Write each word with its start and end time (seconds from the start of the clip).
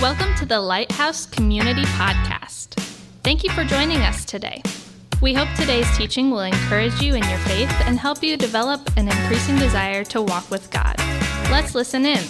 Welcome 0.00 0.32
to 0.36 0.46
the 0.46 0.60
Lighthouse 0.60 1.26
Community 1.26 1.82
Podcast. 1.82 2.74
Thank 3.24 3.42
you 3.42 3.50
for 3.50 3.64
joining 3.64 3.96
us 4.02 4.24
today. 4.24 4.62
We 5.20 5.34
hope 5.34 5.48
today's 5.56 5.90
teaching 5.98 6.30
will 6.30 6.42
encourage 6.42 7.02
you 7.02 7.16
in 7.16 7.28
your 7.28 7.38
faith 7.38 7.68
and 7.84 7.98
help 7.98 8.22
you 8.22 8.36
develop 8.36 8.96
an 8.96 9.08
increasing 9.08 9.56
desire 9.56 10.04
to 10.04 10.22
walk 10.22 10.48
with 10.52 10.70
God. 10.70 10.94
Let's 11.50 11.74
listen 11.74 12.06
in. 12.06 12.22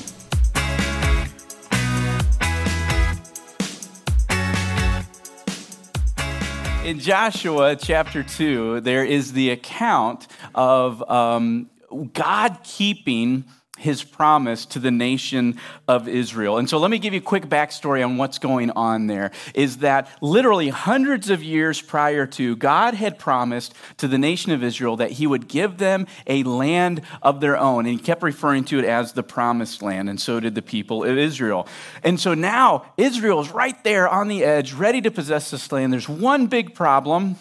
In 6.87 6.99
Joshua 6.99 7.77
chapter 7.77 8.23
2, 8.23 8.81
there 8.81 9.05
is 9.05 9.35
the 9.35 9.51
account 9.51 10.27
of 10.55 11.03
um, 11.11 11.69
God 12.15 12.61
keeping 12.65 13.45
his 13.79 14.03
promise 14.03 14.67
to 14.67 14.79
the 14.79 14.91
nation 14.91 15.59
of 15.87 16.09
Israel. 16.09 16.59
And 16.59 16.69
so 16.69 16.79
let 16.79 16.91
me 16.91 16.99
give 16.99 17.15
you 17.15 17.21
a 17.21 17.23
quick 17.23 17.47
backstory 17.47 18.05
on 18.05 18.17
what's 18.17 18.39
going 18.39 18.71
on 18.73 19.07
there. 19.07 19.31
Is 19.55 19.79
that 19.79 20.11
literally 20.21 20.69
hundreds 20.69 21.31
of 21.31 21.43
years 21.43 21.81
prior 21.81 22.27
to, 22.27 22.57
God 22.57 22.95
had 22.95 23.19
promised 23.19 23.75
to 23.99 24.09
the 24.09 24.19
nation 24.19 24.53
of 24.53 24.63
Israel 24.63 24.97
that 24.97 25.13
he 25.13 25.27
would 25.27 25.49
give 25.49 25.79
them 25.79 26.07
a 26.27 26.43
land 26.43 27.03
of 27.23 27.41
their 27.41 27.57
own. 27.57 27.87
And 27.87 27.99
he 27.99 28.05
kept 28.05 28.23
referring 28.23 28.65
to 28.65 28.79
it 28.79 28.85
as 28.85 29.13
the 29.13 29.23
promised 29.23 29.83
land, 29.83 30.09
and 30.09 30.21
so 30.21 30.41
did 30.41 30.55
the 30.55 30.63
people 30.63 31.05
of 31.05 31.17
Israel. 31.17 31.67
And 32.03 32.19
so 32.19 32.35
now 32.35 32.93
Israel 32.97 33.41
is 33.41 33.51
right 33.51 33.83
there 33.85 34.09
on 34.09 34.29
the 34.29 34.45
edge, 34.45 34.73
ready 34.73 35.01
to 35.03 35.11
possess 35.11 35.51
this 35.51 35.71
land. 35.73 35.93
There's 35.93 36.09
one 36.09 36.47
big 36.47 36.75
problem 36.75 37.37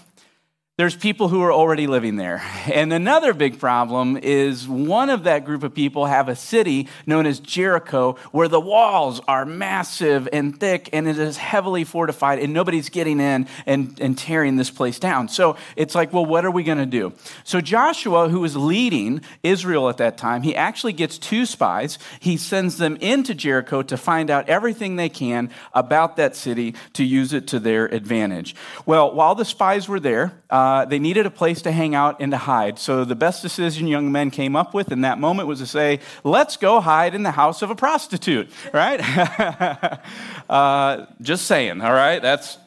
there's 0.78 0.96
people 0.96 1.28
who 1.28 1.42
are 1.42 1.52
already 1.52 1.88
living 1.88 2.18
there. 2.18 2.40
And 2.72 2.94
another 2.94 3.34
big 3.34 3.60
problem 3.60 4.16
is 4.16 4.68
one 4.68 5.10
of 5.10 5.24
that 5.24 5.44
group 5.44 5.64
of 5.64 5.74
people 5.74 6.06
have 6.06 6.30
a 6.30 6.36
city 6.36 6.88
known 7.08 7.26
as 7.26 7.40
Jericho 7.40 8.16
where 8.32 8.48
the 8.48 8.60
walls 8.60 9.20
are 9.28 9.44
massive 9.44 10.30
and 10.32 10.60
thick 10.60 10.92
and 10.94 11.08
it 11.08 11.18
is 11.18 11.36
heavily 11.36 11.84
fortified 11.84 12.38
and 12.38 12.54
nobody's 12.54 12.90
getting 12.90 13.20
in 13.20 13.48
and, 13.66 14.00
and 14.00 14.16
tearing 14.20 14.56
this 14.56 14.70
place 14.70 15.00
down. 15.00 15.30
So 15.30 15.58
it's 15.76 15.96
like, 15.96 16.14
well, 16.14 16.28
what 16.28 16.46
are 16.46 16.52
we 16.52 16.62
going 16.62 16.78
to 16.78 16.86
do? 16.86 17.12
So 17.44 17.60
Joshua, 17.60 18.30
who 18.30 18.42
was 18.42 18.56
leading 18.56 19.22
Israel 19.42 19.90
at 19.90 19.98
that 19.98 20.20
time, 20.20 20.44
he 20.44 20.56
actually 20.56 20.94
gets 20.94 21.18
two 21.18 21.48
spies. 21.48 21.98
He 22.20 22.38
sends 22.38 22.78
them 22.78 22.98
into 22.98 23.34
Jericho 23.34 23.82
to 23.82 23.98
find 23.98 24.30
out 24.30 24.48
everything 24.48 24.96
they 24.96 25.10
can 25.10 25.50
about 25.74 26.18
that 26.18 26.36
city 26.36 26.76
to 26.94 27.04
use 27.04 27.34
it 27.34 27.48
to 27.48 27.60
their 27.60 27.86
advantage. 27.86 28.56
Well, 28.86 29.16
while 29.16 29.34
the 29.34 29.44
spies 29.44 29.90
were 29.90 30.00
there, 30.00 30.34
uh, 30.52 30.67
uh, 30.68 30.86
they 30.86 31.00
needed 31.00 31.26
a 31.26 31.32
place 31.32 31.62
to 31.62 31.72
hang 31.72 31.96
out 31.96 32.18
and 32.20 32.32
to 32.32 32.38
hide. 32.38 32.78
So 32.78 33.06
the 33.06 33.16
best 33.16 33.42
decision 33.42 33.88
young 33.88 34.12
men 34.12 34.32
came 34.32 34.56
up 34.56 34.74
with 34.74 34.92
in 34.92 35.02
that 35.02 35.18
moment 35.18 35.48
was 35.48 35.60
to 35.60 35.66
say, 35.66 36.00
let's 36.26 36.58
go 36.58 36.82
hide 36.82 37.16
in 37.16 37.24
the 37.24 37.32
house 37.32 37.62
of 37.62 37.70
a 37.70 37.76
prostitute, 37.76 38.50
right? 38.74 39.00
uh, 40.50 41.06
just 41.22 41.46
saying, 41.46 41.80
all 41.80 41.94
right? 41.94 42.22
That's 42.22 42.58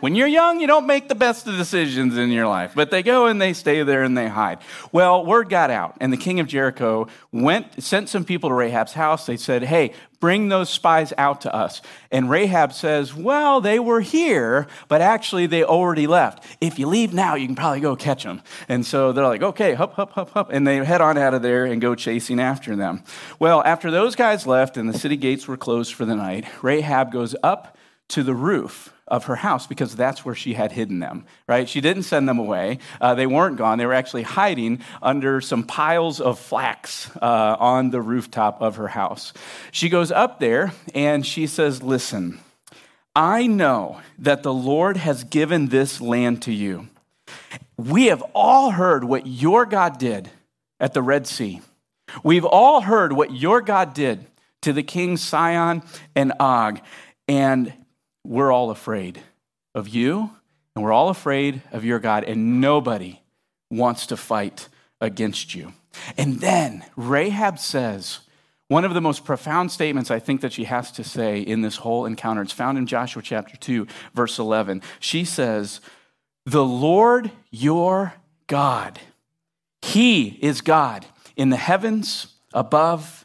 when 0.00 0.14
you're 0.14 0.28
young, 0.28 0.60
you 0.60 0.66
don't 0.66 0.86
make 0.86 1.08
the 1.08 1.14
best 1.14 1.46
of 1.46 1.56
decisions 1.56 2.16
in 2.16 2.30
your 2.30 2.46
life, 2.46 2.72
but 2.74 2.90
they 2.90 3.02
go 3.02 3.26
and 3.26 3.40
they 3.40 3.52
stay 3.52 3.82
there 3.82 4.02
and 4.02 4.16
they 4.16 4.28
hide. 4.28 4.58
Well, 4.92 5.24
word 5.24 5.48
got 5.48 5.70
out, 5.70 5.96
and 6.00 6.12
the 6.12 6.16
king 6.16 6.40
of 6.40 6.46
Jericho 6.46 7.08
went, 7.32 7.82
sent 7.82 8.08
some 8.08 8.24
people 8.24 8.50
to 8.50 8.54
Rahab's 8.54 8.92
house. 8.92 9.26
They 9.26 9.36
said, 9.36 9.62
Hey, 9.62 9.92
bring 10.20 10.48
those 10.48 10.68
spies 10.68 11.12
out 11.16 11.42
to 11.42 11.54
us. 11.54 11.80
And 12.10 12.30
Rahab 12.30 12.72
says, 12.72 13.14
Well, 13.14 13.60
they 13.60 13.78
were 13.78 14.00
here, 14.00 14.66
but 14.88 15.00
actually 15.00 15.46
they 15.46 15.64
already 15.64 16.06
left. 16.06 16.44
If 16.60 16.78
you 16.78 16.86
leave 16.86 17.12
now, 17.12 17.34
you 17.34 17.46
can 17.46 17.56
probably 17.56 17.80
go 17.80 17.96
catch 17.96 18.24
them. 18.24 18.42
And 18.68 18.84
so 18.84 19.12
they're 19.12 19.26
like, 19.26 19.42
Okay, 19.42 19.74
hup, 19.74 19.94
hup, 19.94 20.12
hup, 20.12 20.30
hup. 20.30 20.50
And 20.52 20.66
they 20.66 20.84
head 20.84 21.00
on 21.00 21.18
out 21.18 21.34
of 21.34 21.42
there 21.42 21.64
and 21.64 21.80
go 21.80 21.94
chasing 21.94 22.40
after 22.40 22.76
them. 22.76 23.02
Well, 23.38 23.62
after 23.64 23.90
those 23.90 24.16
guys 24.16 24.46
left 24.46 24.76
and 24.76 24.88
the 24.88 24.98
city 24.98 25.16
gates 25.16 25.48
were 25.48 25.56
closed 25.56 25.94
for 25.94 26.04
the 26.04 26.16
night, 26.16 26.46
Rahab 26.62 27.12
goes 27.12 27.34
up 27.42 27.76
to 28.08 28.22
the 28.22 28.34
roof 28.34 28.92
of 29.08 29.24
her 29.24 29.36
house 29.36 29.66
because 29.66 29.96
that's 29.96 30.24
where 30.24 30.34
she 30.34 30.54
had 30.54 30.72
hidden 30.72 31.00
them, 31.00 31.24
right? 31.46 31.68
She 31.68 31.80
didn't 31.80 32.04
send 32.04 32.28
them 32.28 32.38
away. 32.38 32.78
Uh, 33.00 33.14
they 33.14 33.26
weren't 33.26 33.56
gone. 33.56 33.78
They 33.78 33.86
were 33.86 33.94
actually 33.94 34.22
hiding 34.22 34.80
under 35.02 35.40
some 35.40 35.64
piles 35.64 36.20
of 36.20 36.38
flax 36.38 37.10
uh, 37.16 37.56
on 37.58 37.90
the 37.90 38.00
rooftop 38.00 38.62
of 38.62 38.76
her 38.76 38.88
house. 38.88 39.32
She 39.72 39.88
goes 39.88 40.12
up 40.12 40.40
there 40.40 40.72
and 40.94 41.26
she 41.26 41.46
says, 41.46 41.82
Listen, 41.82 42.40
I 43.16 43.46
know 43.46 44.00
that 44.18 44.42
the 44.42 44.54
Lord 44.54 44.96
has 44.96 45.24
given 45.24 45.68
this 45.68 46.00
land 46.00 46.42
to 46.42 46.52
you. 46.52 46.88
We 47.76 48.06
have 48.06 48.22
all 48.34 48.70
heard 48.70 49.04
what 49.04 49.26
your 49.26 49.66
God 49.66 49.98
did 49.98 50.30
at 50.80 50.94
the 50.94 51.02
Red 51.02 51.26
Sea. 51.26 51.60
We've 52.22 52.44
all 52.44 52.80
heard 52.80 53.12
what 53.12 53.32
your 53.32 53.60
God 53.60 53.94
did 53.94 54.26
to 54.62 54.72
the 54.72 54.82
kings 54.82 55.22
Sihon 55.22 55.82
and 56.14 56.32
Og. 56.40 56.80
And 57.26 57.72
we're 58.28 58.52
all 58.52 58.70
afraid 58.70 59.20
of 59.74 59.88
you, 59.88 60.30
and 60.74 60.84
we're 60.84 60.92
all 60.92 61.08
afraid 61.08 61.62
of 61.72 61.84
your 61.84 61.98
God, 61.98 62.24
and 62.24 62.60
nobody 62.60 63.22
wants 63.70 64.06
to 64.06 64.16
fight 64.16 64.68
against 65.00 65.54
you. 65.54 65.72
And 66.16 66.40
then 66.40 66.84
Rahab 66.94 67.58
says, 67.58 68.20
one 68.68 68.84
of 68.84 68.92
the 68.92 69.00
most 69.00 69.24
profound 69.24 69.72
statements 69.72 70.10
I 70.10 70.18
think 70.18 70.42
that 70.42 70.52
she 70.52 70.64
has 70.64 70.92
to 70.92 71.04
say 71.04 71.40
in 71.40 71.62
this 71.62 71.76
whole 71.76 72.04
encounter, 72.04 72.42
it's 72.42 72.52
found 72.52 72.76
in 72.76 72.86
Joshua 72.86 73.22
chapter 73.22 73.56
2, 73.56 73.86
verse 74.12 74.38
11. 74.38 74.82
She 75.00 75.24
says, 75.24 75.80
The 76.44 76.64
Lord 76.64 77.30
your 77.50 78.12
God, 78.46 79.00
He 79.80 80.38
is 80.42 80.60
God 80.60 81.06
in 81.34 81.48
the 81.48 81.56
heavens 81.56 82.34
above 82.52 83.24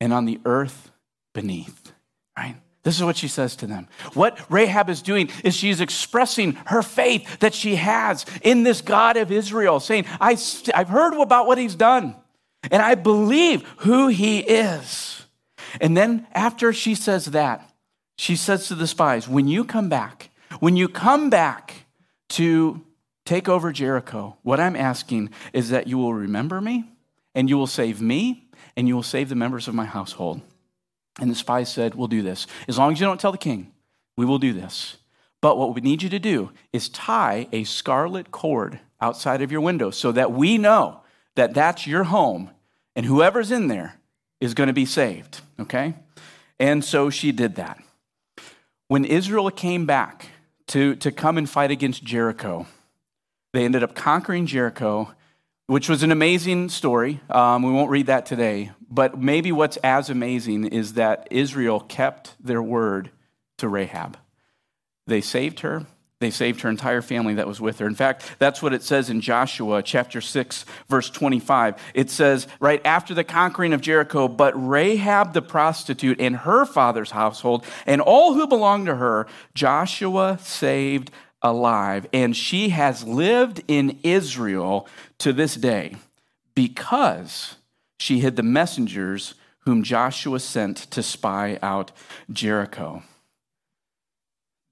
and 0.00 0.14
on 0.14 0.24
the 0.24 0.40
earth 0.46 0.90
beneath, 1.34 1.92
right? 2.38 2.56
This 2.82 2.96
is 2.96 3.04
what 3.04 3.16
she 3.16 3.28
says 3.28 3.56
to 3.56 3.66
them. 3.66 3.88
What 4.14 4.38
Rahab 4.48 4.88
is 4.88 5.02
doing 5.02 5.30
is 5.44 5.54
she's 5.54 5.80
expressing 5.80 6.54
her 6.66 6.82
faith 6.82 7.40
that 7.40 7.54
she 7.54 7.76
has 7.76 8.24
in 8.42 8.62
this 8.62 8.80
God 8.80 9.16
of 9.16 9.30
Israel, 9.30 9.80
saying, 9.80 10.06
I, 10.20 10.38
I've 10.74 10.88
heard 10.88 11.14
about 11.20 11.46
what 11.46 11.58
he's 11.58 11.74
done, 11.74 12.16
and 12.70 12.82
I 12.82 12.94
believe 12.94 13.68
who 13.78 14.08
he 14.08 14.38
is. 14.40 15.26
And 15.80 15.96
then 15.96 16.26
after 16.32 16.72
she 16.72 16.94
says 16.94 17.26
that, 17.26 17.70
she 18.16 18.34
says 18.34 18.68
to 18.68 18.74
the 18.74 18.86
spies, 18.86 19.28
When 19.28 19.46
you 19.46 19.64
come 19.64 19.88
back, 19.88 20.30
when 20.58 20.76
you 20.76 20.88
come 20.88 21.30
back 21.30 21.86
to 22.30 22.84
take 23.26 23.48
over 23.48 23.72
Jericho, 23.72 24.38
what 24.42 24.58
I'm 24.58 24.76
asking 24.76 25.30
is 25.52 25.70
that 25.70 25.86
you 25.86 25.98
will 25.98 26.14
remember 26.14 26.60
me, 26.60 26.90
and 27.34 27.48
you 27.48 27.58
will 27.58 27.66
save 27.66 28.00
me, 28.00 28.48
and 28.76 28.88
you 28.88 28.94
will 28.94 29.02
save 29.02 29.28
the 29.28 29.34
members 29.34 29.68
of 29.68 29.74
my 29.74 29.84
household. 29.84 30.40
And 31.18 31.30
the 31.30 31.34
spies 31.34 31.72
said, 31.72 31.94
We'll 31.94 32.08
do 32.08 32.22
this. 32.22 32.46
As 32.68 32.78
long 32.78 32.92
as 32.92 33.00
you 33.00 33.06
don't 33.06 33.20
tell 33.20 33.32
the 33.32 33.38
king, 33.38 33.72
we 34.16 34.24
will 34.24 34.38
do 34.38 34.52
this. 34.52 34.96
But 35.40 35.56
what 35.56 35.74
we 35.74 35.80
need 35.80 36.02
you 36.02 36.10
to 36.10 36.18
do 36.18 36.50
is 36.72 36.88
tie 36.88 37.48
a 37.52 37.64
scarlet 37.64 38.30
cord 38.30 38.80
outside 39.00 39.42
of 39.42 39.50
your 39.50 39.62
window 39.62 39.90
so 39.90 40.12
that 40.12 40.32
we 40.32 40.58
know 40.58 41.00
that 41.36 41.54
that's 41.54 41.86
your 41.86 42.04
home 42.04 42.50
and 42.94 43.06
whoever's 43.06 43.50
in 43.50 43.68
there 43.68 43.98
is 44.40 44.54
going 44.54 44.66
to 44.66 44.74
be 44.74 44.84
saved. 44.84 45.40
Okay? 45.58 45.94
And 46.58 46.84
so 46.84 47.08
she 47.08 47.32
did 47.32 47.56
that. 47.56 47.82
When 48.88 49.04
Israel 49.04 49.50
came 49.50 49.86
back 49.86 50.28
to, 50.68 50.96
to 50.96 51.10
come 51.10 51.38
and 51.38 51.48
fight 51.48 51.70
against 51.70 52.04
Jericho, 52.04 52.66
they 53.52 53.64
ended 53.64 53.82
up 53.82 53.94
conquering 53.94 54.46
Jericho 54.46 55.14
which 55.70 55.88
was 55.88 56.02
an 56.02 56.10
amazing 56.10 56.68
story. 56.68 57.20
Um, 57.30 57.62
we 57.62 57.70
won't 57.70 57.92
read 57.92 58.06
that 58.06 58.26
today. 58.26 58.72
But 58.90 59.20
maybe 59.20 59.52
what's 59.52 59.76
as 59.84 60.10
amazing 60.10 60.64
is 60.64 60.94
that 60.94 61.28
Israel 61.30 61.78
kept 61.78 62.34
their 62.40 62.60
word 62.60 63.10
to 63.58 63.68
Rahab. 63.68 64.18
They 65.06 65.20
saved 65.20 65.60
her. 65.60 65.86
They 66.18 66.32
saved 66.32 66.62
her 66.62 66.68
entire 66.68 67.02
family 67.02 67.34
that 67.34 67.46
was 67.46 67.60
with 67.60 67.78
her. 67.78 67.86
In 67.86 67.94
fact, 67.94 68.34
that's 68.40 68.60
what 68.60 68.72
it 68.72 68.82
says 68.82 69.10
in 69.10 69.20
Joshua 69.20 69.80
chapter 69.80 70.20
6, 70.20 70.64
verse 70.88 71.08
25. 71.08 71.76
It 71.94 72.10
says, 72.10 72.48
right 72.58 72.84
after 72.84 73.14
the 73.14 73.22
conquering 73.22 73.72
of 73.72 73.80
Jericho, 73.80 74.26
but 74.26 74.52
Rahab 74.56 75.34
the 75.34 75.40
prostitute 75.40 76.20
and 76.20 76.38
her 76.38 76.64
father's 76.64 77.12
household 77.12 77.64
and 77.86 78.00
all 78.00 78.34
who 78.34 78.48
belonged 78.48 78.86
to 78.86 78.96
her, 78.96 79.28
Joshua 79.54 80.36
saved 80.42 81.12
alive. 81.42 82.06
And 82.12 82.36
she 82.36 82.70
has 82.70 83.04
lived 83.04 83.62
in 83.68 83.98
Israel 84.02 84.86
to 85.18 85.32
this 85.32 85.54
day 85.54 85.96
because 86.54 87.56
she 87.98 88.20
hid 88.20 88.36
the 88.36 88.42
messengers 88.42 89.34
whom 89.60 89.82
Joshua 89.82 90.40
sent 90.40 90.76
to 90.90 91.02
spy 91.02 91.58
out 91.62 91.92
Jericho. 92.32 93.02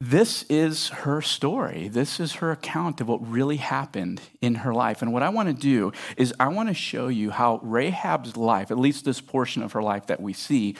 This 0.00 0.44
is 0.44 0.88
her 0.91 1.20
story. 1.20 1.88
This 1.88 2.20
is 2.20 2.35
her 2.35 2.53
account 2.53 3.00
of 3.00 3.09
what 3.09 3.29
really 3.29 3.56
happened 3.56 4.21
in 4.41 4.56
her 4.56 4.73
life. 4.73 5.03
And 5.03 5.12
what 5.12 5.25
I 5.25 5.29
want 5.29 5.49
to 5.49 5.55
do 5.55 5.93
is, 6.17 6.32
I 6.38 6.49
want 6.49 6.69
to 6.69 6.75
show 6.75 7.09
you 7.09 7.31
how 7.31 7.61
Rahab's 7.64 8.37
life, 8.37 8.71
at 8.71 8.79
least 8.79 9.05
this 9.05 9.21
portion 9.21 9.62
of 9.62 9.73
her 9.73 9.82
life 9.82 10.06
that 10.06 10.21
we 10.21 10.32
see, 10.32 10.76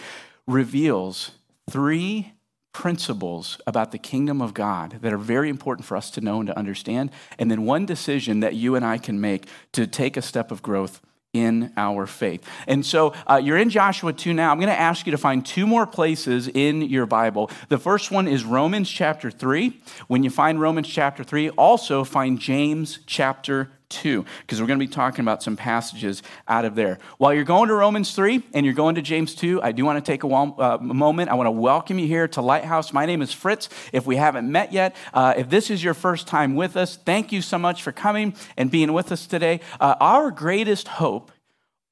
reveals 0.47 1.33
three 1.69 2.33
principles 2.79 3.61
about 3.67 3.91
the 3.91 3.99
kingdom 3.99 4.41
of 4.41 4.55
God 4.55 5.01
that 5.03 5.13
are 5.13 5.19
very 5.19 5.49
important 5.49 5.85
for 5.85 5.97
us 5.97 6.13
to 6.13 6.21
know 6.21 6.39
and 6.39 6.47
to 6.47 6.57
understand, 6.57 7.11
and 7.37 7.51
then 7.51 7.65
one 7.65 7.85
decision 7.85 8.39
that 8.39 8.55
you 8.55 8.77
and 8.77 8.85
I 8.85 8.99
can 8.99 9.21
make 9.21 9.49
to 9.73 9.85
take 9.85 10.17
a 10.17 10.23
step 10.23 10.53
of 10.53 10.63
growth 10.63 11.01
in 11.33 11.73
our 11.77 12.07
faith. 12.07 12.49
And 12.69 12.87
so 12.87 13.15
uh, 13.27 13.41
you're 13.43 13.59
in 13.59 13.69
Joshua 13.69 14.13
2 14.13 14.33
now. 14.33 14.53
I'm 14.53 14.61
going 14.61 14.69
to 14.69 14.81
ask 14.81 15.07
you 15.07 15.11
to 15.11 15.19
find 15.19 15.45
two 15.45 15.67
more 15.67 15.89
places 15.89 16.47
in 16.47 16.83
your 16.83 17.05
Bible. 17.05 17.51
The 17.69 17.79
first 17.79 18.13
one 18.13 18.29
is 18.29 18.45
Romans 18.45 18.89
chapter 18.89 19.29
3. 19.29 19.77
When 20.07 20.23
you 20.23 20.31
find 20.31 20.61
Romans 20.61 20.87
chapter 20.87 21.25
3, 21.25 21.51
also 21.51 22.05
find 22.05 22.39
James 22.39 23.01
chapter 23.07 23.73
2, 23.89 24.25
because 24.41 24.61
we're 24.61 24.67
going 24.67 24.79
to 24.79 24.87
be 24.87 24.93
talking 24.93 25.21
about 25.21 25.43
some 25.43 25.57
passages 25.57 26.23
out 26.47 26.65
of 26.65 26.75
there. 26.75 26.99
While 27.19 27.35
you're 27.35 27.45
going 27.45 27.69
to 27.69 27.75
Romans 27.75 28.15
3 28.15 28.43
and 28.55 28.65
you're 28.65 28.75
going 28.75 28.97
to 28.97 29.03
James 29.03 29.35
2, 29.35 29.63
I 29.63 29.73
do 29.73 29.85
want 29.85 30.05
to 30.05 30.13
take 30.13 30.25
a 30.25 30.29
uh, 30.29 30.79
moment. 30.81 31.31
I 31.31 31.35
want 31.35 31.47
to 31.47 31.53
welcome 31.53 31.99
you 31.99 32.07
here 32.07 32.29
to 32.29 32.43
Lighthouse. 32.43 32.93
My 32.93 33.07
name 33.07 33.23
is 33.23 33.33
Fritz. 33.33 33.69
If 33.93 34.07
we 34.07 34.17
haven't 34.17 34.51
met 34.51 34.73
yet, 34.73 34.95
uh, 35.15 35.35
if 35.37 35.49
this 35.49 35.71
is 35.71 35.83
your 35.83 35.95
first 35.95 36.27
time 36.27 36.55
with 36.55 36.77
us, 36.77 36.97
thank 36.97 37.33
you 37.33 37.43
so 37.43 37.59
much 37.59 37.83
for 37.83 37.93
coming 37.93 38.35
and 38.57 38.71
being 38.71 38.93
with 38.93 39.13
us 39.13 39.27
today. 39.27 39.61
Uh, 39.81 39.95
our 40.01 40.31
greatest 40.31 40.89
hope 40.89 41.33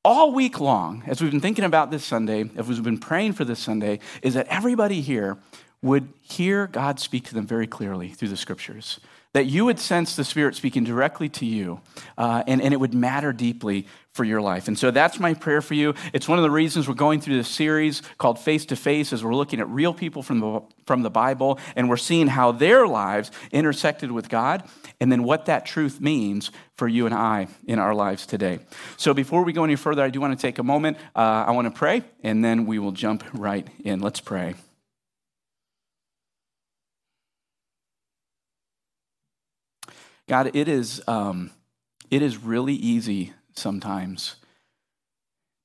all 0.04 0.32
week 0.32 0.60
long, 0.60 1.02
as 1.06 1.20
we've 1.20 1.32
been 1.32 1.40
thinking 1.40 1.64
about 1.64 1.90
this 1.90 2.04
Sunday, 2.04 2.48
as 2.56 2.68
we've 2.68 2.82
been 2.82 2.98
praying 2.98 3.32
for 3.32 3.44
this 3.44 3.58
Sunday, 3.58 3.98
is 4.22 4.34
that 4.34 4.46
everybody 4.46 5.00
here 5.00 5.36
would 5.82 6.12
hear 6.22 6.66
God 6.66 7.00
speak 7.00 7.24
to 7.24 7.34
them 7.34 7.46
very 7.46 7.66
clearly 7.66 8.08
through 8.10 8.28
the 8.28 8.36
scriptures 8.36 9.00
that 9.36 9.44
you 9.44 9.66
would 9.66 9.78
sense 9.78 10.16
the 10.16 10.24
Spirit 10.24 10.54
speaking 10.54 10.82
directly 10.82 11.28
to 11.28 11.44
you, 11.44 11.78
uh, 12.16 12.42
and, 12.46 12.62
and 12.62 12.72
it 12.72 12.78
would 12.78 12.94
matter 12.94 13.34
deeply 13.34 13.86
for 14.14 14.24
your 14.24 14.40
life. 14.40 14.66
And 14.66 14.78
so 14.78 14.90
that's 14.90 15.20
my 15.20 15.34
prayer 15.34 15.60
for 15.60 15.74
you. 15.74 15.92
It's 16.14 16.26
one 16.26 16.38
of 16.38 16.42
the 16.42 16.50
reasons 16.50 16.88
we're 16.88 16.94
going 16.94 17.20
through 17.20 17.36
this 17.36 17.48
series 17.48 18.00
called 18.16 18.38
Face 18.38 18.64
to 18.66 18.76
Face, 18.76 19.12
as 19.12 19.22
we're 19.22 19.34
looking 19.34 19.60
at 19.60 19.68
real 19.68 19.92
people 19.92 20.22
from 20.22 20.40
the, 20.40 20.62
from 20.86 21.02
the 21.02 21.10
Bible, 21.10 21.58
and 21.76 21.90
we're 21.90 21.98
seeing 21.98 22.28
how 22.28 22.50
their 22.50 22.86
lives 22.86 23.30
intersected 23.52 24.10
with 24.10 24.30
God, 24.30 24.64
and 25.02 25.12
then 25.12 25.22
what 25.22 25.44
that 25.44 25.66
truth 25.66 26.00
means 26.00 26.50
for 26.76 26.88
you 26.88 27.04
and 27.04 27.14
I 27.14 27.48
in 27.66 27.78
our 27.78 27.94
lives 27.94 28.24
today. 28.24 28.60
So 28.96 29.12
before 29.12 29.44
we 29.44 29.52
go 29.52 29.64
any 29.64 29.76
further, 29.76 30.02
I 30.02 30.08
do 30.08 30.18
want 30.18 30.32
to 30.38 30.40
take 30.40 30.58
a 30.58 30.64
moment. 30.64 30.96
Uh, 31.14 31.44
I 31.46 31.50
want 31.50 31.66
to 31.66 31.78
pray, 31.78 32.04
and 32.22 32.42
then 32.42 32.64
we 32.64 32.78
will 32.78 32.92
jump 32.92 33.22
right 33.34 33.68
in. 33.84 34.00
Let's 34.00 34.20
pray. 34.20 34.54
God, 40.28 40.56
it 40.56 40.68
is, 40.68 41.00
um, 41.06 41.52
it 42.10 42.20
is 42.20 42.36
really 42.36 42.74
easy 42.74 43.32
sometimes 43.54 44.36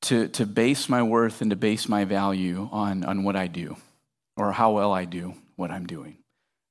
to, 0.03 0.27
to 0.29 0.45
base 0.45 0.87
my 0.87 1.01
worth 1.01 1.41
and 1.41 1.49
to 1.49 1.55
base 1.55 1.89
my 1.89 2.05
value 2.05 2.69
on, 2.71 3.03
on 3.03 3.23
what 3.23 3.35
I 3.35 3.47
do 3.47 3.77
or 4.37 4.51
how 4.51 4.71
well 4.71 4.91
I 4.91 5.05
do 5.05 5.33
what 5.55 5.71
I'm 5.71 5.87
doing. 5.87 6.17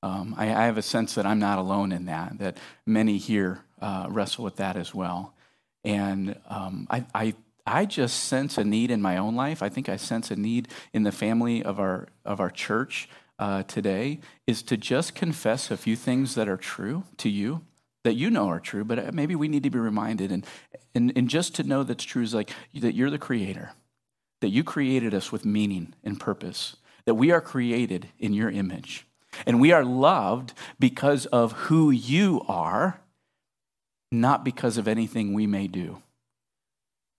Um, 0.03 0.35
I, 0.39 0.47
I, 0.47 0.65
have 0.65 0.79
a 0.79 0.83
sense 0.83 1.15
that 1.17 1.27
I'm 1.27 1.39
not 1.39 1.59
alone 1.59 1.93
in 1.93 2.07
that, 2.07 2.39
that 2.39 2.57
many 2.87 3.19
here 3.19 3.61
uh, 3.83 4.07
wrestle 4.09 4.45
with 4.45 4.57
that 4.57 4.77
as 4.77 4.95
well. 4.95 5.35
And 5.85 6.39
um, 6.49 6.87
I, 6.91 7.05
I, 7.15 7.35
I 7.67 7.85
just 7.85 8.25
sense 8.25 8.57
a 8.57 8.65
need 8.65 8.91
in 8.91 9.03
my 9.03 9.19
own 9.19 9.37
life. 9.37 9.63
I 9.63 9.69
think 9.69 9.91
I 9.91 9.97
sense 9.97 10.31
a 10.31 10.37
need 10.37 10.69
in 10.95 11.03
the 11.03 11.13
family 11.13 11.63
of 11.63 11.79
our, 11.79 12.09
of 12.25 12.41
our 12.41 12.51
church 12.51 13.11
uh, 13.39 13.63
today 13.65 14.21
is 14.47 14.63
to 14.63 14.79
just 14.79 15.15
confess 15.15 15.71
a 15.71 15.77
few 15.77 15.97
things 15.97 16.35
that 16.35 16.49
are 16.49 16.57
true 16.57 17.05
to 17.19 17.29
you 17.29 17.61
that 18.05 18.15
you 18.15 18.31
know 18.31 18.49
are 18.49 18.61
true, 18.61 18.85
but 18.85 18.99
uh, 18.99 19.11
maybe 19.13 19.35
we 19.35 19.49
need 19.49 19.63
to 19.63 19.71
be 19.71 19.79
reminded. 19.79 20.33
And, 20.33 20.47
and, 20.95 21.13
and 21.17 21.29
just 21.29 21.55
to 21.57 21.63
know 21.63 21.83
that's 21.83 22.05
true 22.05 22.23
is 22.23 22.35
like 22.35 22.51
that 22.75 22.95
you're 22.95 23.11
the 23.11 23.19
creator, 23.19 23.73
that 24.41 24.49
you 24.49 24.65
created 24.65 25.15
us 25.15 25.31
with 25.31 25.45
meaning 25.45 25.95
and 26.03 26.19
purpose, 26.19 26.77
that 27.05 27.15
we 27.15 27.31
are 27.31 27.41
created 27.41 28.09
in 28.19 28.33
your 28.33 28.51
image. 28.51 29.07
And 29.47 29.61
we 29.61 29.73
are 29.73 29.85
loved 29.85 30.55
because 30.79 31.27
of 31.27 31.53
who 31.53 31.91
you 31.91 32.43
are, 32.49 33.01
not 34.11 34.45
because 34.45 34.77
of 34.77 34.89
anything 34.89 35.33
we 35.33 35.47
may 35.47 35.67
do. 35.67 36.03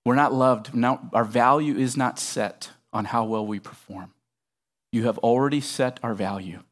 We're 0.05 0.15
not 0.15 0.33
loved. 0.33 0.71
Our 1.13 1.23
value 1.23 1.77
is 1.77 1.95
not 1.95 2.19
set 2.19 2.71
on 2.91 3.05
how 3.05 3.23
well 3.23 3.45
we 3.45 3.59
perform. 3.59 4.13
You 4.91 5.05
have 5.05 5.17
already 5.19 5.61
set 5.61 5.99
our 6.03 6.13
value 6.13 6.63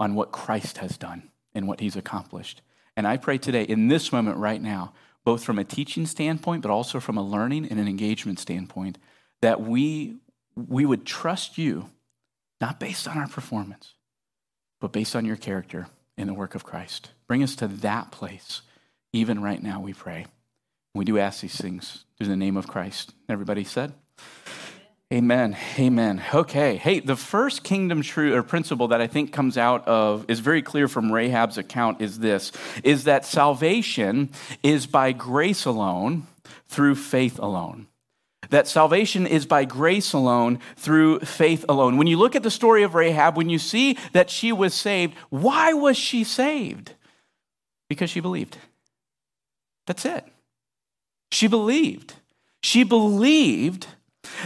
on 0.00 0.14
what 0.14 0.32
Christ 0.32 0.78
has 0.78 0.96
done 0.96 1.30
and 1.54 1.68
what 1.68 1.80
he's 1.80 1.96
accomplished. 1.96 2.62
And 2.98 3.06
I 3.06 3.16
pray 3.16 3.38
today, 3.38 3.62
in 3.62 3.86
this 3.86 4.10
moment 4.10 4.38
right 4.38 4.60
now, 4.60 4.92
both 5.24 5.44
from 5.44 5.56
a 5.56 5.62
teaching 5.62 6.04
standpoint, 6.04 6.62
but 6.62 6.72
also 6.72 6.98
from 6.98 7.16
a 7.16 7.22
learning 7.22 7.68
and 7.70 7.78
an 7.78 7.86
engagement 7.86 8.40
standpoint, 8.40 8.98
that 9.40 9.60
we, 9.60 10.16
we 10.56 10.84
would 10.84 11.06
trust 11.06 11.56
you, 11.56 11.90
not 12.60 12.80
based 12.80 13.06
on 13.06 13.16
our 13.16 13.28
performance, 13.28 13.94
but 14.80 14.90
based 14.90 15.14
on 15.14 15.24
your 15.24 15.36
character 15.36 15.86
in 16.16 16.26
the 16.26 16.34
work 16.34 16.56
of 16.56 16.64
Christ. 16.64 17.12
Bring 17.28 17.44
us 17.44 17.54
to 17.54 17.68
that 17.68 18.10
place, 18.10 18.62
even 19.12 19.40
right 19.40 19.62
now, 19.62 19.78
we 19.78 19.92
pray. 19.92 20.26
We 20.92 21.04
do 21.04 21.18
ask 21.18 21.40
these 21.40 21.56
things 21.56 22.04
through 22.16 22.26
the 22.26 22.34
name 22.34 22.56
of 22.56 22.66
Christ. 22.66 23.14
Everybody 23.28 23.62
said? 23.62 23.92
Amen. 25.10 25.56
Amen. 25.78 26.22
Okay. 26.34 26.76
Hey, 26.76 27.00
the 27.00 27.16
first 27.16 27.64
kingdom 27.64 28.02
true 28.02 28.34
or 28.34 28.42
principle 28.42 28.88
that 28.88 29.00
I 29.00 29.06
think 29.06 29.32
comes 29.32 29.56
out 29.56 29.88
of 29.88 30.26
is 30.28 30.40
very 30.40 30.60
clear 30.60 30.86
from 30.86 31.10
Rahab's 31.10 31.56
account 31.56 32.02
is 32.02 32.18
this 32.18 32.52
is 32.84 33.04
that 33.04 33.24
salvation 33.24 34.28
is 34.62 34.86
by 34.86 35.12
grace 35.12 35.64
alone 35.64 36.26
through 36.66 36.94
faith 36.94 37.38
alone. 37.38 37.86
That 38.50 38.68
salvation 38.68 39.26
is 39.26 39.46
by 39.46 39.64
grace 39.64 40.12
alone 40.12 40.58
through 40.76 41.20
faith 41.20 41.64
alone. 41.70 41.96
When 41.96 42.06
you 42.06 42.18
look 42.18 42.36
at 42.36 42.42
the 42.42 42.50
story 42.50 42.82
of 42.82 42.94
Rahab, 42.94 43.34
when 43.34 43.48
you 43.48 43.58
see 43.58 43.96
that 44.12 44.28
she 44.28 44.52
was 44.52 44.74
saved, 44.74 45.14
why 45.30 45.72
was 45.72 45.96
she 45.96 46.22
saved? 46.22 46.92
Because 47.88 48.10
she 48.10 48.20
believed. 48.20 48.58
That's 49.86 50.04
it. 50.04 50.26
She 51.30 51.46
believed. 51.46 52.14
She 52.62 52.84
believed 52.84 53.86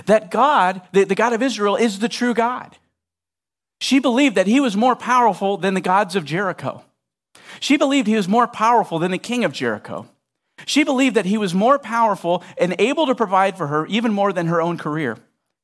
that 0.07 0.31
God, 0.31 0.83
the, 0.93 1.05
God 1.07 1.33
of 1.33 1.43
Israel, 1.43 1.77
is 1.77 1.99
the 1.99 2.09
true 2.09 2.35
God. 2.35 2.77
She 3.81 3.99
believed 3.99 4.37
that 4.37 4.47
he 4.47 4.61
was 4.61 4.77
more 4.77 4.95
powerful 4.95 5.57
than 5.57 5.75
the 5.75 5.81
gods 5.81 6.15
of 6.15 6.25
Jericho. 6.25 6.85
She 7.61 7.77
believed 7.77 8.07
he 8.07 8.17
was 8.17 8.29
more 8.29 8.47
powerful 8.47 8.99
than 8.99 9.11
the 9.11 9.19
king 9.19 9.45
of 9.45 9.53
Jericho. 9.53 10.09
She 10.67 10.85
believed 10.85 11.17
that 11.17 11.27
he 11.27 11.39
was 11.39 11.55
more 11.55 11.79
powerful 11.79 12.43
and 12.57 12.77
able 12.79 13.07
to 13.07 13.15
provide 13.15 13.57
for 13.57 13.67
her 13.67 13.87
even 13.87 14.13
more 14.13 14.33
than 14.33 14.47
her 14.47 14.63
own 14.63 14.79
career 14.79 15.19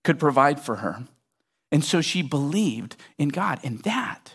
could 0.04 0.18
provide 0.18 0.60
for 0.60 0.76
her. 0.76 1.04
And 1.70 1.84
so 1.84 2.00
she 2.00 2.22
believed 2.22 2.96
in 3.18 3.28
God. 3.28 3.60
And 3.62 3.80
that 3.80 4.34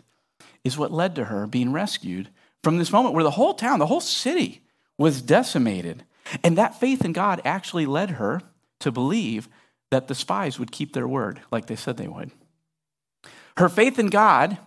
is 0.63 0.77
what 0.77 0.91
led 0.91 1.15
to 1.15 1.25
her 1.25 1.47
being 1.47 1.73
rescued 1.73 2.29
from 2.63 2.77
this 2.77 2.91
moment 2.91 3.15
where 3.15 3.23
the 3.23 3.31
whole 3.31 3.53
town, 3.53 3.79
the 3.79 3.87
whole 3.87 3.99
city 3.99 4.61
was 4.97 5.21
decimated. 5.21 6.03
And 6.43 6.57
that 6.57 6.79
faith 6.79 7.03
in 7.03 7.11
God 7.11 7.41
actually 7.43 7.85
led 7.85 8.11
her 8.11 8.41
to 8.79 8.91
believe 8.91 9.49
that 9.93 10.07
the 10.07 10.15
spies 10.15 10.57
would 10.57 10.71
keep 10.71 10.93
their 10.93 11.07
word 11.07 11.39
like 11.51 11.67
they 11.67 11.75
said 11.75 11.97
they 11.97 12.07
would. 12.07 12.31
Her 13.57 13.69
faith 13.69 13.99
in 13.99 14.07
God, 14.07 14.57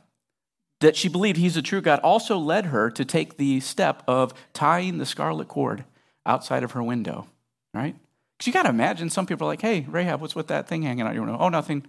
that 0.80 0.94
she 0.94 1.08
believed 1.08 1.36
he's 1.36 1.56
a 1.56 1.62
true 1.62 1.80
God, 1.80 1.98
also 1.98 2.38
led 2.38 2.66
her 2.66 2.90
to 2.92 3.04
take 3.04 3.36
the 3.36 3.58
step 3.58 4.04
of 4.06 4.32
tying 4.52 4.98
the 4.98 5.06
scarlet 5.06 5.48
cord 5.48 5.84
outside 6.24 6.62
of 6.62 6.72
her 6.72 6.82
window, 6.82 7.26
right? 7.74 7.96
Because 8.38 8.46
you 8.46 8.52
got 8.52 8.62
to 8.64 8.68
imagine 8.68 9.10
some 9.10 9.26
people 9.26 9.48
are 9.48 9.50
like, 9.50 9.62
hey, 9.62 9.84
Rahab, 9.88 10.20
what's 10.20 10.36
with 10.36 10.46
that 10.46 10.68
thing 10.68 10.82
hanging 10.82 11.04
out 11.04 11.14
your 11.14 11.24
window? 11.24 11.38
Oh, 11.40 11.48
nothing. 11.48 11.84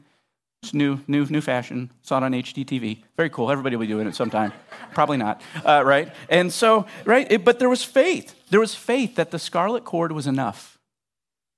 It's 0.63 0.73
new, 0.73 0.99
new, 1.07 1.27
new 1.27 1.41
fashion. 1.41 1.91
Saw 2.01 2.17
it 2.17 2.23
on 2.23 2.31
HGTV. 2.31 3.03
Very 3.17 3.29
cool. 3.29 3.51
Everybody 3.51 3.75
will 3.75 3.81
be 3.81 3.87
doing 3.87 4.07
it 4.07 4.15
sometime. 4.15 4.51
Probably 4.95 5.17
not, 5.17 5.43
uh, 5.63 5.83
right? 5.85 6.11
And 6.27 6.51
so, 6.51 6.87
right? 7.05 7.31
It, 7.31 7.45
but 7.45 7.59
there 7.59 7.69
was 7.69 7.83
faith. 7.83 8.33
There 8.49 8.59
was 8.59 8.73
faith 8.73 9.13
that 9.15 9.29
the 9.29 9.37
scarlet 9.37 9.85
cord 9.85 10.11
was 10.11 10.25
enough, 10.25 10.79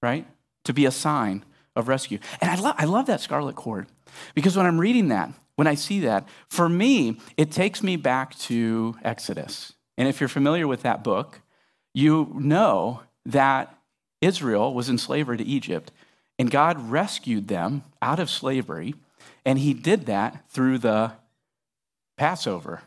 right? 0.04 0.28
To 0.66 0.74
be 0.74 0.86
a 0.86 0.92
sign 0.92 1.46
of 1.80 1.88
rescue. 1.88 2.20
And 2.42 2.52
I, 2.52 2.56
lo- 2.56 2.74
I 2.78 2.86
love 2.86 3.08
that 3.08 3.22
scarlet 3.22 3.56
cord 3.56 3.88
because 4.36 4.56
when 4.56 4.66
I'm 4.66 4.80
reading 4.80 5.08
that, 5.10 5.32
when 5.56 5.68
I 5.68 5.76
see 5.76 6.02
that, 6.02 6.28
for 6.48 6.70
me, 6.70 7.20
it 7.36 7.52
takes 7.52 7.84
me 7.84 7.96
back 7.96 8.38
to 8.40 8.96
Exodus. 9.04 9.74
And 9.98 10.08
if 10.08 10.22
you're 10.22 10.30
familiar 10.30 10.68
with 10.68 10.84
that 10.84 11.04
book, 11.04 11.42
you 11.94 12.32
know 12.36 13.02
that 13.26 13.76
Israel 14.22 14.74
was 14.74 14.90
in 14.90 14.98
slavery 14.98 15.38
to 15.38 15.44
Egypt, 15.44 15.92
and 16.38 16.50
God 16.50 16.90
rescued 16.90 17.48
them 17.50 17.84
out 18.02 18.20
of 18.20 18.30
slavery, 18.30 18.96
and 19.46 19.60
He 19.60 19.74
did 19.74 20.06
that 20.06 20.50
through 20.50 20.78
the 20.78 21.14
Passover. 22.18 22.82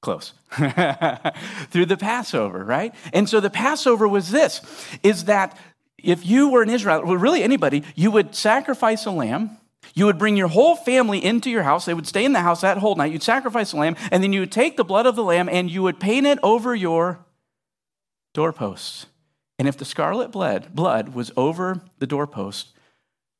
Close. 0.00 0.32
through 0.50 1.86
the 1.86 1.96
Passover, 1.98 2.64
right? 2.64 2.94
And 3.12 3.28
so 3.28 3.40
the 3.40 3.50
Passover 3.50 4.06
was 4.06 4.30
this 4.30 4.60
is 5.02 5.24
that 5.24 5.56
if 6.02 6.24
you 6.24 6.48
were 6.48 6.62
an 6.62 6.70
Israel, 6.70 7.02
or 7.04 7.18
really 7.18 7.42
anybody, 7.42 7.82
you 7.94 8.10
would 8.10 8.34
sacrifice 8.34 9.04
a 9.06 9.10
lamb. 9.10 9.58
You 9.94 10.06
would 10.06 10.18
bring 10.18 10.36
your 10.36 10.48
whole 10.48 10.76
family 10.76 11.24
into 11.24 11.50
your 11.50 11.64
house. 11.64 11.84
They 11.84 11.94
would 11.94 12.06
stay 12.06 12.24
in 12.24 12.32
the 12.32 12.40
house 12.40 12.60
that 12.60 12.78
whole 12.78 12.94
night. 12.94 13.12
You'd 13.12 13.22
sacrifice 13.22 13.72
a 13.72 13.76
lamb, 13.76 13.96
and 14.12 14.22
then 14.22 14.32
you 14.32 14.40
would 14.40 14.52
take 14.52 14.76
the 14.76 14.84
blood 14.84 15.06
of 15.06 15.16
the 15.16 15.24
lamb 15.24 15.48
and 15.48 15.70
you 15.70 15.82
would 15.82 15.98
paint 15.98 16.26
it 16.26 16.38
over 16.42 16.74
your 16.74 17.18
doorposts. 18.34 19.06
And 19.58 19.66
if 19.66 19.76
the 19.76 19.84
scarlet 19.84 20.30
blood, 20.30 20.74
blood 20.74 21.14
was 21.14 21.32
over 21.36 21.82
the 21.98 22.06
doorpost, 22.06 22.68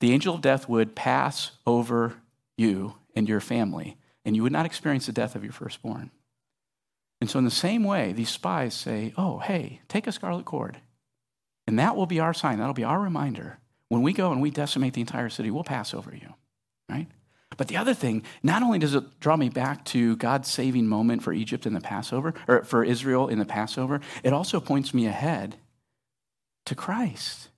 the 0.00 0.12
angel 0.12 0.34
of 0.34 0.40
death 0.40 0.68
would 0.68 0.96
pass 0.96 1.52
over 1.66 2.14
you 2.56 2.94
and 3.14 3.28
your 3.28 3.40
family, 3.40 3.96
and 4.24 4.34
you 4.34 4.42
would 4.42 4.52
not 4.52 4.66
experience 4.66 5.06
the 5.06 5.12
death 5.12 5.36
of 5.36 5.44
your 5.44 5.52
firstborn. 5.52 6.10
And 7.20 7.28
so, 7.28 7.38
in 7.38 7.44
the 7.44 7.50
same 7.50 7.84
way, 7.84 8.12
these 8.12 8.30
spies 8.30 8.74
say, 8.74 9.12
Oh, 9.16 9.38
hey, 9.38 9.80
take 9.88 10.06
a 10.06 10.12
scarlet 10.12 10.44
cord 10.44 10.78
And 11.68 11.78
that 11.78 11.96
will 11.96 12.06
be 12.06 12.18
our 12.18 12.32
sign. 12.32 12.58
That'll 12.58 12.72
be 12.72 12.82
our 12.82 12.98
reminder. 12.98 13.58
When 13.90 14.00
we 14.00 14.14
go 14.14 14.32
and 14.32 14.40
we 14.40 14.50
decimate 14.50 14.94
the 14.94 15.02
entire 15.02 15.28
city, 15.28 15.50
we'll 15.50 15.64
pass 15.64 15.92
over 15.92 16.14
you, 16.14 16.32
right? 16.88 17.08
But 17.58 17.68
the 17.68 17.76
other 17.76 17.92
thing, 17.92 18.22
not 18.42 18.62
only 18.62 18.78
does 18.78 18.94
it 18.94 19.20
draw 19.20 19.36
me 19.36 19.50
back 19.50 19.84
to 19.86 20.16
God's 20.16 20.48
saving 20.48 20.86
moment 20.86 21.22
for 21.22 21.30
Egypt 21.34 21.66
in 21.66 21.74
the 21.74 21.82
Passover, 21.82 22.32
or 22.48 22.64
for 22.64 22.82
Israel 22.82 23.28
in 23.28 23.38
the 23.38 23.44
Passover, 23.44 24.00
it 24.22 24.32
also 24.32 24.60
points 24.60 24.94
me 24.94 25.06
ahead 25.06 25.56
to 26.64 26.74
Christ, 26.74 27.50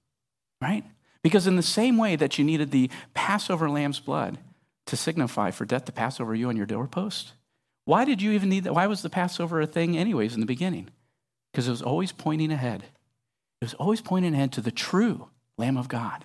right? 0.60 0.82
Because 1.22 1.46
in 1.46 1.54
the 1.54 1.62
same 1.62 1.96
way 1.96 2.16
that 2.16 2.36
you 2.36 2.44
needed 2.44 2.72
the 2.72 2.90
Passover 3.14 3.70
lamb's 3.70 4.00
blood 4.00 4.38
to 4.86 4.96
signify 4.96 5.52
for 5.52 5.64
death 5.64 5.84
to 5.84 5.92
pass 5.92 6.18
over 6.18 6.34
you 6.34 6.48
on 6.48 6.56
your 6.56 6.66
doorpost, 6.66 7.34
why 7.84 8.04
did 8.04 8.20
you 8.20 8.32
even 8.32 8.48
need 8.48 8.64
that? 8.64 8.74
Why 8.74 8.88
was 8.88 9.02
the 9.02 9.10
Passover 9.10 9.60
a 9.60 9.68
thing, 9.68 9.96
anyways, 9.96 10.34
in 10.34 10.40
the 10.40 10.46
beginning? 10.46 10.88
Because 11.52 11.68
it 11.68 11.72
was 11.72 11.82
always 11.82 12.10
pointing 12.10 12.50
ahead. 12.50 12.86
It 13.60 13.64
was 13.64 13.74
always 13.74 14.00
pointing 14.00 14.34
ahead 14.34 14.52
to 14.52 14.60
the 14.60 14.70
true 14.70 15.28
Lamb 15.58 15.76
of 15.76 15.88
God 15.88 16.24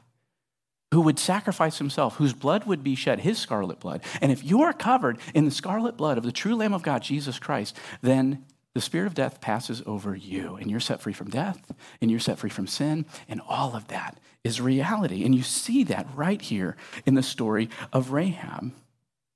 who 0.94 1.02
would 1.02 1.20
sacrifice 1.20 1.78
himself, 1.78 2.16
whose 2.16 2.34
blood 2.34 2.66
would 2.66 2.84
be 2.84 2.96
shed, 2.96 3.20
his 3.20 3.38
scarlet 3.38 3.80
blood. 3.80 4.02
And 4.22 4.32
if 4.32 4.46
you 4.46 4.62
are 4.62 4.72
covered 4.72 5.18
in 5.34 5.44
the 5.44 5.52
scarlet 5.52 5.98
blood 5.98 6.18
of 6.18 6.24
the 6.24 6.32
true 6.32 6.56
Lamb 6.56 6.74
of 6.74 6.84
God, 6.84 7.02
Jesus 7.02 7.38
Christ, 7.38 7.76
then 8.02 8.46
the 8.74 8.80
spirit 8.82 9.08
of 9.08 9.14
death 9.14 9.42
passes 9.42 9.82
over 9.86 10.16
you, 10.16 10.56
and 10.56 10.70
you're 10.70 10.80
set 10.80 11.02
free 11.02 11.14
from 11.14 11.30
death, 11.30 11.72
and 12.02 12.10
you're 12.10 12.20
set 12.20 12.40
free 12.40 12.50
from 12.50 12.68
sin, 12.68 13.06
and 13.28 13.42
all 13.48 13.76
of 13.76 13.88
that 13.90 14.18
is 14.44 14.62
reality. 14.62 15.26
And 15.26 15.36
you 15.36 15.44
see 15.44 15.84
that 15.86 16.08
right 16.16 16.42
here 16.42 16.78
in 17.06 17.16
the 17.16 17.24
story 17.24 17.70
of 17.92 18.12
Rahab. 18.12 18.72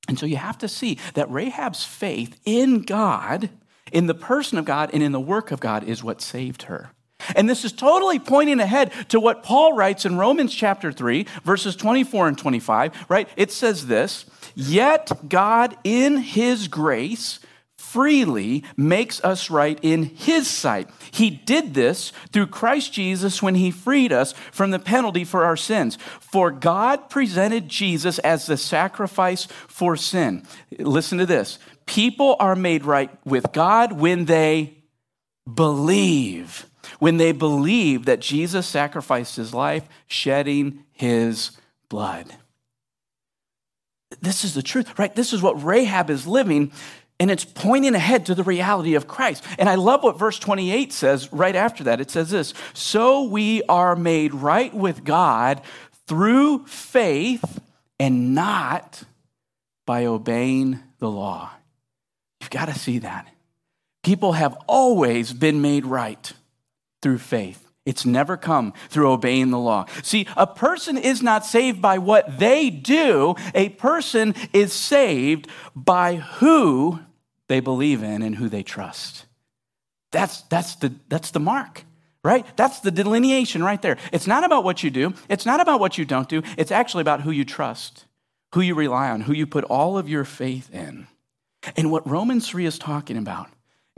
And 0.07 0.17
so 0.17 0.25
you 0.25 0.37
have 0.37 0.57
to 0.59 0.67
see 0.67 0.97
that 1.13 1.29
Rahab's 1.29 1.83
faith 1.83 2.39
in 2.45 2.83
God, 2.83 3.49
in 3.91 4.07
the 4.07 4.13
person 4.13 4.57
of 4.57 4.65
God, 4.65 4.91
and 4.93 5.03
in 5.03 5.11
the 5.11 5.19
work 5.19 5.51
of 5.51 5.59
God 5.59 5.83
is 5.83 6.03
what 6.03 6.21
saved 6.21 6.63
her. 6.63 6.91
And 7.35 7.49
this 7.49 7.65
is 7.65 7.71
totally 7.71 8.19
pointing 8.19 8.59
ahead 8.59 8.91
to 9.09 9.19
what 9.19 9.43
Paul 9.43 9.73
writes 9.73 10.05
in 10.05 10.17
Romans 10.17 10.53
chapter 10.53 10.91
3, 10.91 11.25
verses 11.43 11.75
24 11.75 12.29
and 12.29 12.37
25, 12.37 13.05
right? 13.09 13.27
It 13.35 13.51
says 13.51 13.87
this 13.87 14.25
Yet 14.55 15.11
God, 15.27 15.77
in 15.83 16.17
his 16.17 16.67
grace, 16.67 17.39
freely 17.77 18.63
makes 18.77 19.23
us 19.23 19.49
right 19.49 19.79
in 19.81 20.03
his 20.03 20.47
sight. 20.47 20.89
He 21.11 21.29
did 21.31 21.73
this 21.73 22.11
through 22.31 22.47
Christ 22.47 22.93
Jesus 22.93 23.41
when 23.41 23.55
he 23.55 23.71
freed 23.71 24.13
us 24.13 24.33
from 24.51 24.69
the 24.71 24.77
penalty 24.77 25.23
for 25.23 25.43
our 25.43 25.57
sins. 25.57 25.97
For 26.19 26.51
God 26.51 27.09
presented 27.09 27.67
Jesus 27.67 28.19
as 28.19 28.45
the 28.45 28.57
sacrifice 28.57 29.45
for 29.67 29.95
sin. 29.95 30.43
Listen 30.77 31.17
to 31.17 31.25
this 31.25 31.57
people 31.87 32.35
are 32.39 32.55
made 32.55 32.85
right 32.85 33.09
with 33.25 33.51
God 33.51 33.93
when 33.93 34.25
they 34.25 34.77
believe 35.51 36.68
when 36.99 37.17
they 37.17 37.31
believe 37.31 38.05
that 38.05 38.19
Jesus 38.19 38.67
sacrificed 38.67 39.35
his 39.35 39.53
life, 39.53 39.87
shedding 40.07 40.83
his 40.91 41.51
blood. 41.89 42.35
This 44.21 44.43
is 44.43 44.53
the 44.53 44.63
truth, 44.63 44.97
right? 44.97 45.15
This 45.15 45.33
is 45.33 45.41
what 45.41 45.63
Rahab 45.63 46.09
is 46.09 46.25
living, 46.25 46.71
and 47.19 47.29
it's 47.29 47.45
pointing 47.45 47.95
ahead 47.95 48.25
to 48.25 48.35
the 48.35 48.43
reality 48.43 48.95
of 48.95 49.07
Christ. 49.07 49.43
And 49.57 49.69
I 49.69 49.75
love 49.75 50.03
what 50.03 50.17
verse 50.17 50.39
28 50.39 50.91
says 50.91 51.31
right 51.31 51.55
after 51.55 51.83
that. 51.85 52.01
It 52.01 52.09
says 52.09 52.29
this 52.29 52.53
So 52.73 53.23
we 53.23 53.61
are 53.63 53.95
made 53.95 54.33
right 54.33 54.73
with 54.73 55.03
God 55.03 55.61
through 56.07 56.65
faith 56.65 57.59
and 57.99 58.33
not 58.33 59.03
by 59.85 60.05
obeying 60.05 60.79
the 60.99 61.09
law. 61.09 61.51
You've 62.41 62.49
got 62.49 62.65
to 62.65 62.77
see 62.77 62.99
that. 62.99 63.27
People 64.03 64.31
have 64.31 64.57
always 64.67 65.33
been 65.33 65.61
made 65.61 65.85
right 65.85 66.31
through 67.01 67.19
faith. 67.19 67.69
It's 67.85 68.05
never 68.05 68.37
come 68.37 68.73
through 68.89 69.11
obeying 69.11 69.49
the 69.49 69.57
law. 69.57 69.85
See, 70.03 70.27
a 70.37 70.45
person 70.45 70.97
is 70.97 71.23
not 71.23 71.45
saved 71.45 71.81
by 71.81 71.97
what 71.97 72.37
they 72.37 72.69
do, 72.69 73.35
a 73.55 73.69
person 73.69 74.35
is 74.53 74.73
saved 74.73 75.47
by 75.75 76.17
who 76.17 76.99
they 77.47 77.59
believe 77.59 78.03
in 78.03 78.21
and 78.21 78.35
who 78.35 78.47
they 78.47 78.63
trust. 78.63 79.25
That's, 80.11 80.41
that's, 80.43 80.75
the, 80.75 80.93
that's 81.07 81.31
the 81.31 81.39
mark, 81.39 81.83
right? 82.23 82.45
That's 82.57 82.79
the 82.79 82.91
delineation 82.91 83.63
right 83.63 83.81
there. 83.81 83.97
It's 84.11 84.27
not 84.27 84.43
about 84.43 84.63
what 84.63 84.83
you 84.83 84.91
do, 84.91 85.13
it's 85.27 85.45
not 85.45 85.59
about 85.59 85.79
what 85.79 85.97
you 85.97 86.05
don't 86.05 86.29
do, 86.29 86.43
it's 86.57 86.71
actually 86.71 87.01
about 87.01 87.21
who 87.21 87.31
you 87.31 87.45
trust, 87.45 88.05
who 88.53 88.61
you 88.61 88.75
rely 88.75 89.09
on, 89.09 89.21
who 89.21 89.33
you 89.33 89.47
put 89.47 89.63
all 89.63 89.97
of 89.97 90.07
your 90.07 90.25
faith 90.25 90.73
in. 90.73 91.07
And 91.75 91.91
what 91.91 92.07
Romans 92.07 92.47
3 92.47 92.65
is 92.65 92.77
talking 92.77 93.17
about 93.17 93.49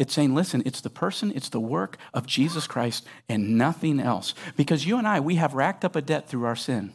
it's 0.01 0.15
saying, 0.15 0.33
listen, 0.33 0.63
it's 0.65 0.81
the 0.81 0.89
person, 0.89 1.31
it's 1.35 1.49
the 1.49 1.59
work 1.59 1.95
of 2.11 2.25
Jesus 2.25 2.65
Christ 2.65 3.05
and 3.29 3.55
nothing 3.55 3.99
else. 3.99 4.33
Because 4.57 4.83
you 4.83 4.97
and 4.97 5.07
I, 5.07 5.19
we 5.19 5.35
have 5.35 5.53
racked 5.53 5.85
up 5.85 5.95
a 5.95 6.01
debt 6.01 6.27
through 6.27 6.45
our 6.45 6.55
sin. 6.55 6.91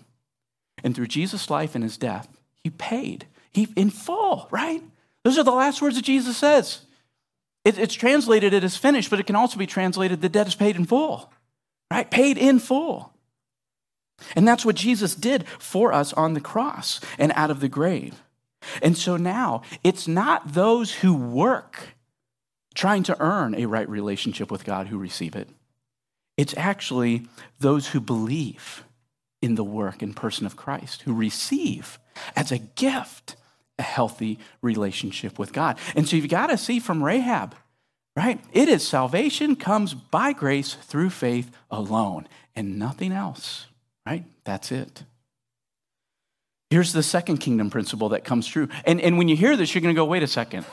And 0.83 0.93
through 0.93 1.07
Jesus' 1.07 1.49
life 1.49 1.77
and 1.77 1.85
his 1.85 1.97
death, 1.97 2.27
he 2.65 2.71
paid. 2.71 3.29
He 3.53 3.69
in 3.77 3.91
full, 3.91 4.49
right? 4.51 4.83
Those 5.23 5.39
are 5.39 5.45
the 5.45 5.53
last 5.53 5.81
words 5.81 5.95
that 5.95 6.05
Jesus 6.05 6.37
says. 6.37 6.81
It, 7.65 7.79
it's 7.79 7.95
translated, 7.95 8.53
it 8.53 8.65
is 8.65 8.77
finished, 8.77 9.09
but 9.09 9.21
it 9.21 9.27
can 9.29 9.37
also 9.37 9.57
be 9.57 9.69
translated, 9.69 10.21
the 10.21 10.29
debt 10.29 10.49
is 10.49 10.57
paid 10.57 10.75
in 10.75 10.85
full, 10.85 11.33
right? 11.93 12.11
Paid 12.11 12.39
in 12.39 12.59
full. 12.59 13.13
And 14.35 14.49
that's 14.49 14.65
what 14.65 14.75
Jesus 14.75 15.15
did 15.15 15.47
for 15.61 15.93
us 15.93 16.13
on 16.15 16.35
the 16.35 16.41
cross 16.41 17.01
and 17.21 17.31
out 17.37 17.53
of 17.53 17.61
the 17.61 17.69
grave. 17.69 18.21
And 18.83 18.97
so 18.97 19.17
now 19.17 19.63
it's 19.85 20.09
not 20.09 20.55
those 20.55 20.93
who 20.95 21.15
work 21.15 21.96
trying 22.77 23.03
to 23.03 23.21
earn 23.21 23.55
a 23.55 23.67
right 23.67 23.89
relationship 23.89 24.51
with 24.51 24.65
God 24.65 24.87
who 24.87 24.99
receive 24.99 25.35
it. 25.35 25.49
It's 26.37 26.55
actually 26.57 27.27
those 27.59 27.89
who 27.89 28.01
believe 28.01 28.85
in 29.43 29.55
the 29.55 29.65
work 29.65 30.03
and 30.03 30.15
person 30.15 30.47
of 30.47 30.57
Christ, 30.57 31.03
who 31.03 31.15
receive 31.15 31.99
as 32.37 32.53
a 32.53 32.59
gift 32.59 33.37
a 33.79 33.83
healthy 33.83 34.39
relationship 34.63 35.39
with 35.39 35.53
God. 35.53 35.79
And 35.95 36.09
so 36.09 36.17
you've 36.17 36.29
got 36.29 36.49
to 36.49 36.59
see 36.59 36.79
from 36.79 37.03
Rahab, 37.03 37.55
right? 38.15 38.41
It 38.53 38.69
is 38.69 38.87
salvation 38.87 39.57
comes 39.57 39.95
by 39.95 40.33
grace 40.33 40.75
through 40.75 41.11
faith 41.11 41.51
alone 41.71 42.29
and 42.55 42.79
nothing 42.79 43.13
else, 43.13 43.67
right? 44.07 44.25
That's 44.45 44.71
it. 44.71 45.05
Here's 46.71 46.93
the 46.93 47.03
second 47.03 47.39
kingdom 47.39 47.71
principle 47.71 48.11
that 48.11 48.25
comes 48.25 48.47
true. 48.47 48.69
And, 48.85 49.01
and 49.01 49.19
when 49.19 49.29
you 49.29 49.37
hear 49.37 49.57
this, 49.57 49.75
you're 49.75 49.83
going 49.83 49.95
to 49.95 49.99
go, 49.99 50.05
wait 50.05 50.23
a 50.23 50.27
second. 50.27 50.67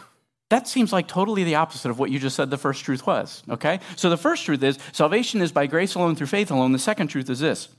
That 0.49 0.67
seems 0.67 0.93
like 0.93 1.07
totally 1.07 1.43
the 1.43 1.55
opposite 1.55 1.89
of 1.89 1.99
what 1.99 2.11
you 2.11 2.19
just 2.19 2.35
said 2.35 2.49
the 2.49 2.57
first 2.57 2.83
truth 2.83 3.07
was, 3.07 3.43
okay? 3.49 3.79
So 3.95 4.09
the 4.09 4.17
first 4.17 4.45
truth 4.45 4.61
is 4.61 4.77
salvation 4.91 5.41
is 5.41 5.51
by 5.51 5.65
grace 5.65 5.95
alone 5.95 6.15
through 6.15 6.27
faith 6.27 6.51
alone. 6.51 6.73
The 6.73 6.79
second 6.79 7.07
truth 7.07 7.29
is 7.29 7.39
this 7.39 7.69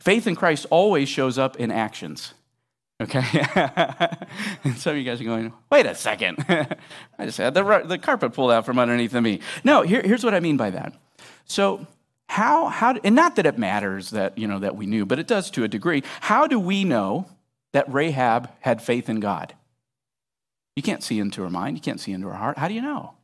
faith 0.00 0.26
in 0.26 0.34
Christ 0.34 0.66
always 0.70 1.08
shows 1.08 1.38
up 1.38 1.56
in 1.56 1.70
actions, 1.70 2.34
okay? 3.00 3.24
and 4.64 4.76
some 4.76 4.92
of 4.92 4.98
you 4.98 5.04
guys 5.04 5.20
are 5.20 5.24
going, 5.24 5.52
wait 5.70 5.86
a 5.86 5.94
second. 5.94 6.44
I 7.18 7.26
just 7.26 7.38
had 7.38 7.54
the, 7.54 7.82
the 7.84 7.98
carpet 7.98 8.32
pulled 8.32 8.50
out 8.50 8.66
from 8.66 8.78
underneath 8.78 9.12
me. 9.14 9.40
No, 9.62 9.82
here, 9.82 10.02
here's 10.02 10.24
what 10.24 10.34
I 10.34 10.40
mean 10.40 10.56
by 10.56 10.70
that. 10.70 10.94
So, 11.44 11.86
how, 12.28 12.66
how, 12.66 12.96
and 13.04 13.14
not 13.14 13.36
that 13.36 13.46
it 13.46 13.56
matters 13.56 14.10
that, 14.10 14.36
you 14.36 14.48
know, 14.48 14.58
that 14.58 14.74
we 14.74 14.86
knew, 14.86 15.06
but 15.06 15.20
it 15.20 15.28
does 15.28 15.48
to 15.52 15.62
a 15.62 15.68
degree. 15.68 16.02
How 16.20 16.48
do 16.48 16.58
we 16.58 16.82
know 16.82 17.26
that 17.72 17.92
Rahab 17.92 18.50
had 18.60 18.82
faith 18.82 19.08
in 19.08 19.20
God? 19.20 19.54
You 20.76 20.82
can't 20.82 21.02
see 21.02 21.18
into 21.18 21.42
her 21.42 21.50
mind. 21.50 21.76
You 21.76 21.82
can't 21.82 21.98
see 21.98 22.12
into 22.12 22.28
her 22.28 22.34
heart. 22.34 22.58
How 22.58 22.68
do 22.68 22.74
you 22.74 22.82
know? 22.82 23.14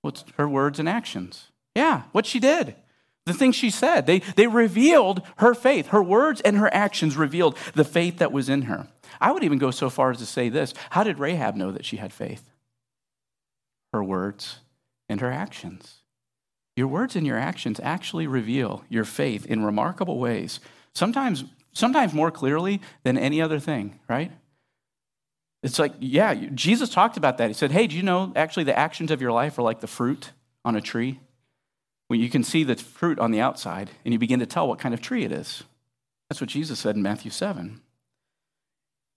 What's 0.00 0.24
her 0.36 0.48
words 0.48 0.78
and 0.78 0.88
actions? 0.88 1.50
Yeah, 1.74 2.04
what 2.12 2.26
she 2.26 2.40
did. 2.40 2.74
The 3.26 3.34
things 3.34 3.54
she 3.54 3.70
said. 3.70 4.06
They, 4.06 4.20
they 4.20 4.46
revealed 4.46 5.20
her 5.38 5.52
faith. 5.52 5.88
Her 5.88 6.02
words 6.02 6.40
and 6.40 6.56
her 6.56 6.72
actions 6.72 7.16
revealed 7.16 7.58
the 7.74 7.84
faith 7.84 8.18
that 8.18 8.32
was 8.32 8.48
in 8.48 8.62
her. 8.62 8.88
I 9.20 9.32
would 9.32 9.44
even 9.44 9.58
go 9.58 9.70
so 9.70 9.90
far 9.90 10.10
as 10.10 10.18
to 10.18 10.26
say 10.26 10.48
this 10.48 10.72
How 10.90 11.04
did 11.04 11.18
Rahab 11.18 11.56
know 11.56 11.72
that 11.72 11.84
she 11.84 11.98
had 11.98 12.12
faith? 12.12 12.50
Her 13.92 14.02
words 14.02 14.60
and 15.08 15.20
her 15.20 15.30
actions. 15.30 16.02
Your 16.76 16.88
words 16.88 17.16
and 17.16 17.26
your 17.26 17.38
actions 17.38 17.80
actually 17.82 18.26
reveal 18.26 18.84
your 18.88 19.04
faith 19.04 19.46
in 19.46 19.64
remarkable 19.64 20.18
ways, 20.18 20.60
sometimes, 20.94 21.44
sometimes 21.72 22.12
more 22.12 22.30
clearly 22.30 22.80
than 23.02 23.16
any 23.16 23.40
other 23.40 23.58
thing, 23.58 23.98
right? 24.08 24.30
It's 25.62 25.78
like, 25.78 25.94
yeah, 25.98 26.34
Jesus 26.54 26.90
talked 26.90 27.16
about 27.16 27.38
that. 27.38 27.48
He 27.48 27.54
said, 27.54 27.72
hey, 27.72 27.86
do 27.86 27.96
you 27.96 28.02
know 28.02 28.32
actually 28.36 28.64
the 28.64 28.78
actions 28.78 29.10
of 29.10 29.20
your 29.20 29.32
life 29.32 29.58
are 29.58 29.62
like 29.62 29.80
the 29.80 29.86
fruit 29.86 30.32
on 30.64 30.76
a 30.76 30.80
tree? 30.80 31.20
When 32.08 32.20
you 32.20 32.30
can 32.30 32.44
see 32.44 32.62
the 32.62 32.76
fruit 32.76 33.18
on 33.18 33.32
the 33.32 33.40
outside 33.40 33.90
and 34.04 34.12
you 34.12 34.18
begin 34.18 34.38
to 34.40 34.46
tell 34.46 34.68
what 34.68 34.78
kind 34.78 34.94
of 34.94 35.00
tree 35.00 35.24
it 35.24 35.32
is. 35.32 35.64
That's 36.28 36.40
what 36.40 36.50
Jesus 36.50 36.78
said 36.78 36.94
in 36.94 37.02
Matthew 37.02 37.30
7. 37.30 37.80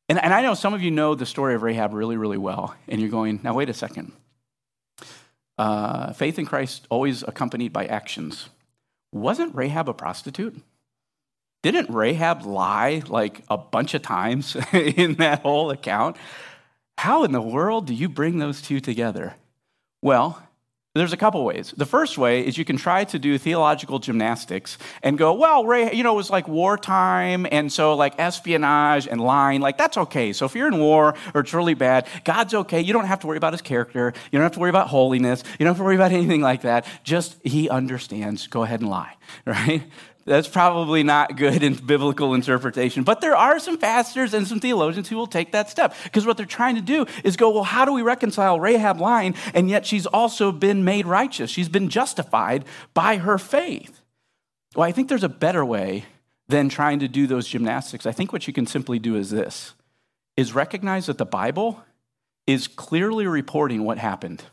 And, 0.09 0.23
and 0.23 0.33
I 0.33 0.41
know 0.41 0.55
some 0.55 0.73
of 0.73 0.81
you 0.81 0.89
know 0.89 1.13
the 1.13 1.25
story 1.25 1.53
of 1.53 1.61
Rahab 1.61 1.93
really, 1.93 2.17
really 2.17 2.37
well, 2.37 2.75
and 2.87 2.99
you're 2.99 3.11
going, 3.11 3.41
now 3.43 3.53
wait 3.53 3.69
a 3.69 3.73
second. 3.73 4.11
Uh, 5.57 6.13
faith 6.13 6.39
in 6.39 6.45
Christ 6.45 6.87
always 6.89 7.21
accompanied 7.21 7.71
by 7.71 7.85
actions. 7.85 8.49
Wasn't 9.11 9.53
Rahab 9.53 9.87
a 9.87 9.93
prostitute? 9.93 10.59
Didn't 11.61 11.93
Rahab 11.93 12.45
lie 12.45 13.01
like 13.07 13.43
a 13.49 13.57
bunch 13.57 13.93
of 13.93 14.01
times 14.01 14.55
in 14.73 15.15
that 15.15 15.41
whole 15.41 15.71
account? 15.71 16.15
How 16.97 17.23
in 17.23 17.31
the 17.31 17.41
world 17.41 17.87
do 17.87 17.93
you 17.93 18.09
bring 18.09 18.39
those 18.39 18.61
two 18.61 18.79
together? 18.79 19.35
Well, 20.01 20.41
There's 20.95 21.13
a 21.13 21.17
couple 21.17 21.45
ways. 21.45 21.71
The 21.77 21.85
first 21.85 22.17
way 22.17 22.45
is 22.45 22.57
you 22.57 22.65
can 22.65 22.75
try 22.75 23.03
to 23.05 23.19
do 23.19 23.37
theological 23.37 23.99
gymnastics 23.99 24.79
and 25.03 25.19
go, 25.19 25.33
well, 25.33 25.63
Ray, 25.63 25.93
you 25.93 26.03
know, 26.03 26.13
it 26.13 26.17
was 26.17 26.31
like 26.31 26.47
wartime, 26.47 27.45
and 27.51 27.71
so 27.71 27.93
like 27.93 28.19
espionage 28.19 29.07
and 29.07 29.21
lying, 29.21 29.61
like 29.61 29.77
that's 29.77 29.97
okay. 29.97 30.33
So 30.33 30.45
if 30.45 30.55
you're 30.55 30.67
in 30.67 30.79
war 30.79 31.13
or 31.35 31.41
it's 31.41 31.53
really 31.53 31.75
bad, 31.75 32.07
God's 32.25 32.55
okay. 32.55 32.81
You 32.81 32.91
don't 32.91 33.05
have 33.05 33.19
to 33.19 33.27
worry 33.27 33.37
about 33.37 33.53
his 33.53 33.61
character. 33.61 34.13
You 34.31 34.39
don't 34.39 34.43
have 34.43 34.53
to 34.53 34.59
worry 34.59 34.71
about 34.71 34.87
holiness. 34.87 35.43
You 35.59 35.65
don't 35.65 35.67
have 35.67 35.77
to 35.77 35.83
worry 35.83 35.95
about 35.95 36.11
anything 36.11 36.41
like 36.41 36.63
that. 36.63 36.87
Just 37.03 37.37
he 37.43 37.69
understands. 37.69 38.47
Go 38.47 38.63
ahead 38.63 38.81
and 38.81 38.89
lie, 38.89 39.15
right? 39.45 39.83
That's 40.29 40.47
probably 40.47 41.01
not 41.01 41.37
good 41.37 41.63
in 41.63 41.73
biblical 41.73 42.35
interpretation. 42.35 43.01
But 43.01 43.19
there 43.19 43.35
are 43.35 43.57
some 43.57 43.79
pastors 43.79 44.35
and 44.35 44.47
some 44.47 44.59
theologians 44.59 45.09
who 45.09 45.15
will 45.15 45.25
take 45.25 45.53
that 45.53 45.71
step. 45.71 45.95
Because 46.03 46.23
what 46.23 46.37
they're 46.37 46.45
trying 46.45 46.75
to 46.75 46.83
do 46.83 47.07
is 47.23 47.35
go, 47.35 47.49
well, 47.49 47.63
how 47.63 47.83
do 47.83 47.91
we 47.91 48.03
reconcile 48.03 48.59
Rahab 48.59 49.01
lying? 49.01 49.33
And 49.55 49.71
yet 49.71 49.87
she's 49.87 50.05
also 50.05 50.51
been 50.51 50.83
made 50.83 51.07
righteous. 51.07 51.49
She's 51.49 51.67
been 51.67 51.89
justified 51.89 52.65
by 52.93 53.17
her 53.17 53.39
faith. 53.39 54.01
Well, 54.75 54.87
I 54.87 54.91
think 54.91 55.09
there's 55.09 55.23
a 55.23 55.29
better 55.29 55.65
way 55.65 56.05
than 56.47 56.69
trying 56.69 56.99
to 56.99 57.07
do 57.07 57.25
those 57.25 57.47
gymnastics. 57.47 58.05
I 58.05 58.11
think 58.11 58.31
what 58.31 58.45
you 58.45 58.53
can 58.53 58.67
simply 58.67 58.99
do 58.99 59.15
is 59.15 59.31
this 59.31 59.73
is 60.37 60.53
recognize 60.53 61.07
that 61.07 61.17
the 61.17 61.25
Bible 61.25 61.83
is 62.45 62.67
clearly 62.67 63.25
reporting 63.25 63.83
what 63.83 63.97
happened. 63.97 64.43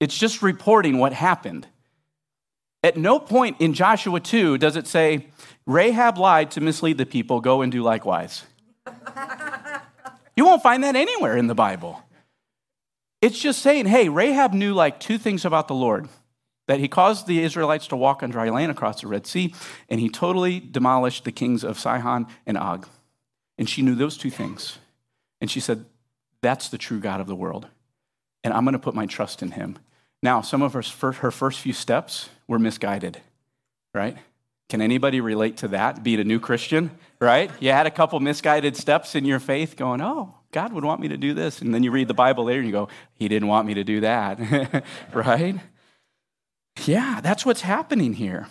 It's 0.00 0.16
just 0.16 0.40
reporting 0.40 0.96
what 0.96 1.12
happened. 1.12 1.66
At 2.82 2.96
no 2.96 3.18
point 3.18 3.56
in 3.60 3.74
Joshua 3.74 4.20
2 4.20 4.58
does 4.58 4.76
it 4.76 4.86
say, 4.86 5.26
Rahab 5.66 6.16
lied 6.16 6.50
to 6.52 6.60
mislead 6.60 6.98
the 6.98 7.06
people, 7.06 7.40
go 7.40 7.62
and 7.62 7.72
do 7.72 7.82
likewise. 7.82 8.44
you 10.36 10.44
won't 10.44 10.62
find 10.62 10.84
that 10.84 10.96
anywhere 10.96 11.36
in 11.36 11.48
the 11.48 11.54
Bible. 11.54 12.02
It's 13.20 13.38
just 13.38 13.60
saying, 13.60 13.86
hey, 13.86 14.08
Rahab 14.08 14.52
knew 14.52 14.74
like 14.74 15.00
two 15.00 15.18
things 15.18 15.44
about 15.44 15.66
the 15.68 15.74
Lord 15.74 16.08
that 16.68 16.78
he 16.78 16.86
caused 16.86 17.26
the 17.26 17.42
Israelites 17.42 17.88
to 17.88 17.96
walk 17.96 18.22
on 18.22 18.30
dry 18.30 18.48
land 18.50 18.70
across 18.70 19.00
the 19.00 19.08
Red 19.08 19.26
Sea, 19.26 19.54
and 19.88 19.98
he 19.98 20.08
totally 20.08 20.60
demolished 20.60 21.24
the 21.24 21.32
kings 21.32 21.64
of 21.64 21.78
Sihon 21.78 22.26
and 22.46 22.56
Og. 22.56 22.86
And 23.56 23.68
she 23.68 23.82
knew 23.82 23.96
those 23.96 24.16
two 24.16 24.30
things. 24.30 24.78
And 25.40 25.50
she 25.50 25.60
said, 25.60 25.86
That's 26.42 26.68
the 26.68 26.78
true 26.78 27.00
God 27.00 27.20
of 27.20 27.26
the 27.26 27.34
world. 27.34 27.66
And 28.44 28.54
I'm 28.54 28.64
going 28.64 28.74
to 28.74 28.78
put 28.78 28.94
my 28.94 29.06
trust 29.06 29.42
in 29.42 29.52
him. 29.52 29.78
Now, 30.22 30.40
some 30.40 30.62
of 30.62 30.72
her 30.72 30.82
first, 30.82 31.20
her 31.20 31.30
first 31.30 31.60
few 31.60 31.72
steps 31.72 32.28
were 32.46 32.58
misguided, 32.58 33.20
right? 33.94 34.16
Can 34.68 34.82
anybody 34.82 35.20
relate 35.20 35.58
to 35.58 35.68
that? 35.68 36.02
Be 36.02 36.20
a 36.20 36.24
new 36.24 36.40
Christian, 36.40 36.90
right? 37.20 37.50
You 37.60 37.70
had 37.70 37.86
a 37.86 37.90
couple 37.90 38.20
misguided 38.20 38.76
steps 38.76 39.14
in 39.14 39.24
your 39.24 39.40
faith 39.40 39.76
going, 39.76 40.02
oh, 40.02 40.34
God 40.50 40.72
would 40.72 40.84
want 40.84 41.00
me 41.00 41.08
to 41.08 41.16
do 41.16 41.34
this. 41.34 41.60
And 41.60 41.74
then 41.74 41.82
you 41.82 41.90
read 41.90 42.08
the 42.08 42.14
Bible 42.14 42.44
later 42.44 42.60
and 42.60 42.66
you 42.66 42.72
go, 42.72 42.88
He 43.14 43.28
didn't 43.28 43.48
want 43.48 43.66
me 43.66 43.74
to 43.74 43.84
do 43.84 44.00
that, 44.00 44.84
right? 45.12 45.56
Yeah, 46.84 47.20
that's 47.20 47.44
what's 47.44 47.60
happening 47.62 48.14
here. 48.14 48.46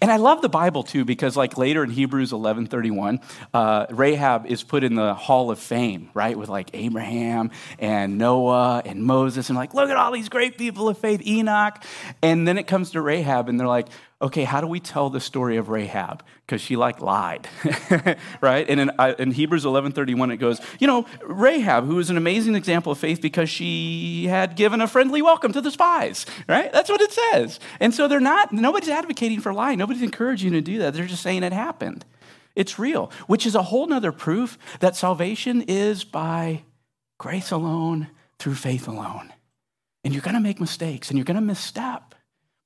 And 0.00 0.10
I 0.10 0.16
love 0.16 0.42
the 0.42 0.48
Bible 0.48 0.82
too 0.82 1.04
because, 1.04 1.36
like 1.36 1.56
later 1.58 1.82
in 1.82 1.90
Hebrews 1.90 2.32
11:31, 2.32 3.20
uh, 3.52 3.86
Rahab 3.90 4.46
is 4.46 4.62
put 4.62 4.84
in 4.84 4.94
the 4.94 5.14
Hall 5.14 5.50
of 5.50 5.58
Fame, 5.58 6.10
right, 6.14 6.38
with 6.38 6.48
like 6.48 6.70
Abraham 6.74 7.50
and 7.78 8.18
Noah 8.18 8.82
and 8.84 9.02
Moses, 9.02 9.48
and 9.48 9.56
like, 9.56 9.74
look 9.74 9.90
at 9.90 9.96
all 9.96 10.12
these 10.12 10.28
great 10.28 10.58
people 10.58 10.88
of 10.88 10.98
faith, 10.98 11.26
Enoch. 11.26 11.82
And 12.22 12.46
then 12.46 12.58
it 12.58 12.66
comes 12.66 12.90
to 12.92 13.00
Rahab, 13.00 13.48
and 13.48 13.58
they're 13.58 13.66
like, 13.66 13.88
okay, 14.22 14.44
how 14.44 14.60
do 14.60 14.66
we 14.66 14.80
tell 14.80 15.08
the 15.08 15.20
story 15.20 15.56
of 15.56 15.68
Rahab? 15.68 16.22
Because 16.46 16.60
she 16.60 16.76
like 16.76 17.00
lied, 17.00 17.48
right? 18.40 18.68
And 18.68 18.80
in, 18.80 18.90
uh, 18.98 19.14
in 19.18 19.30
Hebrews 19.30 19.64
11:31, 19.64 20.32
it 20.32 20.36
goes, 20.36 20.60
you 20.78 20.86
know, 20.86 21.06
Rahab, 21.22 21.86
who 21.86 21.98
is 21.98 22.10
an 22.10 22.16
amazing 22.16 22.54
example 22.54 22.92
of 22.92 22.98
faith 22.98 23.20
because 23.22 23.48
she 23.48 24.26
had 24.26 24.56
given 24.56 24.80
a 24.80 24.86
friendly 24.86 25.22
welcome 25.22 25.52
to 25.52 25.60
the 25.60 25.70
spies, 25.70 26.26
right? 26.48 26.72
That's 26.72 26.90
what 26.90 27.00
it 27.00 27.12
says. 27.12 27.60
And 27.80 27.94
so 27.94 28.08
they're 28.08 28.20
not, 28.20 28.52
nobody's 28.52 28.90
advocating 28.90 29.40
for 29.40 29.52
lying. 29.52 29.78
Nobody's 29.78 30.02
encouraging 30.02 30.52
you 30.52 30.60
to 30.60 30.64
do 30.64 30.78
that. 30.78 30.94
They're 30.94 31.06
just 31.06 31.22
saying 31.22 31.42
it 31.42 31.52
happened. 31.52 32.04
It's 32.56 32.78
real, 32.78 33.10
which 33.26 33.46
is 33.46 33.54
a 33.54 33.62
whole 33.62 33.86
nother 33.86 34.12
proof 34.12 34.58
that 34.80 34.96
salvation 34.96 35.62
is 35.62 36.04
by 36.04 36.64
grace 37.18 37.50
alone, 37.50 38.08
through 38.40 38.54
faith 38.54 38.88
alone. 38.88 39.32
And 40.02 40.14
you're 40.14 40.22
going 40.22 40.34
to 40.34 40.40
make 40.40 40.60
mistakes 40.60 41.10
and 41.10 41.18
you're 41.18 41.26
going 41.26 41.36
to 41.36 41.42
misstep. 41.42 42.14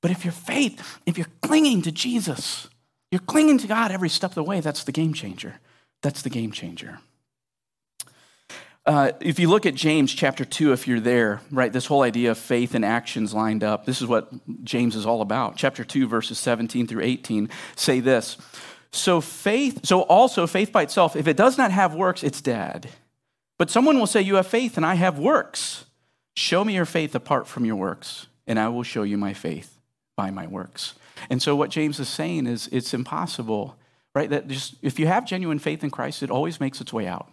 But 0.05 0.11
if 0.11 0.23
your 0.23 0.33
faith, 0.33 0.99
if 1.07 1.17
you're 1.17 1.25
clinging 1.41 1.81
to 1.81 1.91
Jesus, 1.91 2.69
you're 3.09 3.17
clinging 3.17 3.57
to 3.57 3.65
God 3.65 3.89
every 3.89 4.07
step 4.07 4.29
of 4.29 4.35
the 4.35 4.43
way, 4.43 4.59
that's 4.59 4.83
the 4.83 4.91
game 4.91 5.15
changer. 5.15 5.55
That's 6.03 6.21
the 6.21 6.29
game 6.29 6.51
changer. 6.51 6.99
Uh, 8.85 9.13
if 9.19 9.39
you 9.39 9.49
look 9.49 9.65
at 9.65 9.73
James 9.73 10.13
chapter 10.13 10.45
2, 10.45 10.73
if 10.73 10.87
you're 10.87 10.99
there, 10.99 11.41
right, 11.49 11.73
this 11.73 11.87
whole 11.87 12.03
idea 12.03 12.29
of 12.29 12.37
faith 12.37 12.75
and 12.75 12.85
actions 12.85 13.33
lined 13.33 13.63
up, 13.63 13.87
this 13.87 13.99
is 13.99 14.07
what 14.07 14.31
James 14.63 14.95
is 14.95 15.07
all 15.07 15.23
about. 15.23 15.55
Chapter 15.55 15.83
2, 15.83 16.07
verses 16.07 16.37
17 16.37 16.85
through 16.85 17.01
18 17.01 17.49
say 17.75 17.99
this. 17.99 18.37
So 18.91 19.19
faith, 19.21 19.87
so 19.87 20.01
also 20.01 20.45
faith 20.45 20.71
by 20.71 20.83
itself, 20.83 21.15
if 21.15 21.27
it 21.27 21.35
does 21.35 21.57
not 21.57 21.71
have 21.71 21.95
works, 21.95 22.21
it's 22.21 22.41
dead. 22.41 22.91
But 23.57 23.71
someone 23.71 23.97
will 23.97 24.05
say, 24.05 24.21
You 24.21 24.35
have 24.35 24.45
faith 24.45 24.77
and 24.77 24.85
I 24.85 24.93
have 24.93 25.17
works. 25.17 25.85
Show 26.35 26.63
me 26.63 26.75
your 26.75 26.85
faith 26.85 27.15
apart 27.15 27.47
from 27.47 27.65
your 27.65 27.77
works, 27.77 28.27
and 28.45 28.59
I 28.59 28.67
will 28.67 28.83
show 28.83 29.01
you 29.01 29.17
my 29.17 29.33
faith 29.33 29.74
by 30.15 30.31
my 30.31 30.47
works. 30.47 30.95
And 31.29 31.41
so 31.41 31.55
what 31.55 31.69
James 31.69 31.99
is 31.99 32.09
saying 32.09 32.47
is 32.47 32.67
it's 32.71 32.93
impossible, 32.93 33.77
right? 34.13 34.29
That 34.29 34.47
just 34.47 34.75
if 34.81 34.99
you 34.99 35.07
have 35.07 35.25
genuine 35.25 35.59
faith 35.59 35.83
in 35.83 35.91
Christ, 35.91 36.23
it 36.23 36.31
always 36.31 36.59
makes 36.59 36.81
its 36.81 36.93
way 36.93 37.07
out. 37.07 37.29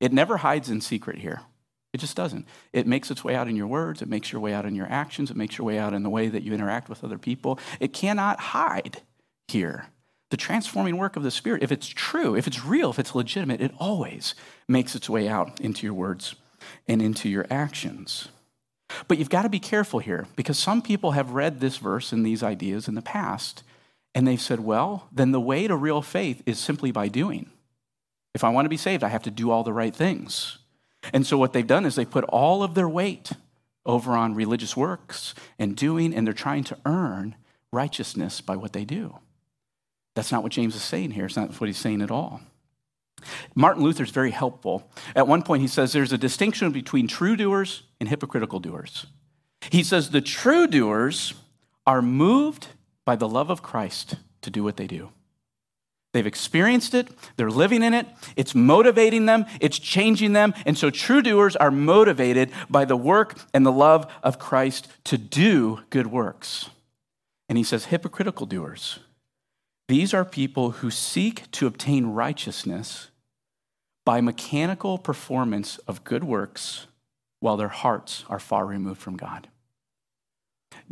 It 0.00 0.12
never 0.12 0.38
hides 0.38 0.68
in 0.68 0.80
secret 0.80 1.18
here. 1.18 1.42
It 1.92 2.00
just 2.00 2.16
doesn't. 2.16 2.46
It 2.72 2.86
makes 2.86 3.10
its 3.10 3.22
way 3.22 3.34
out 3.34 3.48
in 3.48 3.56
your 3.56 3.66
words, 3.66 4.00
it 4.00 4.08
makes 4.08 4.32
your 4.32 4.40
way 4.40 4.54
out 4.54 4.64
in 4.64 4.74
your 4.74 4.86
actions, 4.90 5.30
it 5.30 5.36
makes 5.36 5.58
your 5.58 5.66
way 5.66 5.78
out 5.78 5.92
in 5.92 6.02
the 6.02 6.10
way 6.10 6.28
that 6.28 6.42
you 6.42 6.54
interact 6.54 6.88
with 6.88 7.04
other 7.04 7.18
people. 7.18 7.58
It 7.80 7.92
cannot 7.92 8.40
hide 8.40 9.02
here. 9.48 9.88
The 10.30 10.38
transforming 10.38 10.96
work 10.96 11.16
of 11.16 11.22
the 11.22 11.30
Spirit, 11.30 11.62
if 11.62 11.70
it's 11.70 11.86
true, 11.86 12.34
if 12.34 12.46
it's 12.46 12.64
real, 12.64 12.88
if 12.88 12.98
it's 12.98 13.14
legitimate, 13.14 13.60
it 13.60 13.74
always 13.78 14.34
makes 14.66 14.94
its 14.94 15.10
way 15.10 15.28
out 15.28 15.60
into 15.60 15.86
your 15.86 15.92
words 15.92 16.34
and 16.88 17.02
into 17.02 17.28
your 17.28 17.46
actions. 17.50 18.28
But 19.08 19.18
you've 19.18 19.30
got 19.30 19.42
to 19.42 19.48
be 19.48 19.60
careful 19.60 20.00
here 20.00 20.26
because 20.36 20.58
some 20.58 20.82
people 20.82 21.12
have 21.12 21.32
read 21.32 21.60
this 21.60 21.76
verse 21.76 22.12
and 22.12 22.24
these 22.24 22.42
ideas 22.42 22.88
in 22.88 22.94
the 22.94 23.02
past, 23.02 23.62
and 24.14 24.26
they've 24.26 24.40
said, 24.40 24.60
well, 24.60 25.08
then 25.12 25.32
the 25.32 25.40
way 25.40 25.66
to 25.66 25.76
real 25.76 26.02
faith 26.02 26.42
is 26.46 26.58
simply 26.58 26.90
by 26.90 27.08
doing. 27.08 27.50
If 28.34 28.44
I 28.44 28.50
want 28.50 28.64
to 28.66 28.70
be 28.70 28.76
saved, 28.76 29.04
I 29.04 29.08
have 29.08 29.22
to 29.24 29.30
do 29.30 29.50
all 29.50 29.64
the 29.64 29.72
right 29.72 29.94
things. 29.94 30.58
And 31.12 31.26
so 31.26 31.36
what 31.36 31.52
they've 31.52 31.66
done 31.66 31.84
is 31.84 31.94
they 31.94 32.04
put 32.04 32.24
all 32.24 32.62
of 32.62 32.74
their 32.74 32.88
weight 32.88 33.32
over 33.84 34.12
on 34.12 34.34
religious 34.34 34.76
works 34.76 35.34
and 35.58 35.76
doing, 35.76 36.14
and 36.14 36.26
they're 36.26 36.34
trying 36.34 36.64
to 36.64 36.78
earn 36.86 37.34
righteousness 37.72 38.40
by 38.40 38.56
what 38.56 38.72
they 38.72 38.84
do. 38.84 39.18
That's 40.14 40.30
not 40.30 40.42
what 40.42 40.52
James 40.52 40.76
is 40.76 40.82
saying 40.82 41.12
here. 41.12 41.26
It's 41.26 41.36
not 41.36 41.58
what 41.60 41.66
he's 41.68 41.78
saying 41.78 42.02
at 42.02 42.10
all. 42.10 42.40
Martin 43.54 43.82
Luther 43.82 44.04
is 44.04 44.10
very 44.10 44.30
helpful. 44.30 44.90
At 45.14 45.28
one 45.28 45.42
point, 45.42 45.62
he 45.62 45.68
says 45.68 45.92
there's 45.92 46.12
a 46.12 46.18
distinction 46.18 46.72
between 46.72 47.06
true 47.06 47.36
doers 47.36 47.82
and 48.00 48.08
hypocritical 48.08 48.60
doers. 48.60 49.06
He 49.70 49.82
says 49.82 50.10
the 50.10 50.20
true 50.20 50.66
doers 50.66 51.34
are 51.86 52.02
moved 52.02 52.68
by 53.04 53.16
the 53.16 53.28
love 53.28 53.50
of 53.50 53.62
Christ 53.62 54.16
to 54.42 54.50
do 54.50 54.62
what 54.62 54.76
they 54.76 54.86
do. 54.86 55.10
They've 56.12 56.26
experienced 56.26 56.92
it, 56.92 57.08
they're 57.36 57.50
living 57.50 57.82
in 57.82 57.94
it, 57.94 58.06
it's 58.36 58.54
motivating 58.54 59.24
them, 59.24 59.46
it's 59.60 59.78
changing 59.78 60.34
them. 60.34 60.52
And 60.66 60.76
so 60.76 60.90
true 60.90 61.22
doers 61.22 61.56
are 61.56 61.70
motivated 61.70 62.50
by 62.68 62.84
the 62.84 62.96
work 62.96 63.38
and 63.54 63.64
the 63.64 63.72
love 63.72 64.12
of 64.22 64.38
Christ 64.38 64.88
to 65.04 65.16
do 65.16 65.80
good 65.88 66.08
works. 66.08 66.68
And 67.48 67.56
he 67.56 67.64
says 67.64 67.86
hypocritical 67.86 68.44
doers. 68.44 68.98
These 69.88 70.12
are 70.12 70.24
people 70.24 70.70
who 70.72 70.90
seek 70.90 71.50
to 71.52 71.66
obtain 71.66 72.06
righteousness 72.08 73.08
by 74.04 74.20
mechanical 74.20 74.98
performance 74.98 75.78
of 75.86 76.04
good 76.04 76.24
works 76.24 76.86
while 77.40 77.56
their 77.56 77.68
hearts 77.68 78.24
are 78.28 78.38
far 78.38 78.66
removed 78.66 79.00
from 79.00 79.16
God. 79.16 79.48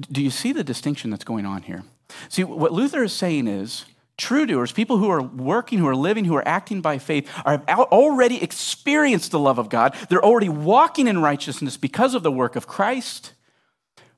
Do 0.01 0.23
you 0.23 0.31
see 0.31 0.53
the 0.53 0.65
distinction 0.65 1.11
that's 1.11 1.25
going 1.25 1.47
on 1.47 1.63
here? 1.63 1.85
See, 2.29 2.45
what 2.45 2.73
Luther 2.73 3.05
is 3.05 3.13
saying 3.13 3.47
is 3.47 3.85
true 4.17 4.45
doers, 4.47 4.73
people 4.73 4.99
who 4.99 5.09
are 5.09 5.23
working, 5.23 5.79
who 5.79 5.89
are 5.89 5.97
living, 5.97 6.27
who 6.27 6.37
are 6.37 6.47
acting 6.47 6.81
by 6.81 6.99
faith, 6.99 7.29
have 7.47 7.69
already 7.69 8.43
experienced 8.43 9.31
the 9.31 9.39
love 9.39 9.59
of 9.59 9.69
God. 9.69 9.95
They're 10.09 10.25
already 10.25 10.49
walking 10.49 11.07
in 11.07 11.23
righteousness 11.23 11.77
because 11.77 12.15
of 12.15 12.23
the 12.23 12.33
work 12.33 12.57
of 12.57 12.67
Christ. 12.67 13.33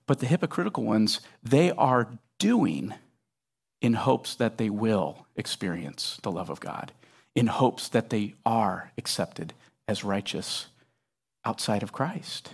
But 0.06 0.18
the 0.18 0.26
hypocritical 0.26 0.84
ones, 0.84 1.20
they 1.42 1.70
are 1.70 2.18
doing 2.38 2.94
in 3.80 3.94
hopes 3.94 4.34
that 4.34 4.58
they 4.58 4.68
will 4.68 5.26
experience 5.36 6.18
the 6.22 6.30
love 6.30 6.50
of 6.50 6.60
God 6.60 6.92
in 7.34 7.46
hopes 7.46 7.88
that 7.88 8.10
they 8.10 8.34
are 8.44 8.92
accepted 8.98 9.54
as 9.88 10.04
righteous 10.04 10.66
outside 11.44 11.82
of 11.82 11.92
Christ. 11.92 12.50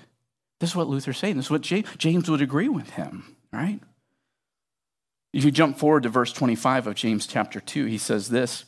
This 0.61 0.71
is 0.71 0.77
what 0.77 0.89
Luther's 0.89 1.19
saying. 1.19 1.37
This 1.37 1.47
is 1.47 1.51
what 1.51 1.63
James 1.63 2.31
would 2.31 2.43
agree 2.43 2.69
with 2.69 2.91
him, 2.91 3.37
right? 3.53 3.81
If 5.33 5.45
you 5.45 5.51
jump 5.51 5.79
forward 5.79 6.05
to 6.05 6.09
verse 6.09 6.33
25 6.33 6.87
of 6.87 6.95
James 6.95 7.27
chapter 7.27 7.61
2, 7.61 7.85
he 7.85 7.99
says 7.99 8.29
this 8.29 8.65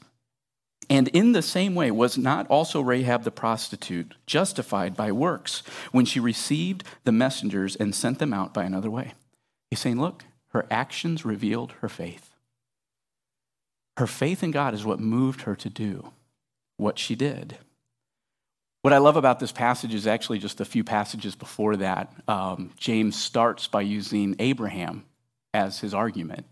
And 0.89 1.09
in 1.09 1.33
the 1.33 1.43
same 1.43 1.75
way, 1.75 1.91
was 1.91 2.19
not 2.19 2.47
also 2.49 2.81
Rahab 2.81 3.25
the 3.25 3.31
prostitute 3.31 4.15
justified 4.27 4.95
by 4.95 5.11
works 5.11 5.63
when 5.91 6.05
she 6.05 6.21
received 6.21 6.85
the 7.05 7.13
messengers 7.13 7.77
and 7.77 7.95
sent 7.95 8.19
them 8.19 8.33
out 8.33 8.53
by 8.53 8.65
another 8.65 8.91
way? 8.91 9.15
He's 9.71 9.81
saying, 9.81 10.01
look, 10.01 10.25
her 10.49 10.67
actions 10.71 11.25
revealed 11.25 11.73
her 11.81 11.89
faith. 11.89 12.30
Her 14.01 14.07
faith 14.07 14.43
in 14.43 14.51
God 14.51 14.73
is 14.73 14.83
what 14.83 14.99
moved 14.99 15.43
her 15.43 15.55
to 15.57 15.69
do 15.69 16.13
what 16.79 16.99
she 16.99 17.15
did. 17.15 17.59
What 18.81 18.95
I 18.95 18.97
love 18.97 19.19
about 19.19 19.41
this 19.41 19.53
passage 19.53 19.93
is 19.93 20.07
actually 20.07 20.39
just 20.39 20.59
a 20.59 20.65
few 20.65 20.83
passages 20.83 21.35
before 21.35 21.77
that. 21.77 22.11
Um, 22.27 22.71
James 22.79 23.15
starts 23.15 23.67
by 23.67 23.83
using 23.83 24.37
Abraham 24.39 25.05
as 25.53 25.81
his 25.81 25.93
argument. 25.93 26.47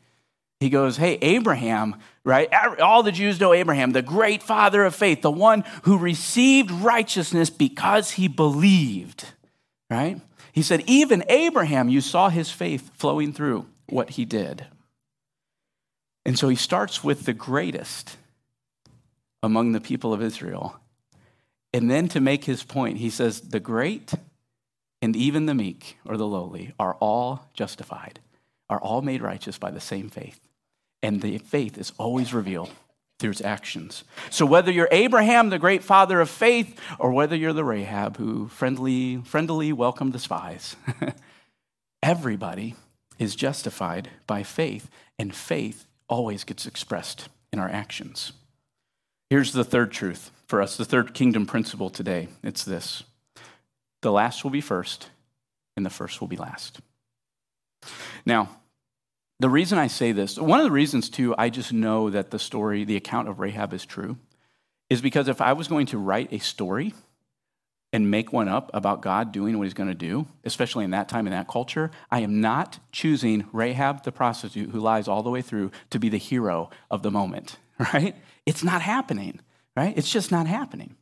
He 0.61 0.69
goes, 0.69 0.99
Hey, 0.99 1.17
Abraham, 1.23 1.97
right? 2.23 2.53
All 2.83 3.03
the 3.03 3.13
Jews 3.13 3.41
know 3.41 3.55
Abraham, 3.55 3.93
the 3.93 4.03
great 4.03 4.43
father 4.43 4.85
of 4.85 4.95
faith, 4.95 5.23
the 5.23 5.31
one 5.31 5.65
who 5.85 5.97
received 5.97 6.71
righteousness 6.71 7.49
because 7.49 8.11
he 8.11 8.29
believed, 8.29 9.25
right? 9.89 10.21
He 10.53 10.61
said, 10.61 10.83
Even 10.87 11.25
Abraham, 11.31 11.89
you 11.89 12.03
saw 12.03 12.29
his 12.29 12.51
faith 12.51 12.91
flowing 12.93 13.33
through 13.33 13.65
what 13.87 14.11
he 14.11 14.27
did. 14.27 14.67
And 16.29 16.39
so 16.39 16.51
he 16.51 16.57
starts 16.57 17.03
with 17.03 17.25
the 17.25 17.33
greatest 17.33 18.19
among 19.43 19.73
the 19.73 19.81
people 19.81 20.13
of 20.13 20.21
Israel. 20.21 20.79
And 21.73 21.91
then 21.91 22.07
to 22.09 22.21
make 22.21 22.45
his 22.45 22.63
point, 22.63 22.99
he 22.99 23.09
says, 23.09 23.41
The 23.41 23.61
great 23.61 24.13
and 25.01 25.17
even 25.17 25.47
the 25.47 25.55
meek 25.55 25.97
or 26.05 26.19
the 26.19 26.27
lowly 26.27 26.75
are 26.79 26.97
all 26.97 27.49
justified, 27.55 28.21
are 28.69 28.79
all 28.79 29.01
made 29.01 29.23
righteous 29.23 29.57
by 29.57 29.71
the 29.71 29.81
same 29.81 30.11
faith. 30.11 30.39
And 31.03 31.23
the 31.23 31.39
faith 31.39 31.79
is 31.79 31.95
always 31.97 32.35
revealed 32.35 32.73
through 33.19 33.31
its 33.31 33.41
actions. 33.41 34.05
So 34.29 34.45
whether 34.45 34.71
you're 34.71 34.89
Abraham, 34.93 35.49
the 35.49 35.59
great 35.59 35.83
father 35.83 36.21
of 36.21 36.29
faith, 36.29 36.79
or 36.99 37.11
whether 37.11 37.37
you're 37.37 37.55
the 37.55 37.65
Rahab 37.65 38.19
who 38.19 38.49
friendly, 38.49 39.23
friendly 39.25 39.73
welcomed 39.73 40.13
the 40.13 40.19
spies, 40.19 40.77
everybody 42.03 42.75
is 43.19 43.35
justified 43.35 44.11
by 44.27 44.43
faith, 44.43 44.91
and 45.19 45.35
faith 45.35 45.87
always 46.09 46.45
gets 46.45 46.67
expressed 46.67 47.29
in 47.53 47.59
our 47.59 47.69
actions. 47.69 48.33
Here's 49.31 49.53
the 49.53 49.65
third 49.65 49.93
truth 49.93 50.31
for 50.47 50.63
us, 50.63 50.77
the 50.77 50.85
third 50.85 51.15
kingdom 51.15 51.47
principle 51.47 51.91
today. 51.91 52.29
It's 52.43 52.65
this 52.65 53.05
the 54.01 54.13
last 54.13 54.45
will 54.45 54.51
be 54.51 54.61
first, 54.61 55.11
and 55.77 55.85
the 55.85 55.91
first 55.91 56.21
will 56.21 56.29
be 56.29 56.37
last. 56.37 56.81
Now, 58.25 58.49
the 59.41 59.49
reason 59.49 59.79
I 59.79 59.87
say 59.87 60.13
this, 60.13 60.39
one 60.39 60.61
of 60.61 60.65
the 60.65 60.71
reasons 60.71 61.11
too, 61.11 61.35
I 61.37 61.49
just 61.49 61.73
know 61.73 62.11
that 62.11 62.31
the 62.31 62.39
story, 62.39 62.85
the 62.85 62.97
account 62.97 63.29
of 63.29 63.41
Rahab 63.41 63.73
is 63.73 63.85
true, 63.85 64.17
is 64.91 65.01
because 65.01 65.29
if 65.29 65.41
I 65.41 65.53
was 65.53 65.69
going 65.69 65.87
to 65.87 65.99
write 65.99 66.33
a 66.33 66.39
story 66.39 66.95
and 67.93 68.11
make 68.11 68.33
one 68.33 68.49
up 68.49 68.71
about 68.75 69.01
God 69.01 69.33
doing 69.33 69.57
what 69.57 69.65
he's 69.65 69.75
going 69.75 69.89
to 69.89 69.95
do, 69.95 70.27
especially 70.45 70.85
in 70.85 70.91
that 70.91 71.09
time 71.09 71.27
in 71.27 71.33
that 71.33 71.49
culture, 71.49 71.91
I 72.11 72.21
am 72.21 72.41
not 72.41 72.79
choosing 72.93 73.47
Rahab 73.53 74.05
the 74.05 74.13
prostitute 74.13 74.71
who 74.71 74.81
lies 74.81 75.09
all 75.09 75.23
the 75.23 75.31
way 75.31 75.43
through 75.43 75.71
to 75.91 75.99
be 75.99 76.09
the 76.09 76.19
hero 76.19 76.71
of 76.91 77.03
the 77.03 77.11
moment, 77.11 77.57
right? 77.95 78.15
It's 78.45 78.63
not 78.63 78.83
happening, 78.83 79.41
right? 79.77 79.97
It's 79.97 80.11
just 80.11 80.31
not 80.31 80.47
happening. 80.47 80.97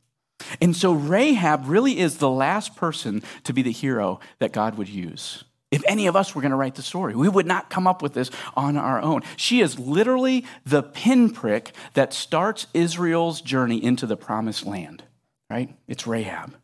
And 0.61 0.77
so 0.77 0.93
Rahab 0.93 1.67
really 1.67 1.99
is 1.99 2.19
the 2.19 2.31
last 2.31 2.77
person 2.77 3.23
to 3.45 3.53
be 3.53 3.63
the 3.63 3.73
hero 3.73 4.21
that 4.39 4.53
God 4.53 4.77
would 4.79 4.89
use. 4.89 5.45
If 5.73 5.83
any 5.89 6.07
of 6.07 6.15
us 6.15 6.35
were 6.35 6.43
going 6.43 6.53
to 6.53 6.57
write 6.57 6.77
the 6.77 6.83
story, 6.83 7.17
we 7.17 7.29
would 7.29 7.47
not 7.47 7.71
come 7.71 7.87
up 7.89 8.01
with 8.01 8.15
this 8.15 8.31
on 8.55 8.77
our 8.77 9.01
own. 9.01 9.23
She 9.37 9.61
is 9.61 9.79
literally 9.79 10.45
the 10.65 10.83
pinprick 10.83 11.73
that 11.95 12.13
starts 12.13 12.69
Israel's 12.73 13.41
journey 13.41 13.83
into 13.83 14.07
the 14.07 14.17
promised 14.17 14.65
land, 14.65 15.03
right? 15.51 15.75
It's 15.89 16.07
Rahab. 16.07 16.55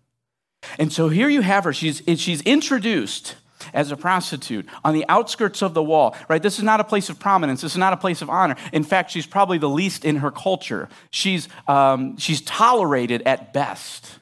And 0.78 0.92
so 0.92 1.08
here 1.08 1.28
you 1.28 1.40
have 1.40 1.64
her. 1.64 1.72
She's, 1.72 2.02
she's 2.16 2.42
introduced 2.42 3.36
as 3.72 3.90
a 3.90 3.96
prostitute 3.96 4.66
on 4.84 4.94
the 4.94 5.04
outskirts 5.08 5.62
of 5.62 5.74
the 5.74 5.82
wall, 5.82 6.16
right? 6.28 6.42
This 6.42 6.58
is 6.58 6.64
not 6.64 6.80
a 6.80 6.84
place 6.84 7.08
of 7.08 7.18
prominence. 7.18 7.60
This 7.60 7.72
is 7.72 7.78
not 7.78 7.92
a 7.92 7.96
place 7.96 8.22
of 8.22 8.30
honor. 8.30 8.56
In 8.72 8.84
fact, 8.84 9.10
she's 9.10 9.26
probably 9.26 9.58
the 9.58 9.68
least 9.68 10.04
in 10.04 10.16
her 10.16 10.30
culture. 10.30 10.88
She's, 11.10 11.48
um, 11.68 12.16
she's 12.18 12.40
tolerated 12.40 13.22
at 13.22 13.52
best. 13.52 14.18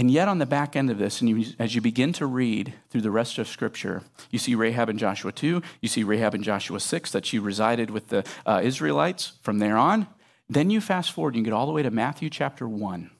And 0.00 0.12
yet, 0.12 0.28
on 0.28 0.38
the 0.38 0.46
back 0.46 0.76
end 0.76 0.90
of 0.90 0.98
this, 0.98 1.20
and 1.20 1.28
you, 1.28 1.52
as 1.58 1.74
you 1.74 1.80
begin 1.80 2.12
to 2.14 2.26
read 2.26 2.72
through 2.88 3.00
the 3.00 3.10
rest 3.10 3.36
of 3.38 3.48
Scripture, 3.48 4.04
you 4.30 4.38
see 4.38 4.54
Rahab 4.54 4.88
in 4.88 4.96
Joshua 4.96 5.32
2, 5.32 5.60
you 5.80 5.88
see 5.88 6.04
Rahab 6.04 6.36
in 6.36 6.44
Joshua 6.44 6.78
6, 6.78 7.10
that 7.10 7.26
she 7.26 7.40
resided 7.40 7.90
with 7.90 8.08
the 8.08 8.24
uh, 8.46 8.60
Israelites 8.62 9.32
from 9.42 9.58
there 9.58 9.76
on. 9.76 10.06
Then 10.48 10.70
you 10.70 10.80
fast 10.80 11.10
forward, 11.10 11.34
and 11.34 11.44
you 11.44 11.50
get 11.50 11.56
all 11.56 11.66
the 11.66 11.72
way 11.72 11.82
to 11.82 11.90
Matthew 11.90 12.30
chapter 12.30 12.68
1, 12.68 13.10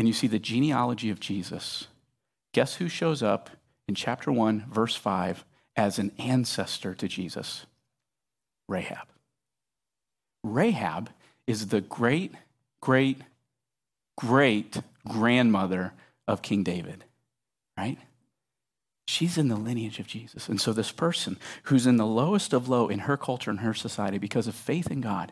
and 0.00 0.08
you 0.08 0.14
see 0.14 0.28
the 0.28 0.38
genealogy 0.38 1.10
of 1.10 1.20
Jesus. 1.20 1.86
Guess 2.54 2.76
who 2.76 2.88
shows 2.88 3.22
up 3.22 3.50
in 3.86 3.94
chapter 3.94 4.32
1, 4.32 4.64
verse 4.72 4.96
5, 4.96 5.44
as 5.76 5.98
an 5.98 6.10
ancestor 6.18 6.94
to 6.94 7.06
Jesus? 7.06 7.66
Rahab. 8.66 9.08
Rahab 10.42 11.10
is 11.46 11.66
the 11.66 11.82
great, 11.82 12.32
great, 12.80 13.18
great 14.16 14.80
grandmother 15.06 15.92
of 16.26 16.40
King 16.40 16.62
David, 16.62 17.04
right? 17.76 17.98
She's 19.06 19.36
in 19.36 19.48
the 19.48 19.56
lineage 19.56 19.98
of 19.98 20.06
Jesus. 20.06 20.48
And 20.48 20.58
so, 20.58 20.72
this 20.72 20.92
person 20.92 21.36
who's 21.64 21.86
in 21.86 21.98
the 21.98 22.06
lowest 22.06 22.54
of 22.54 22.70
low 22.70 22.88
in 22.88 23.00
her 23.00 23.18
culture 23.18 23.50
and 23.50 23.60
her 23.60 23.74
society 23.74 24.16
because 24.16 24.46
of 24.46 24.54
faith 24.54 24.90
in 24.90 25.02
God, 25.02 25.30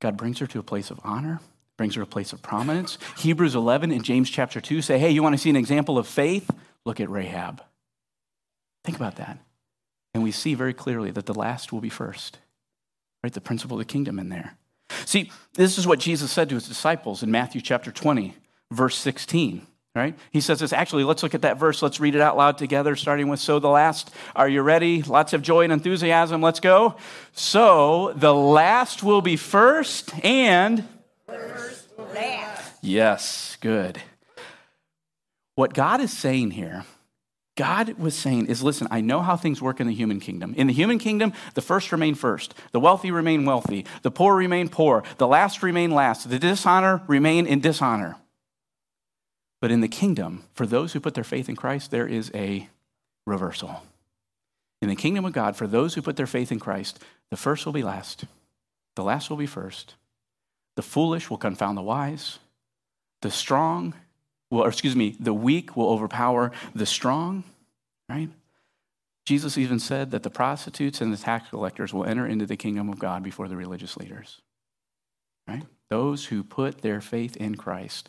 God 0.00 0.16
brings 0.16 0.38
her 0.38 0.46
to 0.46 0.60
a 0.60 0.62
place 0.62 0.92
of 0.92 1.00
honor, 1.02 1.40
brings 1.80 1.94
her 1.94 2.02
a 2.02 2.06
place 2.06 2.34
of 2.34 2.42
prominence. 2.42 2.98
Hebrews 3.16 3.54
11 3.54 3.90
and 3.90 4.04
James 4.04 4.28
chapter 4.28 4.60
2 4.60 4.82
say, 4.82 4.98
hey, 4.98 5.08
you 5.08 5.22
want 5.22 5.32
to 5.32 5.38
see 5.38 5.48
an 5.48 5.56
example 5.56 5.96
of 5.96 6.06
faith? 6.06 6.50
Look 6.84 7.00
at 7.00 7.08
Rahab. 7.08 7.62
Think 8.84 8.98
about 8.98 9.16
that. 9.16 9.38
And 10.12 10.22
we 10.22 10.30
see 10.30 10.52
very 10.52 10.74
clearly 10.74 11.10
that 11.12 11.24
the 11.24 11.32
last 11.32 11.72
will 11.72 11.80
be 11.80 11.88
first, 11.88 12.36
right? 13.24 13.32
The 13.32 13.40
principle 13.40 13.78
of 13.80 13.86
the 13.86 13.90
kingdom 13.90 14.18
in 14.18 14.28
there. 14.28 14.58
See, 15.06 15.32
this 15.54 15.78
is 15.78 15.86
what 15.86 16.00
Jesus 16.00 16.30
said 16.30 16.50
to 16.50 16.54
his 16.54 16.68
disciples 16.68 17.22
in 17.22 17.30
Matthew 17.30 17.62
chapter 17.62 17.90
20 17.90 18.34
verse 18.70 18.96
16 18.96 19.66
right? 19.94 20.16
He 20.30 20.40
says 20.40 20.60
this. 20.60 20.72
Actually, 20.72 21.02
let's 21.02 21.22
look 21.22 21.34
at 21.34 21.42
that 21.42 21.58
verse. 21.58 21.82
Let's 21.82 21.98
read 21.98 22.14
it 22.14 22.20
out 22.20 22.36
loud 22.36 22.58
together, 22.58 22.94
starting 22.94 23.28
with 23.28 23.40
So 23.40 23.58
the 23.58 23.68
last. 23.68 24.12
Are 24.36 24.48
you 24.48 24.62
ready? 24.62 25.02
Lots 25.02 25.32
of 25.32 25.42
joy 25.42 25.64
and 25.64 25.72
enthusiasm. 25.72 26.40
Let's 26.40 26.60
go. 26.60 26.94
So 27.32 28.12
the 28.14 28.32
last 28.32 29.02
will 29.02 29.22
be 29.22 29.36
first, 29.36 30.12
and. 30.22 30.86
Yes, 32.82 33.56
good. 33.60 34.00
What 35.54 35.74
God 35.74 36.00
is 36.00 36.16
saying 36.16 36.52
here. 36.52 36.84
God 37.56 37.98
was 37.98 38.14
saying 38.14 38.46
is 38.46 38.62
listen, 38.62 38.88
I 38.90 39.02
know 39.02 39.20
how 39.20 39.36
things 39.36 39.60
work 39.60 39.80
in 39.80 39.86
the 39.86 39.92
human 39.92 40.18
kingdom. 40.18 40.54
In 40.56 40.66
the 40.66 40.72
human 40.72 40.98
kingdom, 40.98 41.34
the 41.52 41.60
first 41.60 41.92
remain 41.92 42.14
first, 42.14 42.54
the 42.72 42.80
wealthy 42.80 43.10
remain 43.10 43.44
wealthy, 43.44 43.84
the 44.00 44.10
poor 44.10 44.34
remain 44.34 44.70
poor, 44.70 45.02
the 45.18 45.26
last 45.26 45.62
remain 45.62 45.90
last, 45.90 46.30
the 46.30 46.38
dishonor 46.38 47.02
remain 47.06 47.46
in 47.46 47.60
dishonor. 47.60 48.16
But 49.60 49.70
in 49.70 49.82
the 49.82 49.88
kingdom, 49.88 50.44
for 50.54 50.64
those 50.64 50.94
who 50.94 51.00
put 51.00 51.12
their 51.12 51.24
faith 51.24 51.50
in 51.50 51.56
Christ, 51.56 51.90
there 51.90 52.06
is 52.06 52.30
a 52.34 52.68
reversal. 53.26 53.82
In 54.80 54.88
the 54.88 54.96
kingdom 54.96 55.26
of 55.26 55.34
God, 55.34 55.54
for 55.54 55.66
those 55.66 55.94
who 55.94 56.02
put 56.02 56.16
their 56.16 56.26
faith 56.26 56.50
in 56.50 56.58
Christ, 56.58 56.98
the 57.28 57.36
first 57.36 57.66
will 57.66 57.74
be 57.74 57.82
last, 57.82 58.24
the 58.96 59.04
last 59.04 59.28
will 59.28 59.36
be 59.36 59.44
first. 59.44 59.96
The 60.76 60.82
foolish 60.82 61.30
will 61.30 61.36
confound 61.36 61.76
the 61.76 61.82
wise. 61.82 62.38
The 63.22 63.30
strong 63.30 63.94
will, 64.50 64.64
or 64.64 64.68
excuse 64.68 64.96
me, 64.96 65.16
the 65.20 65.34
weak 65.34 65.76
will 65.76 65.90
overpower 65.90 66.52
the 66.74 66.86
strong, 66.86 67.44
right? 68.08 68.28
Jesus 69.26 69.58
even 69.58 69.78
said 69.78 70.10
that 70.10 70.22
the 70.22 70.30
prostitutes 70.30 71.00
and 71.00 71.12
the 71.12 71.16
tax 71.16 71.50
collectors 71.50 71.92
will 71.92 72.04
enter 72.04 72.26
into 72.26 72.46
the 72.46 72.56
kingdom 72.56 72.88
of 72.88 72.98
God 72.98 73.22
before 73.22 73.48
the 73.48 73.56
religious 73.56 73.96
leaders, 73.96 74.40
right? 75.46 75.62
Those 75.88 76.26
who 76.26 76.42
put 76.42 76.82
their 76.82 77.00
faith 77.00 77.36
in 77.36 77.54
Christ 77.56 78.08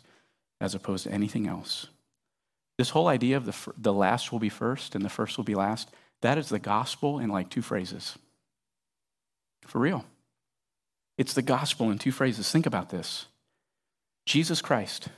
as 0.60 0.74
opposed 0.74 1.04
to 1.04 1.12
anything 1.12 1.46
else. 1.46 1.88
This 2.78 2.90
whole 2.90 3.08
idea 3.08 3.36
of 3.36 3.44
the, 3.44 3.72
the 3.76 3.92
last 3.92 4.32
will 4.32 4.38
be 4.38 4.48
first 4.48 4.94
and 4.94 5.04
the 5.04 5.10
first 5.10 5.36
will 5.36 5.44
be 5.44 5.54
last, 5.54 5.90
that 6.22 6.38
is 6.38 6.48
the 6.48 6.58
gospel 6.58 7.18
in 7.18 7.28
like 7.28 7.50
two 7.50 7.62
phrases. 7.62 8.16
For 9.66 9.78
real. 9.78 10.04
It's 11.18 11.34
the 11.34 11.42
gospel 11.42 11.90
in 11.90 11.98
two 11.98 12.12
phrases. 12.12 12.50
Think 12.50 12.66
about 12.66 12.90
this 12.90 13.26
Jesus 14.26 14.62
Christ, 14.62 15.08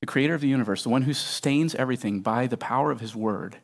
the 0.00 0.06
creator 0.06 0.34
of 0.34 0.40
the 0.40 0.48
universe, 0.48 0.82
the 0.82 0.88
one 0.88 1.02
who 1.02 1.14
sustains 1.14 1.74
everything 1.74 2.20
by 2.20 2.46
the 2.46 2.56
power 2.56 2.90
of 2.90 3.00
his 3.00 3.14
word. 3.14 3.56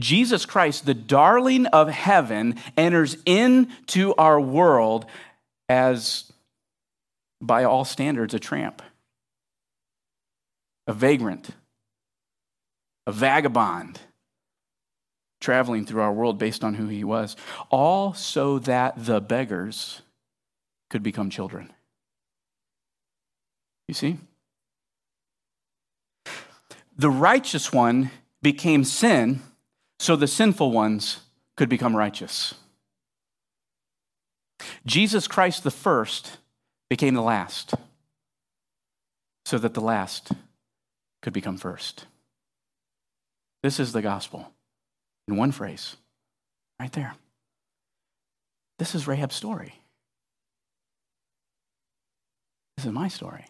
Jesus 0.00 0.46
Christ, 0.46 0.86
the 0.86 0.94
darling 0.94 1.66
of 1.66 1.88
heaven, 1.88 2.56
enters 2.76 3.16
into 3.26 4.14
our 4.14 4.40
world 4.40 5.04
as, 5.68 6.32
by 7.40 7.64
all 7.64 7.84
standards, 7.84 8.34
a 8.34 8.38
tramp 8.38 8.82
a 10.86 10.92
vagrant, 10.92 11.50
a 13.06 13.12
vagabond, 13.12 14.00
traveling 15.40 15.86
through 15.86 16.00
our 16.00 16.12
world 16.12 16.38
based 16.38 16.64
on 16.64 16.74
who 16.74 16.88
he 16.88 17.04
was, 17.04 17.36
all 17.70 18.14
so 18.14 18.58
that 18.58 18.94
the 18.96 19.20
beggars 19.20 20.02
could 20.92 21.02
become 21.02 21.30
children. 21.30 21.72
You 23.88 23.94
see? 23.94 24.18
The 26.98 27.08
righteous 27.08 27.72
one 27.72 28.10
became 28.42 28.84
sin 28.84 29.40
so 29.98 30.16
the 30.16 30.26
sinful 30.26 30.70
ones 30.70 31.20
could 31.56 31.70
become 31.70 31.96
righteous. 31.96 32.54
Jesus 34.84 35.26
Christ, 35.26 35.64
the 35.64 35.70
first, 35.70 36.36
became 36.90 37.14
the 37.14 37.22
last 37.22 37.72
so 39.46 39.56
that 39.56 39.72
the 39.72 39.80
last 39.80 40.32
could 41.22 41.32
become 41.32 41.56
first. 41.56 42.04
This 43.62 43.80
is 43.80 43.92
the 43.92 44.02
gospel 44.02 44.52
in 45.26 45.36
one 45.36 45.52
phrase, 45.52 45.96
right 46.78 46.92
there. 46.92 47.14
This 48.78 48.94
is 48.94 49.06
Rahab's 49.06 49.36
story. 49.36 49.81
This 52.76 52.86
is 52.86 52.92
my 52.92 53.08
story. 53.08 53.44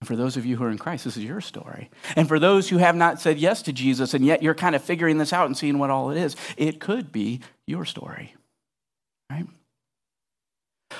And 0.00 0.08
for 0.08 0.16
those 0.16 0.36
of 0.36 0.46
you 0.46 0.56
who 0.56 0.64
are 0.64 0.70
in 0.70 0.78
Christ, 0.78 1.04
this 1.04 1.16
is 1.16 1.24
your 1.24 1.40
story. 1.40 1.90
And 2.16 2.26
for 2.26 2.38
those 2.38 2.68
who 2.68 2.78
have 2.78 2.96
not 2.96 3.20
said 3.20 3.38
yes 3.38 3.62
to 3.62 3.72
Jesus 3.72 4.14
and 4.14 4.24
yet 4.24 4.42
you're 4.42 4.54
kind 4.54 4.74
of 4.74 4.82
figuring 4.82 5.18
this 5.18 5.32
out 5.32 5.46
and 5.46 5.56
seeing 5.56 5.78
what 5.78 5.90
all 5.90 6.10
it 6.10 6.16
is, 6.16 6.36
it 6.56 6.80
could 6.80 7.12
be 7.12 7.40
your 7.66 7.84
story, 7.84 8.34
right? 9.30 9.46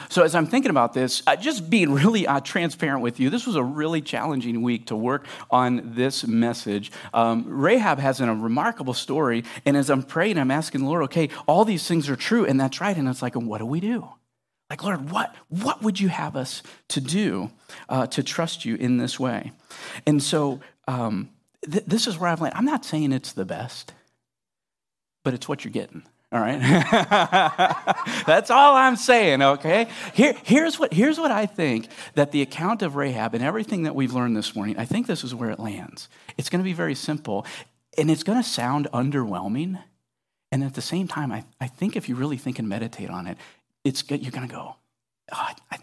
So, 0.09 0.23
as 0.23 0.35
I'm 0.35 0.47
thinking 0.47 0.71
about 0.71 0.93
this, 0.93 1.23
uh, 1.27 1.37
just 1.37 1.71
being 1.71 1.93
really 1.95 2.27
uh, 2.27 2.41
transparent 2.41 3.03
with 3.03 3.19
you, 3.19 3.31
this 3.31 3.47
was 3.47 3.57
a 3.57 3.63
really 3.63 4.01
challenging 4.01 4.63
week 4.63 4.87
to 4.87 4.97
work 4.97 5.27
on 5.51 5.95
this 5.95 6.27
message. 6.27 6.93
Um, 7.13 7.45
Rahab 7.47 7.99
has 7.99 8.21
a 8.21 8.27
remarkable 8.27 8.95
story, 8.95 9.45
and 9.65 9.77
as 9.77 9.91
I'm 9.91 10.03
praying, 10.03 10.39
I'm 10.39 10.51
asking 10.51 10.83
the 10.83 10.87
Lord, 10.87 11.05
okay, 11.05 11.31
all 11.47 11.65
these 11.65 11.87
things 11.89 12.09
are 12.09 12.17
true, 12.17 12.45
and 12.45 12.61
that's 12.61 12.81
right. 12.81 12.97
And 12.97 13.09
it's 13.09 13.23
like, 13.23 13.35
what 13.35 13.59
do 13.59 13.67
we 13.67 13.81
do? 13.81 14.09
Like, 14.71 14.85
Lord, 14.85 15.11
what, 15.11 15.35
what 15.49 15.83
would 15.83 15.99
you 15.99 16.09
have 16.09 16.37
us 16.37 16.63
to 16.89 17.01
do 17.01 17.51
uh, 17.89 18.07
to 18.07 18.23
trust 18.23 18.65
you 18.65 18.77
in 18.77 18.99
this 18.99 19.19
way? 19.19 19.51
And 20.07 20.23
so, 20.23 20.61
um, 20.87 21.31
th- 21.69 21.85
this 21.87 22.07
is 22.07 22.17
where 22.17 22.31
I've 22.31 22.41
landed. 22.41 22.57
I'm 22.57 22.65
not 22.65 22.85
saying 22.85 23.13
it's 23.13 23.33
the 23.33 23.45
best, 23.45 23.93
but 25.25 25.35
it's 25.35 25.49
what 25.49 25.65
you're 25.65 25.73
getting. 25.73 26.05
All 26.33 26.39
right? 26.39 26.61
That's 28.27 28.53
all 28.53 28.77
I'm 28.77 28.95
saying, 28.95 29.43
okay? 29.43 29.89
Here, 30.15 30.37
here's, 30.45 30.79
what, 30.79 30.93
here's 30.93 31.19
what 31.19 31.33
I 31.33 31.47
think 31.47 31.89
that 32.15 32.31
the 32.31 32.41
account 32.41 32.83
of 32.83 32.95
Rahab 32.95 33.35
and 33.35 33.43
everything 33.43 33.83
that 33.83 33.97
we've 33.97 34.13
learned 34.13 34.37
this 34.37 34.55
morning, 34.55 34.79
I 34.79 34.85
think 34.85 35.09
this 35.09 35.25
is 35.25 35.35
where 35.35 35.51
it 35.51 35.59
lands. 35.59 36.09
It's 36.39 36.49
going 36.49 36.61
to 36.61 36.65
be 36.65 36.73
very 36.73 36.95
simple, 36.95 37.45
and 37.99 38.09
it's 38.09 38.23
going 38.23 38.41
to 38.41 38.49
sound 38.49 38.87
underwhelming. 38.95 39.83
And 40.53 40.63
at 40.63 40.75
the 40.75 40.83
same 40.83 41.09
time, 41.09 41.33
I, 41.33 41.45
I 41.61 41.67
think 41.67 41.97
if 41.97 42.09
you 42.09 42.15
really 42.15 42.37
think 42.37 42.61
and 42.61 42.69
meditate 42.69 43.11
on 43.11 43.27
it, 43.27 43.37
it's 43.85 44.03
good, 44.03 44.23
you're 44.23 44.33
going 44.33 44.49
to 44.49 44.55
go, 44.55 44.77
oh, 45.33 45.37
I, 45.37 45.55
I, 45.71 45.79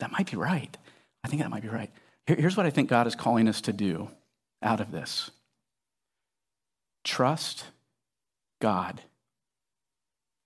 that 0.00 0.12
might 0.12 0.30
be 0.30 0.36
right. 0.36 0.76
I 1.24 1.28
think 1.28 1.42
that 1.42 1.50
might 1.50 1.62
be 1.62 1.68
right. 1.68 1.90
Here, 2.26 2.36
here's 2.36 2.56
what 2.56 2.66
I 2.66 2.70
think 2.70 2.88
God 2.88 3.06
is 3.06 3.14
calling 3.14 3.48
us 3.48 3.60
to 3.62 3.72
do 3.72 4.08
out 4.62 4.80
of 4.80 4.92
this 4.92 5.30
trust 7.04 7.64
God 8.60 9.00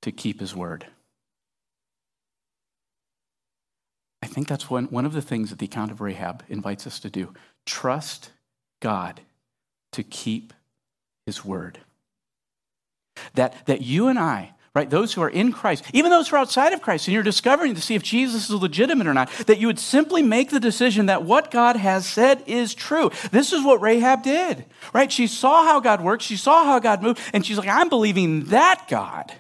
to 0.02 0.12
keep 0.12 0.40
his 0.40 0.54
word. 0.54 0.86
I 4.22 4.26
think 4.26 4.46
that's 4.46 4.70
one, 4.70 4.84
one 4.86 5.04
of 5.04 5.12
the 5.12 5.22
things 5.22 5.50
that 5.50 5.58
the 5.58 5.66
account 5.66 5.90
of 5.90 6.00
Rahab 6.00 6.44
invites 6.48 6.86
us 6.86 7.00
to 7.00 7.10
do. 7.10 7.34
Trust 7.66 8.30
God 8.80 9.20
to 9.92 10.02
keep 10.02 10.52
his 11.26 11.44
word. 11.44 11.80
That, 13.34 13.66
that 13.66 13.82
you 13.82 14.08
and 14.08 14.18
I, 14.18 14.54
right, 14.74 14.88
those 14.88 15.12
who 15.12 15.20
are 15.20 15.28
in 15.28 15.52
Christ, 15.52 15.84
even 15.92 16.10
those 16.10 16.28
who 16.28 16.36
are 16.36 16.38
outside 16.38 16.72
of 16.72 16.80
Christ, 16.80 17.06
and 17.06 17.14
you're 17.14 17.22
discovering 17.22 17.74
to 17.74 17.80
see 17.80 17.94
if 17.94 18.02
Jesus 18.02 18.48
is 18.48 18.54
legitimate 18.54 19.06
or 19.06 19.12
not, 19.14 19.30
that 19.46 19.58
you 19.58 19.66
would 19.66 19.78
simply 19.78 20.22
make 20.22 20.50
the 20.50 20.60
decision 20.60 21.06
that 21.06 21.24
what 21.24 21.50
God 21.50 21.76
has 21.76 22.06
said 22.06 22.42
is 22.46 22.74
true. 22.74 23.10
This 23.30 23.52
is 23.52 23.62
what 23.64 23.82
Rahab 23.82 24.22
did, 24.22 24.64
right? 24.94 25.12
She 25.12 25.26
saw 25.26 25.64
how 25.64 25.80
God 25.80 26.00
worked, 26.00 26.22
she 26.22 26.36
saw 26.36 26.64
how 26.64 26.78
God 26.78 27.02
moved, 27.02 27.20
and 27.34 27.44
she's 27.44 27.58
like, 27.58 27.68
I'm 27.68 27.88
believing 27.88 28.44
that 28.46 28.86
God. 28.88 29.32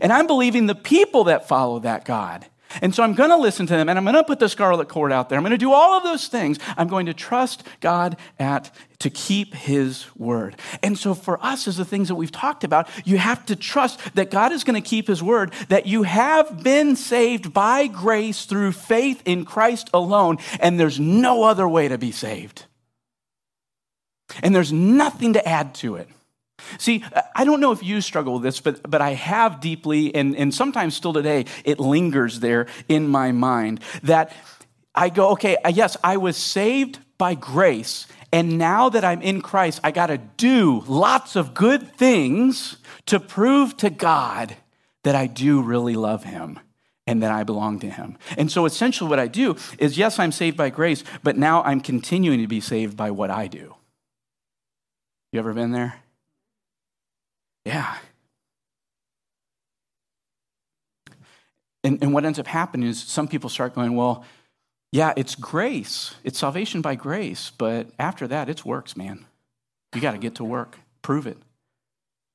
And 0.00 0.12
I'm 0.12 0.26
believing 0.26 0.66
the 0.66 0.74
people 0.74 1.24
that 1.24 1.48
follow 1.48 1.80
that 1.80 2.04
God. 2.04 2.46
And 2.82 2.94
so 2.94 3.02
I'm 3.02 3.14
going 3.14 3.30
to 3.30 3.36
listen 3.36 3.66
to 3.66 3.72
them 3.72 3.88
and 3.88 3.98
I'm 3.98 4.04
going 4.04 4.14
to 4.14 4.24
put 4.24 4.38
the 4.38 4.48
scarlet 4.48 4.88
cord 4.88 5.12
out 5.12 5.28
there. 5.28 5.38
I'm 5.38 5.42
going 5.42 5.52
to 5.52 5.58
do 5.58 5.72
all 5.72 5.96
of 5.96 6.02
those 6.02 6.28
things. 6.28 6.58
I'm 6.76 6.88
going 6.88 7.06
to 7.06 7.14
trust 7.14 7.64
God 7.80 8.16
at 8.38 8.70
to 9.00 9.10
keep 9.10 9.54
his 9.54 10.06
word. 10.16 10.56
And 10.82 10.98
so 10.98 11.14
for 11.14 11.42
us 11.44 11.68
as 11.68 11.76
the 11.76 11.84
things 11.84 12.08
that 12.08 12.16
we've 12.16 12.32
talked 12.32 12.64
about, 12.64 12.88
you 13.06 13.16
have 13.18 13.46
to 13.46 13.56
trust 13.56 14.14
that 14.14 14.30
God 14.30 14.52
is 14.52 14.64
going 14.64 14.80
to 14.80 14.86
keep 14.86 15.06
his 15.06 15.22
word, 15.22 15.52
that 15.68 15.86
you 15.86 16.02
have 16.02 16.62
been 16.62 16.96
saved 16.96 17.52
by 17.52 17.86
grace 17.86 18.44
through 18.44 18.72
faith 18.72 19.22
in 19.24 19.44
Christ 19.44 19.88
alone, 19.94 20.38
and 20.60 20.78
there's 20.78 20.98
no 20.98 21.44
other 21.44 21.68
way 21.68 21.88
to 21.88 21.96
be 21.96 22.10
saved. 22.10 22.64
And 24.42 24.54
there's 24.54 24.72
nothing 24.72 25.34
to 25.34 25.48
add 25.48 25.74
to 25.76 25.96
it. 25.96 26.08
See, 26.78 27.04
I 27.34 27.44
don't 27.44 27.60
know 27.60 27.72
if 27.72 27.82
you 27.82 28.00
struggle 28.00 28.34
with 28.34 28.42
this, 28.42 28.60
but, 28.60 28.88
but 28.88 29.00
I 29.00 29.14
have 29.14 29.60
deeply, 29.60 30.14
and, 30.14 30.36
and 30.36 30.54
sometimes 30.54 30.94
still 30.96 31.12
today, 31.12 31.46
it 31.64 31.80
lingers 31.80 32.40
there 32.40 32.66
in 32.88 33.08
my 33.08 33.32
mind 33.32 33.80
that 34.02 34.34
I 34.94 35.08
go, 35.08 35.30
okay, 35.30 35.56
uh, 35.64 35.68
yes, 35.68 35.96
I 36.02 36.16
was 36.16 36.36
saved 36.36 36.98
by 37.16 37.34
grace, 37.34 38.06
and 38.32 38.58
now 38.58 38.88
that 38.88 39.04
I'm 39.04 39.22
in 39.22 39.40
Christ, 39.40 39.80
I 39.82 39.90
got 39.90 40.08
to 40.08 40.18
do 40.18 40.84
lots 40.86 41.36
of 41.36 41.54
good 41.54 41.96
things 41.96 42.76
to 43.06 43.18
prove 43.18 43.76
to 43.78 43.90
God 43.90 44.56
that 45.04 45.14
I 45.14 45.26
do 45.26 45.62
really 45.62 45.94
love 45.94 46.24
Him 46.24 46.58
and 47.06 47.22
that 47.22 47.30
I 47.30 47.42
belong 47.44 47.78
to 47.80 47.90
Him. 47.90 48.18
And 48.36 48.52
so 48.52 48.66
essentially, 48.66 49.08
what 49.08 49.18
I 49.18 49.28
do 49.28 49.56
is 49.78 49.96
yes, 49.96 50.18
I'm 50.18 50.32
saved 50.32 50.56
by 50.56 50.68
grace, 50.68 51.04
but 51.22 51.36
now 51.36 51.62
I'm 51.62 51.80
continuing 51.80 52.40
to 52.40 52.46
be 52.46 52.60
saved 52.60 52.96
by 52.96 53.10
what 53.10 53.30
I 53.30 53.46
do. 53.46 53.74
You 55.32 55.38
ever 55.38 55.54
been 55.54 55.72
there? 55.72 56.00
Yeah. 57.68 57.98
And, 61.84 62.02
and 62.02 62.14
what 62.14 62.24
ends 62.24 62.38
up 62.38 62.46
happening 62.46 62.88
is 62.88 62.98
some 62.98 63.28
people 63.28 63.50
start 63.50 63.74
going, 63.74 63.94
well, 63.94 64.24
yeah, 64.90 65.12
it's 65.18 65.34
grace. 65.34 66.14
It's 66.24 66.38
salvation 66.38 66.80
by 66.80 66.94
grace. 66.94 67.52
But 67.58 67.88
after 67.98 68.26
that, 68.26 68.48
it's 68.48 68.64
works, 68.64 68.96
man. 68.96 69.26
You 69.94 70.00
got 70.00 70.12
to 70.12 70.18
get 70.18 70.36
to 70.36 70.44
work, 70.44 70.78
prove 71.02 71.26
it. 71.26 71.36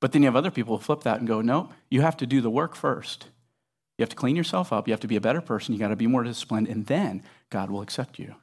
But 0.02 0.12
then 0.12 0.22
you 0.22 0.28
have 0.28 0.36
other 0.36 0.52
people 0.52 0.78
who 0.78 0.84
flip 0.84 1.02
that 1.02 1.18
and 1.18 1.28
go, 1.28 1.42
nope, 1.42 1.72
you 1.90 2.02
have 2.02 2.18
to 2.18 2.28
do 2.28 2.40
the 2.40 2.52
work 2.52 2.76
first. 2.76 3.26
You 3.98 4.04
have 4.04 4.10
to 4.10 4.16
clean 4.16 4.36
yourself 4.36 4.72
up. 4.72 4.88
You 4.88 4.94
have 4.94 5.02
to 5.02 5.08
be 5.08 5.16
a 5.16 5.22
better 5.22 5.42
person. 5.42 5.74
You 5.74 5.80
got 5.80 5.88
to 5.88 5.96
be 5.96 6.06
more 6.06 6.24
disciplined. 6.24 6.68
And 6.68 6.86
then 6.86 7.24
God 7.50 7.72
will 7.72 7.82
accept 7.82 8.20
you. 8.20 8.36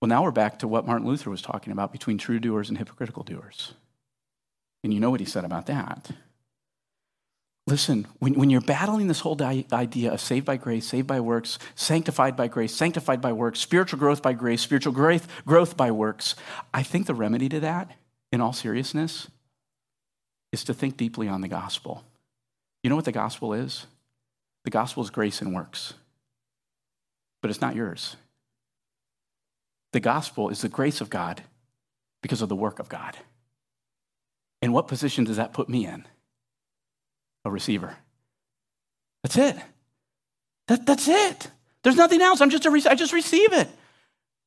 Well, 0.00 0.08
now 0.08 0.24
we're 0.24 0.32
back 0.32 0.58
to 0.58 0.68
what 0.68 0.84
Martin 0.84 1.06
Luther 1.06 1.30
was 1.30 1.42
talking 1.42 1.72
about 1.72 1.92
between 1.92 2.18
true 2.18 2.40
doers 2.40 2.70
and 2.70 2.76
hypocritical 2.76 3.22
doers. 3.22 3.74
And 4.84 4.94
you 4.94 5.00
know 5.00 5.10
what 5.10 5.20
he 5.20 5.26
said 5.26 5.44
about 5.44 5.66
that. 5.66 6.10
Listen, 7.66 8.06
when, 8.18 8.32
when 8.34 8.48
you're 8.48 8.62
battling 8.62 9.08
this 9.08 9.20
whole 9.20 9.38
idea 9.42 10.10
of 10.10 10.22
saved 10.22 10.46
by 10.46 10.56
grace, 10.56 10.86
saved 10.86 11.06
by 11.06 11.20
works, 11.20 11.58
sanctified 11.74 12.34
by 12.34 12.48
grace, 12.48 12.74
sanctified 12.74 13.20
by 13.20 13.32
works, 13.32 13.60
spiritual 13.60 13.98
growth 13.98 14.22
by 14.22 14.32
grace, 14.32 14.62
spiritual 14.62 14.92
growth, 14.94 15.28
growth 15.44 15.76
by 15.76 15.90
works, 15.90 16.34
I 16.72 16.82
think 16.82 17.06
the 17.06 17.14
remedy 17.14 17.46
to 17.50 17.60
that, 17.60 17.90
in 18.32 18.40
all 18.40 18.54
seriousness, 18.54 19.28
is 20.50 20.64
to 20.64 20.72
think 20.72 20.96
deeply 20.96 21.28
on 21.28 21.42
the 21.42 21.48
gospel. 21.48 22.04
You 22.82 22.88
know 22.88 22.96
what 22.96 23.04
the 23.04 23.12
gospel 23.12 23.52
is? 23.52 23.86
The 24.64 24.70
gospel 24.70 25.02
is 25.02 25.10
grace 25.10 25.42
and 25.42 25.54
works, 25.54 25.92
but 27.42 27.50
it's 27.50 27.60
not 27.60 27.76
yours. 27.76 28.16
The 29.92 30.00
gospel 30.00 30.48
is 30.48 30.62
the 30.62 30.68
grace 30.70 31.02
of 31.02 31.10
God 31.10 31.42
because 32.22 32.40
of 32.40 32.48
the 32.48 32.56
work 32.56 32.78
of 32.78 32.88
God. 32.88 33.16
And 34.60 34.72
what 34.72 34.88
position 34.88 35.24
does 35.24 35.36
that 35.36 35.52
put 35.52 35.68
me 35.68 35.86
in? 35.86 36.04
A 37.44 37.50
receiver. 37.50 37.96
That's 39.22 39.36
it. 39.36 39.56
That, 40.66 40.86
that's 40.86 41.08
it. 41.08 41.50
There's 41.82 41.96
nothing 41.96 42.20
else. 42.20 42.40
I'm 42.40 42.50
just 42.50 42.66
a, 42.66 42.90
I 42.90 42.94
just 42.94 43.12
receive 43.12 43.52
it. 43.52 43.68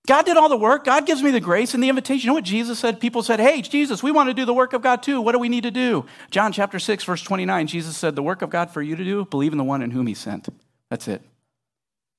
God 0.08 0.26
did 0.26 0.36
all 0.36 0.50
the 0.50 0.58
work. 0.58 0.84
God 0.84 1.06
gives 1.06 1.21
me 1.21 1.32
the 1.32 1.39
grace 1.39 1.74
and 1.74 1.84
the 1.84 1.89
invitation. 1.89 2.26
You 2.26 2.28
know 2.28 2.34
what 2.34 2.43
Jesus 2.43 2.80
said? 2.80 3.00
People 3.00 3.21
said, 3.21 3.39
Hey, 3.39 3.62
Jesus, 3.62 4.02
we 4.02 4.12
want 4.12 4.30
to 4.30 4.34
do 4.34 4.45
the 4.45 4.54
work 4.54 4.74
of 4.74 4.82
God 4.82 5.04
too. 5.04 5.21
What 5.21 5.34
do 5.34 5.39
we 5.39 5.50
need 5.50 5.63
to 5.63 5.71
do? 5.71 6.06
John 6.32 6.52
chapter 6.52 6.80
6, 6.80 7.04
verse 7.04 7.21
29, 7.21 7.67
Jesus 7.67 7.95
said, 7.95 8.15
The 8.15 8.24
work 8.24 8.41
of 8.41 8.50
God 8.50 8.71
for 8.71 8.82
you 8.82 8.95
to 8.95 9.04
do, 9.04 9.26
believe 9.26 9.52
in 9.52 9.60
the 9.60 9.63
one 9.63 9.82
in 9.82 9.91
whom 9.91 10.08
he 10.08 10.15
sent. 10.15 10.50
That's 10.89 11.08
it. 11.08 11.21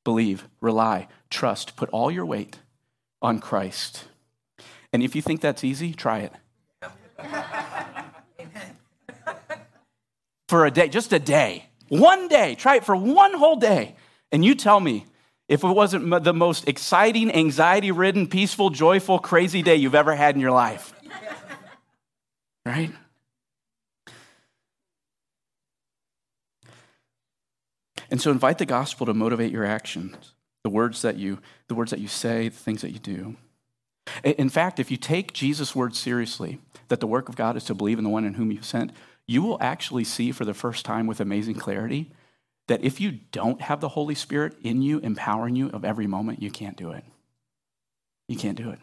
Believe, 0.04 0.48
rely, 0.60 1.08
trust, 1.28 1.76
put 1.76 1.88
all 1.90 2.10
your 2.10 2.26
weight 2.26 2.58
on 3.20 3.40
Christ. 3.40 4.04
And 4.92 5.02
if 5.02 5.16
you 5.16 5.22
think 5.22 5.40
that's 5.40 5.64
easy, 5.64 5.92
try 5.92 6.20
it. 6.20 6.32
for 10.48 10.66
a 10.66 10.70
day, 10.70 10.88
just 10.88 11.12
a 11.12 11.18
day. 11.18 11.66
One 11.88 12.28
day. 12.28 12.54
Try 12.54 12.76
it 12.76 12.84
for 12.84 12.96
one 12.96 13.34
whole 13.34 13.56
day. 13.56 13.96
And 14.30 14.44
you 14.44 14.54
tell 14.54 14.80
me 14.80 15.06
if 15.48 15.64
it 15.64 15.68
wasn't 15.68 16.24
the 16.24 16.32
most 16.32 16.68
exciting, 16.68 17.30
anxiety 17.30 17.90
ridden, 17.90 18.26
peaceful, 18.26 18.70
joyful, 18.70 19.18
crazy 19.18 19.62
day 19.62 19.76
you've 19.76 19.94
ever 19.94 20.14
had 20.14 20.34
in 20.34 20.40
your 20.40 20.52
life. 20.52 20.94
Right? 22.64 22.92
And 28.08 28.20
so 28.20 28.30
invite 28.30 28.58
the 28.58 28.66
gospel 28.66 29.06
to 29.06 29.14
motivate 29.14 29.50
your 29.50 29.64
actions, 29.64 30.34
the 30.62 30.70
words 30.70 31.02
that 31.02 31.16
you, 31.16 31.40
the 31.68 31.74
words 31.74 31.90
that 31.90 31.98
you 31.98 32.08
say, 32.08 32.50
the 32.50 32.56
things 32.56 32.82
that 32.82 32.90
you 32.90 32.98
do. 32.98 33.36
In 34.24 34.48
fact, 34.48 34.78
if 34.80 34.90
you 34.90 34.96
take 34.96 35.32
Jesus' 35.32 35.74
words 35.74 35.98
seriously, 35.98 36.58
that 36.88 37.00
the 37.00 37.06
work 37.06 37.28
of 37.28 37.36
God 37.36 37.56
is 37.56 37.64
to 37.64 37.74
believe 37.74 37.98
in 37.98 38.04
the 38.04 38.10
one 38.10 38.24
in 38.24 38.34
whom 38.34 38.50
you 38.50 38.62
sent, 38.62 38.92
you 39.26 39.42
will 39.42 39.58
actually 39.60 40.04
see 40.04 40.32
for 40.32 40.44
the 40.44 40.54
first 40.54 40.84
time 40.84 41.06
with 41.06 41.20
amazing 41.20 41.54
clarity 41.54 42.10
that 42.68 42.82
if 42.84 43.00
you 43.00 43.12
don't 43.32 43.60
have 43.62 43.80
the 43.80 43.90
Holy 43.90 44.14
Spirit 44.14 44.54
in 44.62 44.82
you, 44.82 44.98
empowering 45.00 45.56
you 45.56 45.68
of 45.70 45.84
every 45.84 46.06
moment, 46.06 46.42
you 46.42 46.50
can't 46.50 46.76
do 46.76 46.92
it. 46.92 47.04
You 48.28 48.36
can't 48.36 48.56
do 48.56 48.70
it. 48.70 48.78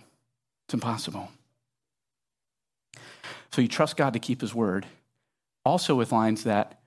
It's 0.68 0.74
impossible. 0.74 1.30
So 3.52 3.62
you 3.62 3.68
trust 3.68 3.98
God 3.98 4.14
to 4.14 4.20
keep 4.20 4.42
his 4.42 4.54
word, 4.54 4.86
also 5.66 5.96
with 5.96 6.12
lines 6.12 6.44
that 6.44 6.80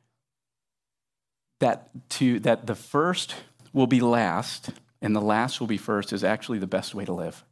that 1.60 1.90
to 2.10 2.40
that 2.40 2.66
the 2.66 2.74
first 2.74 3.36
will 3.72 3.86
be 3.86 4.00
last 4.00 4.70
and 5.00 5.14
the 5.14 5.20
last 5.20 5.60
will 5.60 5.66
be 5.66 5.76
first 5.76 6.12
is 6.12 6.24
actually 6.24 6.58
the 6.58 6.66
best 6.66 6.94
way 6.94 7.04
to 7.04 7.12
live. 7.12 7.44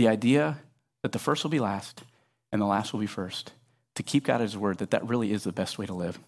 The 0.00 0.08
idea 0.08 0.56
that 1.02 1.12
the 1.12 1.18
first 1.18 1.44
will 1.44 1.50
be 1.50 1.60
last 1.60 2.04
and 2.52 2.62
the 2.62 2.64
last 2.64 2.94
will 2.94 3.00
be 3.00 3.06
first, 3.06 3.52
to 3.96 4.02
keep 4.02 4.24
God 4.24 4.36
at 4.36 4.40
his 4.40 4.56
word, 4.56 4.78
that 4.78 4.92
that 4.92 5.06
really 5.06 5.30
is 5.30 5.44
the 5.44 5.52
best 5.52 5.76
way 5.76 5.84
to 5.84 5.92
live. 5.92 6.18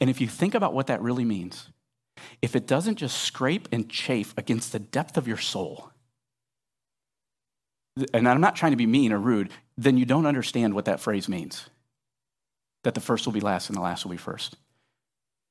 And 0.00 0.08
if 0.08 0.22
you 0.22 0.26
think 0.26 0.54
about 0.54 0.72
what 0.72 0.86
that 0.86 1.02
really 1.02 1.26
means, 1.26 1.68
if 2.40 2.56
it 2.56 2.66
doesn't 2.66 2.96
just 2.96 3.20
scrape 3.20 3.68
and 3.70 3.90
chafe 3.90 4.32
against 4.38 4.72
the 4.72 4.78
depth 4.78 5.18
of 5.18 5.28
your 5.28 5.36
soul, 5.36 5.90
and 8.14 8.26
I'm 8.26 8.40
not 8.40 8.56
trying 8.56 8.72
to 8.72 8.76
be 8.78 8.86
mean 8.86 9.12
or 9.12 9.18
rude, 9.18 9.50
then 9.76 9.98
you 9.98 10.06
don't 10.06 10.24
understand 10.24 10.72
what 10.72 10.86
that 10.86 10.98
phrase 10.98 11.28
means 11.28 11.68
that 12.84 12.94
the 12.94 13.02
first 13.02 13.26
will 13.26 13.34
be 13.34 13.40
last 13.40 13.68
and 13.68 13.76
the 13.76 13.82
last 13.82 14.06
will 14.06 14.12
be 14.12 14.16
first. 14.16 14.56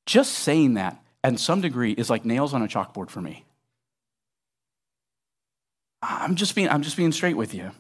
Just 0.08 0.32
saying 0.32 0.74
that, 0.74 1.04
in 1.24 1.38
some 1.38 1.62
degree, 1.62 1.92
is 1.92 2.10
like 2.10 2.26
nails 2.26 2.56
on 2.56 2.64
a 2.64 2.68
chalkboard 2.68 3.12
for 3.12 3.22
me. 3.22 3.46
I'm 6.04 6.36
just 6.36 6.56
being, 6.56 6.70
I'm 6.70 6.82
just 6.82 6.98
being 6.98 7.12
straight 7.12 7.38
with 7.38 7.54
you. 7.54 7.72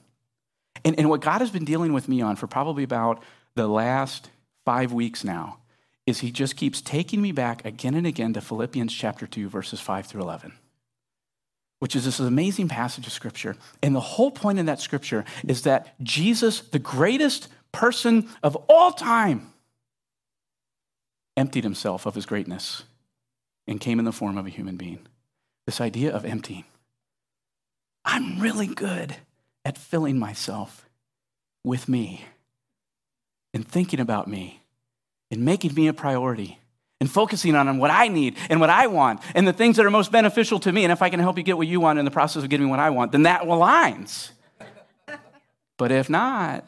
And, 0.85 0.97
and 0.97 1.09
what 1.09 1.21
God 1.21 1.39
has 1.39 1.51
been 1.51 1.65
dealing 1.65 1.93
with 1.93 2.07
me 2.07 2.21
on 2.21 2.35
for 2.35 2.47
probably 2.47 2.83
about 2.83 3.21
the 3.55 3.67
last 3.67 4.29
five 4.65 4.91
weeks 4.91 5.23
now 5.23 5.57
is 6.05 6.19
He 6.19 6.31
just 6.31 6.55
keeps 6.55 6.81
taking 6.81 7.21
me 7.21 7.31
back 7.31 7.65
again 7.65 7.95
and 7.95 8.07
again 8.07 8.33
to 8.33 8.41
Philippians 8.41 8.93
chapter 8.93 9.27
2, 9.27 9.49
verses 9.49 9.79
5 9.79 10.05
through 10.05 10.21
11 10.21 10.53
which 11.83 11.97
is 11.97 12.05
this 12.05 12.21
amazing 12.21 12.69
passage 12.69 13.05
of 13.05 13.11
scripture. 13.11 13.57
And 13.81 13.93
the 13.93 13.99
whole 13.99 14.31
point 14.31 14.57
in 14.57 14.67
that 14.67 14.79
scripture 14.79 15.25
is 15.45 15.63
that 15.63 15.93
Jesus, 16.01 16.61
the 16.61 16.79
greatest 16.79 17.49
person 17.73 18.29
of 18.41 18.55
all 18.69 18.93
time, 18.93 19.51
emptied 21.35 21.65
himself 21.65 22.05
of 22.05 22.15
his 22.15 22.25
greatness 22.25 22.83
and 23.67 23.81
came 23.81 23.99
in 23.99 24.05
the 24.05 24.13
form 24.13 24.37
of 24.37 24.45
a 24.45 24.49
human 24.49 24.77
being. 24.77 24.99
This 25.65 25.81
idea 25.81 26.15
of 26.15 26.23
emptying. 26.23 26.63
I'm 28.05 28.39
really 28.39 28.67
good 28.67 29.15
at 29.65 29.77
filling 29.77 30.19
myself 30.19 30.87
with 31.63 31.87
me 31.87 32.25
and 33.53 33.67
thinking 33.67 33.99
about 33.99 34.27
me 34.27 34.61
and 35.31 35.45
making 35.45 35.73
me 35.73 35.87
a 35.87 35.93
priority 35.93 36.59
and 36.99 37.09
focusing 37.09 37.55
on 37.55 37.77
what 37.77 37.91
I 37.91 38.07
need 38.07 38.37
and 38.49 38.59
what 38.59 38.69
I 38.69 38.87
want 38.87 39.21
and 39.35 39.47
the 39.47 39.53
things 39.53 39.77
that 39.77 39.85
are 39.85 39.91
most 39.91 40.11
beneficial 40.11 40.59
to 40.61 40.71
me. 40.71 40.83
And 40.83 40.91
if 40.91 41.01
I 41.01 41.09
can 41.09 41.19
help 41.19 41.37
you 41.37 41.43
get 41.43 41.57
what 41.57 41.67
you 41.67 41.79
want 41.79 41.99
in 41.99 42.05
the 42.05 42.11
process 42.11 42.43
of 42.43 42.49
getting 42.49 42.69
what 42.69 42.79
I 42.79 42.89
want, 42.89 43.11
then 43.11 43.23
that 43.23 43.41
aligns. 43.41 44.31
but 45.77 45.91
if 45.91 46.09
not, 46.09 46.65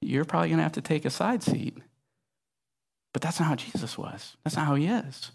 you're 0.00 0.24
probably 0.24 0.48
going 0.48 0.58
to 0.58 0.64
have 0.64 0.72
to 0.72 0.80
take 0.80 1.04
a 1.04 1.10
side 1.10 1.42
seat. 1.42 1.76
But 3.12 3.22
that's 3.22 3.38
not 3.38 3.48
how 3.48 3.54
Jesus 3.54 3.96
was. 3.98 4.36
That's 4.44 4.56
not 4.56 4.66
how 4.66 4.74
he 4.74 4.86
is. 4.86 5.30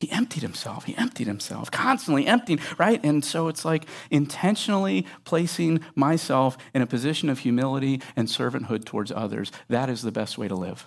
He 0.00 0.10
emptied 0.12 0.42
himself. 0.42 0.84
He 0.84 0.96
emptied 0.96 1.26
himself, 1.26 1.70
constantly 1.70 2.26
emptying, 2.26 2.60
right? 2.78 3.02
And 3.02 3.24
so 3.24 3.48
it's 3.48 3.64
like 3.64 3.84
intentionally 4.10 5.04
placing 5.24 5.80
myself 5.96 6.56
in 6.72 6.82
a 6.82 6.86
position 6.86 7.28
of 7.28 7.40
humility 7.40 8.00
and 8.14 8.28
servanthood 8.28 8.84
towards 8.84 9.10
others. 9.10 9.50
That 9.68 9.90
is 9.90 10.02
the 10.02 10.12
best 10.12 10.38
way 10.38 10.46
to 10.46 10.54
live. 10.54 10.86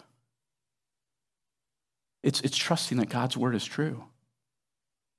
It's, 2.23 2.39
it's 2.41 2.55
trusting 2.55 2.99
that 2.99 3.09
God's 3.09 3.35
word 3.35 3.53
is 3.53 3.65
true. 3.65 4.05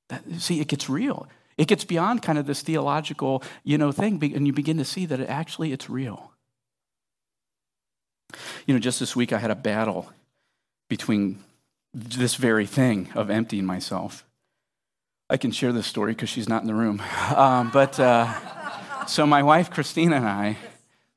That, 0.09 0.22
see, 0.38 0.61
it 0.61 0.68
gets 0.68 0.88
real. 0.88 1.28
It 1.59 1.68
gets 1.68 1.85
beyond 1.85 2.22
kind 2.22 2.38
of 2.38 2.46
this 2.46 2.62
theological, 2.62 3.42
you 3.62 3.76
know, 3.76 3.92
thing, 3.92 4.22
and 4.35 4.46
you 4.46 4.55
begin 4.55 4.78
to 4.78 4.85
see 4.87 5.05
that 5.05 5.20
it 5.20 5.28
actually 5.28 5.72
it's 5.72 5.90
real. 5.90 6.33
You 8.66 8.72
know, 8.72 8.81
just 8.81 9.00
this 9.00 9.14
week 9.14 9.35
I 9.35 9.38
had 9.38 9.50
a 9.50 9.55
battle 9.55 10.11
between 10.88 11.42
this 11.94 12.37
very 12.37 12.66
thing 12.66 13.11
of 13.14 13.31
emptying 13.31 13.64
myself. 13.64 14.24
I 15.28 15.37
can 15.37 15.50
share 15.50 15.72
this 15.72 15.87
story 15.87 16.12
because 16.12 16.28
she's 16.28 16.48
not 16.48 16.62
in 16.62 16.68
the 16.68 16.74
room. 16.74 17.02
Um, 17.35 17.70
but 17.70 17.98
uh, 17.98 19.07
so 19.07 19.26
my 19.26 19.42
wife 19.42 19.70
Christina 19.70 20.16
and 20.16 20.28
I, 20.28 20.59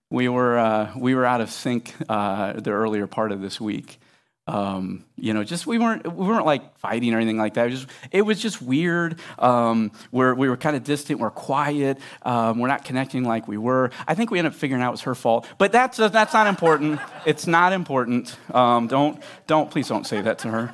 we 0.10 0.30
were 0.30 0.58
uh, 0.58 0.92
we 0.98 1.16
were 1.16 1.26
out 1.26 1.42
of 1.42 1.50
sync 1.50 1.94
uh, 2.08 2.54
the 2.54 2.72
earlier 2.72 3.08
part 3.08 3.32
of 3.32 3.42
this 3.42 3.60
week, 3.60 4.00
um, 4.48 5.04
you 5.18 5.34
know, 5.34 5.44
just 5.44 5.66
we 5.66 5.80
weren't 5.80 6.06
we 6.06 6.28
weren't 6.28 6.46
like 6.46 6.78
fighting 6.78 7.14
or 7.14 7.18
anything 7.18 7.38
like 7.38 7.56
that. 7.56 7.68
It 7.68 7.72
was 7.72 7.80
just, 7.80 7.92
it 8.12 8.22
was 8.22 8.40
just 8.40 8.62
weird. 8.62 9.20
Um, 9.40 9.92
we're, 10.12 10.36
we 10.36 10.50
were 10.50 10.58
kind 10.58 10.76
of 10.76 10.84
distant. 10.84 11.20
We're 11.20 11.32
quiet. 11.32 11.98
Um, 12.22 12.60
we're 12.60 12.68
not 12.68 12.86
connecting 12.86 13.24
like 13.24 13.48
we 13.48 13.58
were. 13.58 13.90
I 14.08 14.14
think 14.14 14.30
we 14.30 14.38
ended 14.38 14.54
up 14.54 14.60
figuring 14.60 14.84
out 14.84 14.90
it 14.90 14.92
was 14.92 15.02
her 15.02 15.16
fault, 15.16 15.48
but 15.58 15.72
that's 15.72 15.98
that's 15.98 16.34
not 16.34 16.46
important. 16.46 17.00
it's 17.26 17.48
not 17.48 17.74
important. 17.74 18.38
Um, 18.54 18.88
don't 18.88 19.22
don't 19.48 19.72
please 19.72 19.88
don't 19.88 20.06
say 20.06 20.22
that 20.22 20.40
to 20.40 20.50
her. 20.50 20.74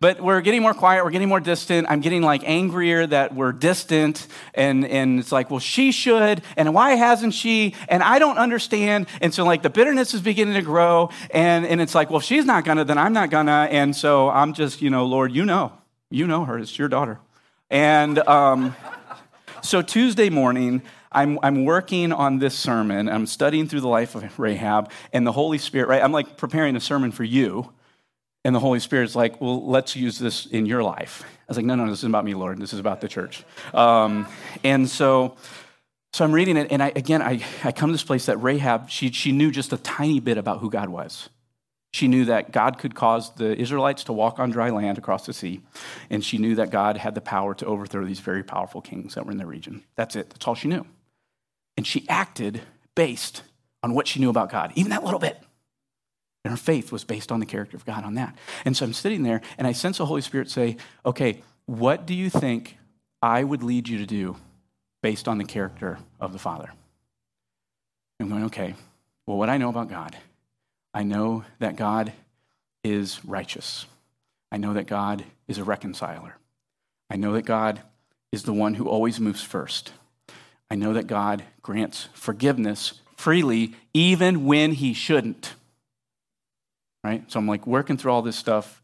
But 0.00 0.18
we're 0.18 0.40
getting 0.40 0.62
more 0.62 0.72
quiet, 0.72 1.04
we're 1.04 1.10
getting 1.10 1.28
more 1.28 1.40
distant. 1.40 1.86
I'm 1.90 2.00
getting 2.00 2.22
like 2.22 2.42
angrier 2.46 3.06
that 3.06 3.34
we're 3.34 3.52
distant. 3.52 4.26
And, 4.54 4.86
and 4.86 5.20
it's 5.20 5.30
like, 5.30 5.50
well, 5.50 5.60
she 5.60 5.92
should. 5.92 6.40
And 6.56 6.72
why 6.72 6.92
hasn't 6.92 7.34
she? 7.34 7.74
And 7.86 8.02
I 8.02 8.18
don't 8.18 8.38
understand. 8.38 9.08
And 9.20 9.34
so, 9.34 9.44
like, 9.44 9.60
the 9.62 9.68
bitterness 9.68 10.14
is 10.14 10.22
beginning 10.22 10.54
to 10.54 10.62
grow. 10.62 11.10
And, 11.32 11.66
and 11.66 11.82
it's 11.82 11.94
like, 11.94 12.08
well, 12.08 12.20
she's 12.20 12.46
not 12.46 12.64
gonna, 12.64 12.86
then 12.86 12.96
I'm 12.96 13.12
not 13.12 13.28
gonna. 13.28 13.68
And 13.70 13.94
so 13.94 14.30
I'm 14.30 14.54
just, 14.54 14.80
you 14.80 14.88
know, 14.88 15.04
Lord, 15.04 15.32
you 15.32 15.44
know, 15.44 15.72
you 16.08 16.26
know 16.26 16.46
her. 16.46 16.58
It's 16.58 16.78
your 16.78 16.88
daughter. 16.88 17.20
And 17.68 18.20
um, 18.20 18.74
so 19.60 19.82
Tuesday 19.82 20.30
morning, 20.30 20.80
I'm, 21.12 21.38
I'm 21.42 21.66
working 21.66 22.10
on 22.10 22.38
this 22.38 22.58
sermon. 22.58 23.06
I'm 23.06 23.26
studying 23.26 23.68
through 23.68 23.82
the 23.82 23.88
life 23.88 24.14
of 24.14 24.38
Rahab 24.38 24.90
and 25.12 25.26
the 25.26 25.32
Holy 25.32 25.58
Spirit, 25.58 25.88
right? 25.88 26.02
I'm 26.02 26.12
like 26.12 26.38
preparing 26.38 26.74
a 26.74 26.80
sermon 26.80 27.12
for 27.12 27.24
you. 27.24 27.70
And 28.44 28.54
the 28.54 28.60
Holy 28.60 28.80
Spirit's 28.80 29.14
like, 29.14 29.40
well, 29.40 29.66
let's 29.66 29.94
use 29.94 30.18
this 30.18 30.46
in 30.46 30.64
your 30.64 30.82
life. 30.82 31.24
I 31.24 31.44
was 31.48 31.56
like, 31.56 31.66
no, 31.66 31.74
no, 31.74 31.88
this 31.88 31.98
is 31.98 32.04
about 32.04 32.24
me, 32.24 32.34
Lord. 32.34 32.58
This 32.58 32.72
is 32.72 32.78
about 32.78 33.00
the 33.00 33.08
church. 33.08 33.44
Um, 33.74 34.26
and 34.64 34.88
so, 34.88 35.36
so 36.12 36.24
I'm 36.24 36.32
reading 36.32 36.56
it, 36.56 36.72
and 36.72 36.82
I, 36.82 36.92
again, 36.96 37.22
I, 37.22 37.44
I 37.62 37.72
come 37.72 37.90
to 37.90 37.92
this 37.92 38.02
place 38.02 38.26
that 38.26 38.38
Rahab, 38.38 38.88
she, 38.88 39.10
she 39.12 39.32
knew 39.32 39.50
just 39.50 39.72
a 39.72 39.76
tiny 39.76 40.20
bit 40.20 40.38
about 40.38 40.60
who 40.60 40.70
God 40.70 40.88
was. 40.88 41.28
She 41.92 42.08
knew 42.08 42.24
that 42.26 42.52
God 42.52 42.78
could 42.78 42.94
cause 42.94 43.34
the 43.34 43.56
Israelites 43.60 44.04
to 44.04 44.12
walk 44.12 44.38
on 44.38 44.50
dry 44.50 44.70
land 44.70 44.96
across 44.96 45.26
the 45.26 45.32
sea, 45.32 45.60
and 46.08 46.24
she 46.24 46.38
knew 46.38 46.54
that 46.54 46.70
God 46.70 46.96
had 46.96 47.14
the 47.14 47.20
power 47.20 47.54
to 47.56 47.66
overthrow 47.66 48.04
these 48.04 48.20
very 48.20 48.44
powerful 48.44 48.80
kings 48.80 49.16
that 49.16 49.26
were 49.26 49.32
in 49.32 49.38
the 49.38 49.46
region. 49.46 49.82
That's 49.96 50.16
it. 50.16 50.30
That's 50.30 50.46
all 50.46 50.54
she 50.54 50.68
knew. 50.68 50.86
And 51.76 51.86
she 51.86 52.08
acted 52.08 52.62
based 52.94 53.42
on 53.82 53.92
what 53.92 54.06
she 54.06 54.20
knew 54.20 54.30
about 54.30 54.50
God, 54.50 54.72
even 54.76 54.90
that 54.90 55.04
little 55.04 55.18
bit. 55.18 55.42
And 56.44 56.50
her 56.50 56.56
faith 56.56 56.90
was 56.90 57.04
based 57.04 57.30
on 57.30 57.40
the 57.40 57.46
character 57.46 57.76
of 57.76 57.84
God 57.84 58.04
on 58.04 58.14
that. 58.14 58.36
And 58.64 58.76
so 58.76 58.84
I'm 58.84 58.92
sitting 58.92 59.22
there 59.22 59.42
and 59.58 59.66
I 59.66 59.72
sense 59.72 59.98
the 59.98 60.06
Holy 60.06 60.22
Spirit 60.22 60.50
say, 60.50 60.76
okay, 61.04 61.42
what 61.66 62.06
do 62.06 62.14
you 62.14 62.30
think 62.30 62.78
I 63.20 63.44
would 63.44 63.62
lead 63.62 63.88
you 63.88 63.98
to 63.98 64.06
do 64.06 64.36
based 65.02 65.28
on 65.28 65.38
the 65.38 65.44
character 65.44 65.98
of 66.18 66.32
the 66.32 66.38
Father? 66.38 66.70
I'm 68.18 68.28
going, 68.28 68.44
okay, 68.44 68.74
well, 69.26 69.38
what 69.38 69.50
I 69.50 69.58
know 69.58 69.68
about 69.68 69.88
God, 69.88 70.16
I 70.92 71.02
know 71.02 71.44
that 71.58 71.76
God 71.76 72.12
is 72.82 73.24
righteous. 73.24 73.86
I 74.50 74.56
know 74.56 74.74
that 74.74 74.86
God 74.86 75.24
is 75.46 75.58
a 75.58 75.64
reconciler. 75.64 76.36
I 77.08 77.16
know 77.16 77.32
that 77.34 77.44
God 77.44 77.80
is 78.32 78.44
the 78.44 78.52
one 78.52 78.74
who 78.74 78.88
always 78.88 79.20
moves 79.20 79.42
first. 79.42 79.92
I 80.70 80.74
know 80.74 80.92
that 80.92 81.06
God 81.06 81.44
grants 81.62 82.08
forgiveness 82.12 83.00
freely, 83.16 83.74
even 83.92 84.44
when 84.46 84.72
he 84.72 84.94
shouldn't 84.94 85.54
right? 87.02 87.22
So 87.30 87.38
I'm 87.38 87.46
like 87.46 87.66
working 87.66 87.96
through 87.96 88.12
all 88.12 88.22
this 88.22 88.36
stuff 88.36 88.80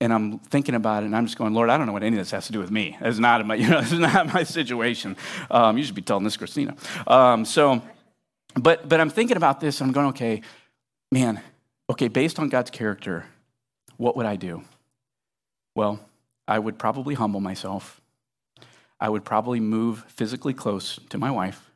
and 0.00 0.12
I'm 0.12 0.38
thinking 0.38 0.74
about 0.74 1.02
it, 1.02 1.06
and 1.06 1.16
I'm 1.16 1.24
just 1.24 1.38
going, 1.38 1.54
Lord, 1.54 1.70
I 1.70 1.78
don't 1.78 1.86
know 1.86 1.92
what 1.92 2.02
any 2.02 2.16
of 2.16 2.20
this 2.20 2.30
has 2.32 2.46
to 2.46 2.52
do 2.52 2.58
with 2.58 2.70
me. 2.70 2.96
It's 3.00 3.18
not 3.18 3.44
my, 3.46 3.54
you 3.56 3.68
know, 3.68 3.78
it's 3.78 3.92
not 3.92 4.32
my 4.32 4.42
situation. 4.42 5.16
Um, 5.50 5.78
you 5.78 5.84
should 5.84 5.94
be 5.94 6.02
telling 6.02 6.24
this, 6.24 6.36
Christina. 6.36 6.76
Um, 7.06 7.44
so, 7.44 7.80
but 8.54 8.88
but 8.88 9.00
I'm 9.00 9.10
thinking 9.10 9.36
about 9.36 9.60
this, 9.60 9.80
and 9.80 9.88
I'm 9.88 9.94
going, 9.94 10.08
okay, 10.08 10.42
man, 11.10 11.40
okay, 11.88 12.08
based 12.08 12.38
on 12.38 12.48
God's 12.48 12.70
character, 12.70 13.24
what 13.96 14.16
would 14.16 14.26
I 14.26 14.36
do? 14.36 14.62
Well, 15.74 15.98
I 16.46 16.58
would 16.58 16.78
probably 16.78 17.14
humble 17.14 17.40
myself. 17.40 18.00
I 19.00 19.08
would 19.08 19.24
probably 19.24 19.60
move 19.60 20.04
physically 20.08 20.54
close 20.54 21.00
to 21.10 21.18
my 21.18 21.30
wife 21.30 21.70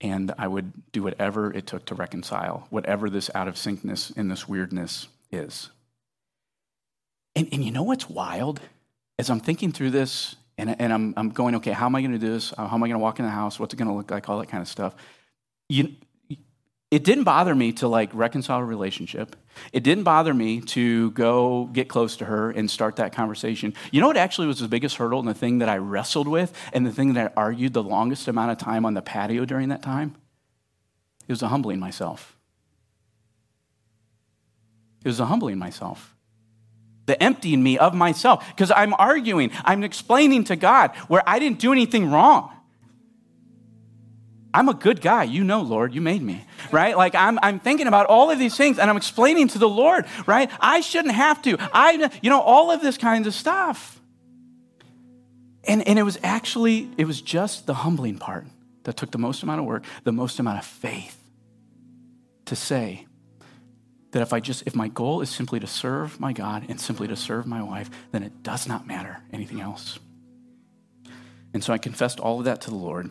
and 0.00 0.32
I 0.38 0.48
would 0.48 0.72
do 0.92 1.02
whatever 1.02 1.52
it 1.52 1.66
took 1.66 1.84
to 1.86 1.94
reconcile 1.94 2.66
whatever 2.70 3.10
this 3.10 3.30
out 3.34 3.48
of 3.48 3.54
syncness 3.54 4.16
and 4.16 4.30
this 4.30 4.48
weirdness 4.48 5.08
is. 5.30 5.70
And, 7.36 7.48
and 7.52 7.64
you 7.64 7.70
know 7.70 7.82
what's 7.82 8.08
wild? 8.08 8.60
As 9.18 9.30
I'm 9.30 9.40
thinking 9.40 9.72
through 9.72 9.90
this 9.90 10.36
and, 10.56 10.80
and 10.80 10.92
I'm, 10.92 11.14
I'm 11.16 11.30
going, 11.30 11.54
okay, 11.56 11.72
how 11.72 11.86
am 11.86 11.94
I 11.94 12.00
going 12.00 12.12
to 12.12 12.18
do 12.18 12.30
this? 12.30 12.52
How 12.56 12.64
am 12.64 12.82
I 12.82 12.88
going 12.88 12.92
to 12.92 12.98
walk 12.98 13.18
in 13.18 13.24
the 13.24 13.30
house? 13.30 13.58
What's 13.58 13.74
it 13.74 13.76
going 13.76 13.88
to 13.88 13.94
look 13.94 14.10
like? 14.10 14.28
All 14.28 14.38
that 14.38 14.48
kind 14.48 14.62
of 14.62 14.68
stuff. 14.68 14.94
You, 15.68 15.94
it 16.90 17.04
didn't 17.04 17.24
bother 17.24 17.54
me 17.54 17.72
to 17.74 17.86
like 17.86 18.10
reconcile 18.12 18.58
a 18.58 18.64
relationship. 18.64 19.36
It 19.72 19.84
didn't 19.84 20.02
bother 20.02 20.34
me 20.34 20.60
to 20.62 21.12
go 21.12 21.66
get 21.72 21.88
close 21.88 22.16
to 22.16 22.24
her 22.24 22.50
and 22.50 22.68
start 22.68 22.96
that 22.96 23.12
conversation. 23.12 23.74
You 23.92 24.00
know 24.00 24.08
what 24.08 24.16
actually 24.16 24.48
was 24.48 24.58
the 24.58 24.68
biggest 24.68 24.96
hurdle 24.96 25.20
and 25.20 25.28
the 25.28 25.34
thing 25.34 25.58
that 25.58 25.68
I 25.68 25.76
wrestled 25.76 26.26
with 26.26 26.52
and 26.72 26.84
the 26.84 26.90
thing 26.90 27.14
that 27.14 27.32
I 27.32 27.40
argued 27.40 27.74
the 27.74 27.82
longest 27.82 28.26
amount 28.26 28.50
of 28.50 28.58
time 28.58 28.84
on 28.84 28.94
the 28.94 29.02
patio 29.02 29.44
during 29.44 29.68
that 29.68 29.82
time? 29.82 30.16
It 31.28 31.32
was 31.32 31.42
a 31.42 31.48
humbling 31.48 31.78
myself. 31.78 32.36
It 35.04 35.08
was 35.08 35.20
a 35.20 35.26
humbling 35.26 35.58
myself. 35.58 36.16
The 37.06 37.20
emptying 37.22 37.62
me 37.62 37.78
of 37.78 37.94
myself. 37.94 38.44
Because 38.48 38.72
I'm 38.74 38.94
arguing, 38.94 39.52
I'm 39.64 39.84
explaining 39.84 40.44
to 40.44 40.56
God 40.56 40.94
where 41.06 41.22
I 41.24 41.38
didn't 41.38 41.60
do 41.60 41.70
anything 41.70 42.10
wrong. 42.10 42.50
I'm 44.52 44.68
a 44.68 44.74
good 44.74 45.00
guy. 45.00 45.24
You 45.24 45.44
know, 45.44 45.62
Lord, 45.62 45.94
you 45.94 46.00
made 46.00 46.22
me, 46.22 46.44
right? 46.72 46.96
Like 46.96 47.14
I'm, 47.14 47.38
I'm 47.42 47.60
thinking 47.60 47.86
about 47.86 48.06
all 48.06 48.30
of 48.30 48.38
these 48.38 48.56
things 48.56 48.78
and 48.78 48.90
I'm 48.90 48.96
explaining 48.96 49.48
to 49.48 49.58
the 49.58 49.68
Lord, 49.68 50.06
right? 50.26 50.50
I 50.60 50.80
shouldn't 50.80 51.14
have 51.14 51.40
to. 51.42 51.56
I, 51.72 52.10
you 52.22 52.30
know, 52.30 52.40
all 52.40 52.70
of 52.70 52.80
this 52.80 52.98
kinds 52.98 53.26
of 53.26 53.34
stuff. 53.34 54.00
And, 55.64 55.86
and 55.86 55.98
it 55.98 56.02
was 56.02 56.18
actually, 56.22 56.90
it 56.96 57.06
was 57.06 57.20
just 57.20 57.66
the 57.66 57.74
humbling 57.74 58.18
part 58.18 58.46
that 58.84 58.96
took 58.96 59.10
the 59.10 59.18
most 59.18 59.42
amount 59.42 59.60
of 59.60 59.66
work, 59.66 59.84
the 60.04 60.12
most 60.12 60.38
amount 60.38 60.58
of 60.58 60.64
faith 60.64 61.16
to 62.46 62.56
say 62.56 63.06
that 64.12 64.22
if 64.22 64.32
I 64.32 64.40
just, 64.40 64.64
if 64.66 64.74
my 64.74 64.88
goal 64.88 65.20
is 65.20 65.30
simply 65.30 65.60
to 65.60 65.66
serve 65.66 66.18
my 66.18 66.32
God 66.32 66.64
and 66.68 66.80
simply 66.80 67.06
to 67.08 67.16
serve 67.16 67.46
my 67.46 67.62
wife, 67.62 67.90
then 68.10 68.22
it 68.22 68.42
does 68.42 68.66
not 68.66 68.86
matter 68.86 69.18
anything 69.32 69.60
else. 69.60 69.98
And 71.52 71.62
so 71.62 71.72
I 71.72 71.78
confessed 71.78 72.18
all 72.18 72.38
of 72.40 72.46
that 72.46 72.62
to 72.62 72.70
the 72.70 72.76
Lord. 72.76 73.10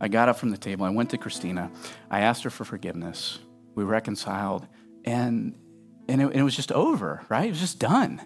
I 0.00 0.08
got 0.08 0.28
up 0.28 0.38
from 0.38 0.50
the 0.50 0.58
table. 0.58 0.84
I 0.84 0.90
went 0.90 1.10
to 1.10 1.18
Christina. 1.18 1.70
I 2.10 2.20
asked 2.20 2.44
her 2.44 2.50
for 2.50 2.64
forgiveness. 2.64 3.38
We 3.74 3.84
reconciled, 3.84 4.66
and 5.04 5.54
and 6.08 6.22
it, 6.22 6.24
and 6.24 6.36
it, 6.36 6.42
was 6.42 6.56
just 6.56 6.72
over. 6.72 7.24
Right? 7.28 7.46
It 7.46 7.50
was 7.50 7.60
just 7.60 7.78
done. 7.78 8.20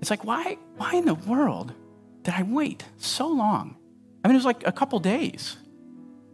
It's 0.00 0.10
like 0.10 0.24
why 0.24 0.58
why 0.76 0.94
in 0.94 1.04
the 1.04 1.14
world 1.14 1.72
did 2.22 2.34
I 2.34 2.42
wait 2.42 2.84
so 2.96 3.28
long? 3.28 3.76
I 4.24 4.28
mean, 4.28 4.34
it 4.34 4.38
was 4.38 4.44
like 4.44 4.66
a 4.66 4.72
couple 4.72 4.98
days. 4.98 5.56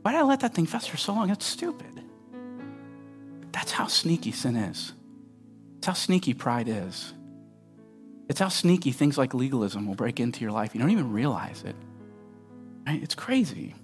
Why 0.02 0.12
did 0.12 0.18
I 0.18 0.22
let 0.22 0.40
that 0.40 0.54
thing 0.54 0.66
fester 0.66 0.96
so 0.96 1.12
long? 1.12 1.28
That's 1.28 1.46
stupid. 1.46 2.02
That's 3.52 3.70
how 3.70 3.86
sneaky 3.86 4.32
sin 4.32 4.56
is. 4.56 4.92
It's 5.78 5.86
how 5.86 5.92
sneaky 5.92 6.34
pride 6.34 6.68
is. 6.68 7.12
It's 8.28 8.40
how 8.40 8.48
sneaky 8.48 8.92
things 8.92 9.18
like 9.18 9.34
legalism 9.34 9.86
will 9.86 9.94
break 9.94 10.18
into 10.18 10.40
your 10.40 10.52
life. 10.52 10.74
You 10.74 10.80
don't 10.80 10.90
even 10.90 11.12
realize 11.12 11.62
it. 11.64 11.76
Right? 12.86 13.02
It's 13.02 13.14
crazy. 13.14 13.74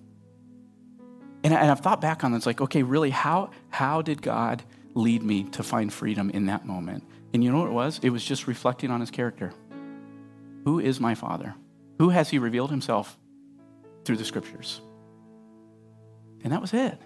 And, 1.45 1.55
I, 1.55 1.65
have 1.65 1.81
thought 1.81 2.01
back 2.01 2.25
on 2.25 2.33
this, 2.33 2.47
like, 2.47 2.61
okay, 2.61 2.83
really, 2.83 3.11
how, 3.11 3.51
how 3.71 4.03
did 4.03 4.23
God 4.23 4.63
lead 4.95 5.23
me 5.23 5.45
to 5.45 5.63
find 5.63 5.93
freedom 5.93 6.31
in 6.31 6.47
that 6.47 6.67
moment? 6.67 7.05
And 7.33 7.45
you 7.45 7.53
know 7.53 7.61
what 7.61 7.69
it 7.69 7.75
was? 7.75 8.01
It 8.03 8.11
was 8.11 8.25
just 8.25 8.47
reflecting 8.47 8.91
on 8.91 9.01
his 9.01 9.11
character. 9.11 9.53
Who 10.65 10.81
is 10.81 10.99
my 10.99 11.15
father? 11.15 11.55
Who 11.99 12.09
has 12.11 12.31
he 12.31 12.39
revealed 12.39 12.71
himself 12.71 13.17
through 14.05 14.17
the 14.17 14.25
scriptures? 14.25 14.81
And 16.43 16.53
that 16.53 16.61
was 16.61 16.75
it. 16.75 17.01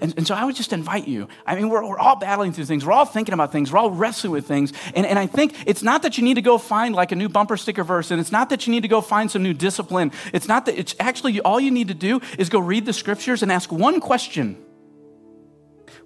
And, 0.00 0.14
and 0.16 0.26
so 0.26 0.34
I 0.34 0.44
would 0.44 0.54
just 0.54 0.72
invite 0.72 1.08
you. 1.08 1.28
I 1.44 1.56
mean, 1.56 1.68
we're, 1.68 1.84
we're 1.84 1.98
all 1.98 2.16
battling 2.16 2.52
through 2.52 2.66
things. 2.66 2.86
We're 2.86 2.92
all 2.92 3.04
thinking 3.04 3.32
about 3.32 3.50
things. 3.50 3.72
We're 3.72 3.78
all 3.78 3.90
wrestling 3.90 4.32
with 4.32 4.46
things. 4.46 4.72
And, 4.94 5.04
and 5.04 5.18
I 5.18 5.26
think 5.26 5.54
it's 5.66 5.82
not 5.82 6.02
that 6.02 6.16
you 6.16 6.24
need 6.24 6.34
to 6.34 6.42
go 6.42 6.58
find 6.58 6.94
like 6.94 7.12
a 7.12 7.16
new 7.16 7.28
bumper 7.28 7.56
sticker 7.56 7.82
verse, 7.82 8.10
and 8.10 8.20
it's 8.20 8.32
not 8.32 8.50
that 8.50 8.66
you 8.66 8.72
need 8.72 8.82
to 8.82 8.88
go 8.88 9.00
find 9.00 9.30
some 9.30 9.42
new 9.42 9.54
discipline. 9.54 10.12
It's 10.32 10.46
not 10.46 10.66
that, 10.66 10.78
it's 10.78 10.94
actually 11.00 11.40
all 11.40 11.58
you 11.58 11.70
need 11.70 11.88
to 11.88 11.94
do 11.94 12.20
is 12.38 12.48
go 12.48 12.60
read 12.60 12.86
the 12.86 12.92
scriptures 12.92 13.42
and 13.42 13.50
ask 13.50 13.72
one 13.72 14.00
question 14.00 14.56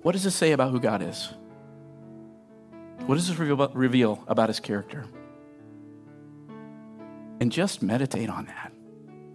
What 0.03 0.13
does 0.13 0.25
this 0.25 0.35
say 0.35 0.53
about 0.53 0.71
who 0.71 0.81
God 0.81 1.03
is? 1.03 1.29
What 3.07 3.17
does 3.17 3.29
this 3.29 3.37
reveal 3.37 3.55
about, 3.55 3.77
reveal 3.77 4.25
about 4.27 4.49
his 4.49 4.61
character? 4.61 5.05
And 7.41 7.53
just 7.53 7.83
meditate 7.83 8.31
on 8.31 8.47
that. 8.47 8.73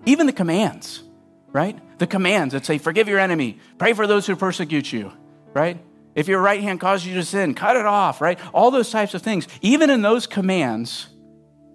Even 0.06 0.26
the 0.26 0.34
commands 0.34 1.04
right? 1.52 1.80
The 2.00 2.08
commands 2.08 2.54
that 2.54 2.66
say, 2.66 2.78
forgive 2.78 3.08
your 3.08 3.20
enemy, 3.20 3.60
pray 3.78 3.94
for 3.94 4.08
those 4.08 4.28
who 4.28 4.36
persecute 4.36 4.92
you, 4.92 5.12
right? 5.54 5.84
If 6.16 6.28
your 6.28 6.42
right 6.42 6.62
hand 6.62 6.80
causes 6.80 7.08
you 7.08 7.16
to 7.16 7.24
sin, 7.24 7.54
cut 7.54 7.76
it 7.76 7.86
off, 7.86 8.22
right? 8.22 8.40
All 8.54 8.72
those 8.72 8.90
types 8.90 9.14
of 9.14 9.22
things. 9.22 9.48
Even 9.62 9.90
in 9.90 10.02
those 10.02 10.28
commands, 10.28 11.08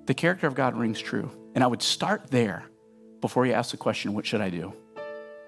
the 0.06 0.14
character 0.14 0.46
of 0.46 0.54
God 0.54 0.76
rings 0.76 1.00
true. 1.00 1.30
And 1.54 1.62
I 1.62 1.66
would 1.66 1.82
start 1.82 2.30
there 2.30 2.64
before 3.20 3.46
you 3.46 3.52
ask 3.52 3.70
the 3.70 3.76
question, 3.76 4.12
what 4.12 4.26
should 4.26 4.40
I 4.40 4.50
do? 4.50 4.74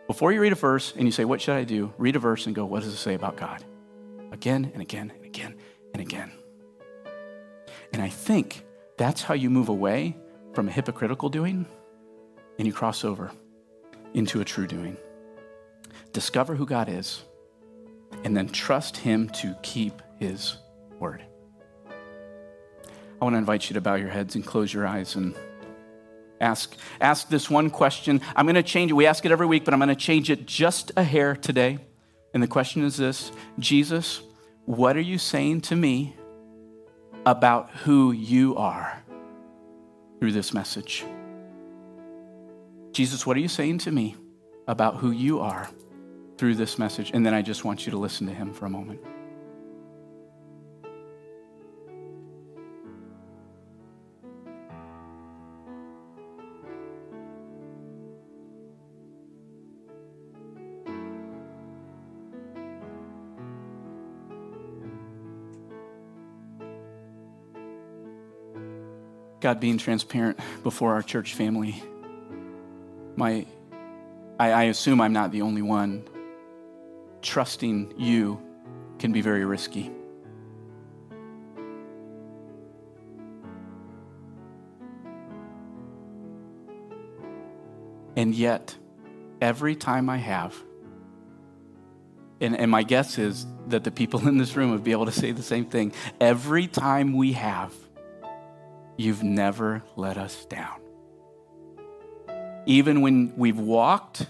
Before 0.07 0.33
you 0.33 0.41
read 0.41 0.53
a 0.53 0.57
verse 0.57 0.93
and 0.97 1.05
you 1.05 1.11
say, 1.11 1.25
what 1.25 1.41
should 1.41 1.57
I 1.57 1.65
do? 1.65 1.93
Read 1.99 2.17
a 2.17 2.21
verse 2.21 2.47
and 2.47 2.55
go, 2.55 2.65
what 2.65 2.83
does 2.83 2.93
it 2.93 2.97
say 2.97 3.15
about 3.15 3.37
God? 3.37 3.65
Again 4.33 4.71
and 4.73 4.81
again 4.81 5.13
and 5.15 5.25
again 5.25 5.57
and 5.93 6.01
again. 6.01 6.33
And 7.93 8.01
I 8.01 8.09
think 8.09 8.65
that's 8.99 9.23
how 9.23 9.35
you 9.35 9.51
move 9.51 9.69
away 9.69 10.17
from 10.55 10.69
a 10.69 10.73
hypocritical 10.73 11.29
doing 11.29 11.67
and 12.59 12.67
you 12.67 12.73
cross 12.73 13.05
over 13.05 13.33
into 14.17 14.41
a 14.41 14.45
true 14.45 14.67
doing. 14.67 14.97
Discover 16.13 16.57
who 16.57 16.67
God 16.67 16.89
is, 16.89 17.23
and 18.25 18.37
then 18.37 18.49
trust 18.49 18.97
Him 18.97 19.29
to 19.31 19.55
keep 19.63 20.03
His 20.19 20.57
word. 20.99 21.23
I 23.21 23.25
want 23.25 23.35
to 23.35 23.39
invite 23.39 23.69
you 23.69 23.75
to 23.75 23.81
bow 23.81 23.95
your 23.95 24.09
heads 24.09 24.35
and 24.35 24.45
close 24.45 24.73
your 24.73 24.87
eyes 24.87 25.17
and 25.17 25.37
ask, 26.41 26.75
ask 27.01 27.29
this 27.29 27.51
one 27.51 27.71
question. 27.71 28.23
I'm 28.35 28.47
going 28.47 28.57
to 28.57 28.63
change 28.63 28.91
it. 28.91 28.95
We 28.95 29.07
ask 29.07 29.25
it 29.25 29.33
every 29.33 29.47
week, 29.47 29.65
but 29.65 29.75
I'm 29.75 29.81
going 29.81 29.91
to 29.91 29.95
change 29.95 30.31
it 30.31 30.47
just 30.47 30.93
a 30.97 31.03
hair 31.05 31.37
today. 31.37 31.79
And 32.35 32.43
the 32.43 32.49
question 32.49 32.85
is 32.85 32.97
this 32.97 33.33
Jesus, 33.59 34.23
what 34.65 34.97
are 34.97 35.03
you 35.03 35.19
saying 35.19 35.61
to 35.63 35.77
me 35.77 36.17
about 37.27 37.71
who 37.71 38.13
you 38.13 38.57
are 38.57 39.03
through 40.21 40.33
this 40.33 40.55
message? 40.55 41.05
Jesus, 42.97 43.27
what 43.27 43.37
are 43.37 43.41
you 43.41 43.49
saying 43.49 43.77
to 43.77 43.93
me 43.93 44.17
about 44.67 44.97
who 44.97 45.11
you 45.11 45.41
are 45.41 45.69
through 46.39 46.55
this 46.55 46.79
message? 46.79 47.11
And 47.13 47.27
then 47.27 47.35
I 47.35 47.43
just 47.43 47.63
want 47.63 47.85
you 47.85 47.91
to 47.91 47.99
listen 47.99 48.27
to 48.27 48.33
him 48.33 48.55
for 48.55 48.65
a 48.65 48.71
moment. 48.71 49.03
God 69.43 69.61
being 69.61 69.77
transparent 69.77 70.41
before 70.63 70.95
our 70.95 71.03
church 71.03 71.35
family 71.35 71.83
my, 73.17 73.47
I, 74.39 74.53
I 74.53 74.63
assume 74.65 75.01
I'm 75.01 75.13
not 75.13 75.33
the 75.33 75.43
only 75.43 75.63
one. 75.63 76.05
Trusting 77.23 77.95
you 77.97 78.41
can 78.99 79.13
be 79.13 79.21
very 79.21 79.45
risky. 79.45 79.91
And 88.17 88.35
yet, 88.35 88.75
every 89.43 89.77
time 89.77 90.09
I 90.09 90.17
have, 90.17 90.55
and, 92.41 92.57
and 92.57 92.71
my 92.71 92.83
guess 92.83 93.19
is 93.19 93.47
that 93.69 93.85
the 93.85 93.91
people 93.91 94.27
in 94.29 94.39
this 94.39 94.57
room 94.57 94.71
would 94.71 94.85
be 94.85 94.93
able 94.93 95.07
to 95.07 95.13
say 95.13 95.33
the 95.33 95.43
same 95.43 95.67
thing. 95.67 95.93
Every 96.21 96.67
time 96.67 97.15
we 97.15 97.33
have, 97.33 97.75
you've 98.97 99.23
never 99.23 99.83
let 99.97 100.17
us 100.17 100.45
down. 100.47 100.86
Even 102.67 103.01
when 103.01 103.33
we've 103.37 103.59
walked 103.59 104.27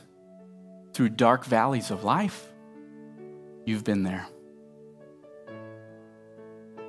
through 0.93 1.09
dark 1.09 1.45
valleys 1.45 1.91
of 1.91 2.05
life, 2.05 2.47
you've 3.65 3.83
been 3.83 4.03
there. 4.03 4.27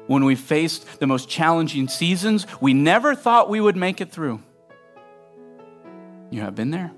When 0.07 0.23
we 0.23 0.35
faced 0.35 0.99
the 0.99 1.07
most 1.07 1.27
challenging 1.29 1.87
seasons, 1.87 2.45
we 2.61 2.73
never 2.73 3.15
thought 3.15 3.49
we 3.49 3.59
would 3.59 3.75
make 3.75 3.99
it 4.01 4.11
through. 4.11 4.41
You 6.29 6.41
have 6.41 6.55
been 6.55 6.71
there. 6.71 6.91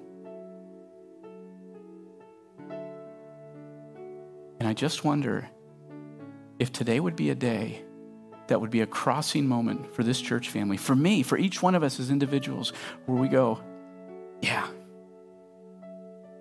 And 4.60 4.68
I 4.68 4.74
just 4.74 5.04
wonder 5.04 5.47
if 6.58 6.72
today 6.72 7.00
would 7.00 7.16
be 7.16 7.30
a 7.30 7.36
day 7.36 7.84
that 8.47 8.60
would 8.60 8.72
be 8.72 8.82
a 8.82 8.88
crossing 8.88 9.47
moment 9.47 9.93
for 9.95 10.04
this 10.04 10.20
church 10.20 10.50
family, 10.50 10.76
for 10.76 10.95
me, 10.95 11.24
for 11.24 11.38
each 11.38 11.62
one 11.62 11.76
of 11.76 11.84
us 11.84 12.00
as 12.00 12.10
individuals, 12.10 12.74
where 13.06 13.18
we 13.18 13.28
go, 13.28 13.60
yeah. 14.42 14.68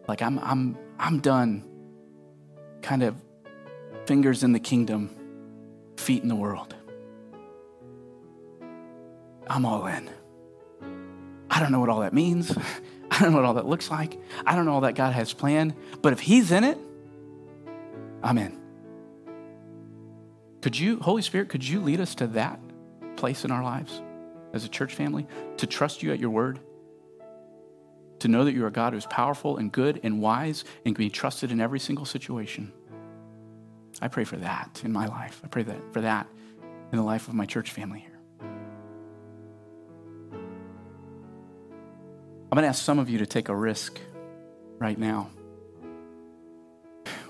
Like 0.06 0.22
I'm 0.22 0.38
I'm 0.38 0.78
I'm 0.98 1.20
done 1.20 1.64
kind 2.82 3.02
of 3.02 3.14
fingers 4.06 4.42
in 4.42 4.52
the 4.52 4.60
kingdom, 4.60 5.10
feet 5.96 6.22
in 6.22 6.28
the 6.28 6.36
world. 6.36 6.74
I'm 9.46 9.64
all 9.64 9.86
in. 9.86 10.10
I 11.50 11.60
don't 11.60 11.72
know 11.72 11.80
what 11.80 11.88
all 11.88 12.00
that 12.00 12.12
means. 12.12 12.56
I 13.10 13.20
don't 13.20 13.32
know 13.32 13.38
what 13.38 13.44
all 13.44 13.54
that 13.54 13.66
looks 13.66 13.90
like. 13.90 14.20
I 14.44 14.54
don't 14.54 14.64
know 14.66 14.72
all 14.72 14.82
that 14.82 14.94
God 14.94 15.12
has 15.12 15.32
planned. 15.32 15.74
But 16.02 16.12
if 16.12 16.20
He's 16.20 16.52
in 16.52 16.64
it, 16.64 16.78
I'm 18.22 18.38
in. 18.38 18.58
Could 20.60 20.78
you, 20.78 20.98
Holy 21.00 21.22
Spirit, 21.22 21.48
could 21.48 21.66
you 21.66 21.80
lead 21.80 22.00
us 22.00 22.14
to 22.16 22.26
that 22.28 22.60
place 23.16 23.44
in 23.44 23.50
our 23.50 23.62
lives 23.62 24.02
as 24.52 24.64
a 24.64 24.68
church 24.68 24.94
family? 24.94 25.26
To 25.58 25.66
trust 25.66 26.02
you 26.02 26.12
at 26.12 26.18
your 26.18 26.30
word? 26.30 26.60
To 28.20 28.28
know 28.28 28.44
that 28.44 28.52
you're 28.52 28.66
a 28.66 28.72
God 28.72 28.92
who's 28.92 29.06
powerful 29.06 29.56
and 29.58 29.70
good 29.70 30.00
and 30.02 30.20
wise 30.20 30.64
and 30.84 30.94
can 30.94 31.04
be 31.04 31.10
trusted 31.10 31.52
in 31.52 31.60
every 31.60 31.78
single 31.78 32.04
situation? 32.04 32.72
I 34.00 34.08
pray 34.08 34.24
for 34.24 34.36
that 34.36 34.82
in 34.84 34.92
my 34.92 35.06
life. 35.06 35.40
I 35.44 35.48
pray 35.48 35.62
that 35.64 35.92
for 35.92 36.00
that 36.00 36.26
in 36.92 36.98
the 36.98 37.04
life 37.04 37.28
of 37.28 37.34
my 37.34 37.46
church 37.46 37.70
family 37.70 38.00
here. 38.00 38.18
I'm 42.50 42.56
going 42.56 42.62
to 42.62 42.68
ask 42.68 42.82
some 42.82 42.98
of 42.98 43.10
you 43.10 43.18
to 43.18 43.26
take 43.26 43.50
a 43.50 43.54
risk 43.54 44.00
right 44.78 44.98
now. 44.98 45.30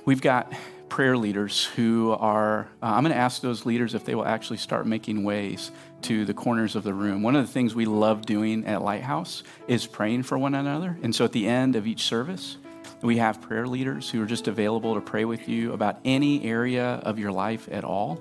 We've 0.05 0.21
got 0.21 0.53
prayer 0.99 1.17
leaders 1.17 1.65
who 1.65 2.11
are, 2.19 2.63
uh, 2.83 2.87
I'm 2.87 3.05
going 3.05 3.15
to 3.15 3.21
ask 3.21 3.41
those 3.41 3.65
leaders 3.65 3.95
if 3.95 4.05
they 4.05 4.17
will 4.17 4.27
actually 4.27 4.57
start 4.57 4.85
making 4.85 5.23
ways 5.23 5.71
to 6.03 6.25
the 6.25 6.35
corners 6.35 6.75
of 6.75 6.83
the 6.83 6.93
room. 6.93 7.23
One 7.23 7.37
of 7.37 7.47
the 7.47 7.53
things 7.53 7.73
we 7.73 7.85
love 7.85 8.27
doing 8.27 8.67
at 8.67 8.83
Lighthouse 8.83 9.45
is 9.69 9.87
praying 9.87 10.25
for 10.25 10.37
one 10.37 10.57
another. 10.57 10.99
And 11.05 11.15
so 11.15 11.25
at 11.25 11.31
the 11.31 11.47
end 11.47 11.77
of 11.77 11.87
each 11.87 12.03
service, 12.03 12.57
we 13.01 13.19
have 13.19 13.41
prayer 13.41 13.65
leaders 13.69 14.11
who 14.11 14.21
are 14.21 14.27
just 14.27 14.49
available 14.49 14.97
to 14.97 15.01
pray 15.01 15.25
with 15.25 15.49
you 15.49 15.73
about 15.73 16.01
any 16.05 16.43
area 16.43 17.01
of 17.05 17.17
your 17.17 17.31
life 17.31 17.69
at 17.71 17.85
all. 17.85 18.21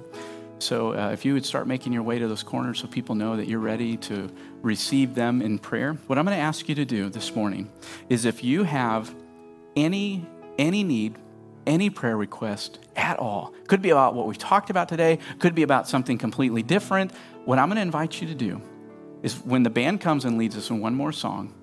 So 0.59 0.93
uh, 0.93 1.09
if 1.09 1.25
you 1.25 1.33
would 1.33 1.47
start 1.47 1.65
making 1.65 1.93
your 1.93 2.03
way 2.03 2.19
to 2.19 2.27
those 2.27 2.43
corners 2.43 2.77
so 2.77 2.87
people 2.87 3.15
know 3.15 3.37
that 3.37 3.47
you're 3.47 3.57
ready 3.57 3.97
to 3.97 4.29
receive 4.61 5.15
them 5.15 5.41
in 5.41 5.57
prayer, 5.57 5.93
what 6.05 6.19
I'm 6.19 6.25
going 6.25 6.37
to 6.37 6.43
ask 6.43 6.69
you 6.69 6.75
to 6.75 6.85
do 6.85 7.09
this 7.09 7.35
morning 7.35 7.71
is 8.07 8.25
if 8.25 8.43
you 8.43 8.65
have 8.65 9.15
any 9.75 10.27
any 10.59 10.83
need, 10.83 11.15
any 11.67 11.91
prayer 11.91 12.17
request 12.17 12.79
at 12.95 13.19
all, 13.19 13.53
could 13.67 13.83
be 13.83 13.91
about 13.91 14.15
what 14.15 14.25
we've 14.25 14.37
talked 14.37 14.71
about 14.71 14.89
today, 14.89 15.19
could 15.37 15.53
be 15.53 15.61
about 15.61 15.87
something 15.87 16.17
completely 16.17 16.63
different. 16.63 17.11
What 17.45 17.59
I'm 17.59 17.67
going 17.67 17.75
to 17.75 17.83
invite 17.83 18.19
you 18.19 18.27
to 18.27 18.33
do 18.33 18.61
is 19.21 19.35
when 19.43 19.61
the 19.61 19.69
band 19.69 20.01
comes 20.01 20.25
and 20.25 20.37
leads 20.37 20.57
us 20.57 20.69
in 20.71 20.79
one 20.79 20.95
more 20.95 21.11
song, 21.11 21.53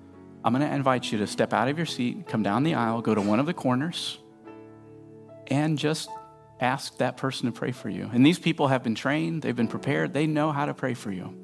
I'm 0.43 0.53
going 0.53 0.65
to 0.65 0.73
invite 0.73 1.11
you 1.11 1.17
to 1.17 1.27
step 1.27 1.51
out 1.51 1.67
of 1.67 1.77
your 1.77 1.87
seat, 1.87 2.27
come 2.27 2.43
down 2.43 2.63
the 2.63 2.75
aisle, 2.75 3.01
go 3.01 3.15
to 3.15 3.21
one 3.21 3.39
of 3.39 3.47
the 3.47 3.53
corners, 3.53 4.19
and 5.47 5.77
just 5.77 6.09
ask 6.59 6.97
that 6.99 7.17
person 7.17 7.47
to 7.47 7.51
pray 7.51 7.71
for 7.71 7.89
you. 7.89 8.09
And 8.13 8.25
these 8.25 8.39
people 8.39 8.67
have 8.67 8.83
been 8.83 8.95
trained, 8.95 9.41
they've 9.41 9.55
been 9.55 9.67
prepared, 9.67 10.13
they 10.13 10.27
know 10.27 10.51
how 10.51 10.65
to 10.65 10.73
pray 10.73 10.93
for 10.93 11.11
you. 11.11 11.35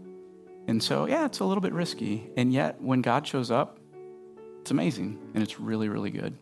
And 0.68 0.82
so, 0.82 1.08
yeah, 1.08 1.26
it's 1.26 1.40
a 1.40 1.46
little 1.46 1.62
bit 1.62 1.74
risky. 1.74 2.30
And 2.38 2.54
yet, 2.54 2.80
when 2.80 3.02
God 3.02 3.28
shows 3.28 3.50
up, 3.50 3.80
it's 4.62 4.72
amazing 4.72 5.20
and 5.34 5.42
it's 5.42 5.60
really, 5.60 5.90
really 5.90 6.12
good. 6.12 6.38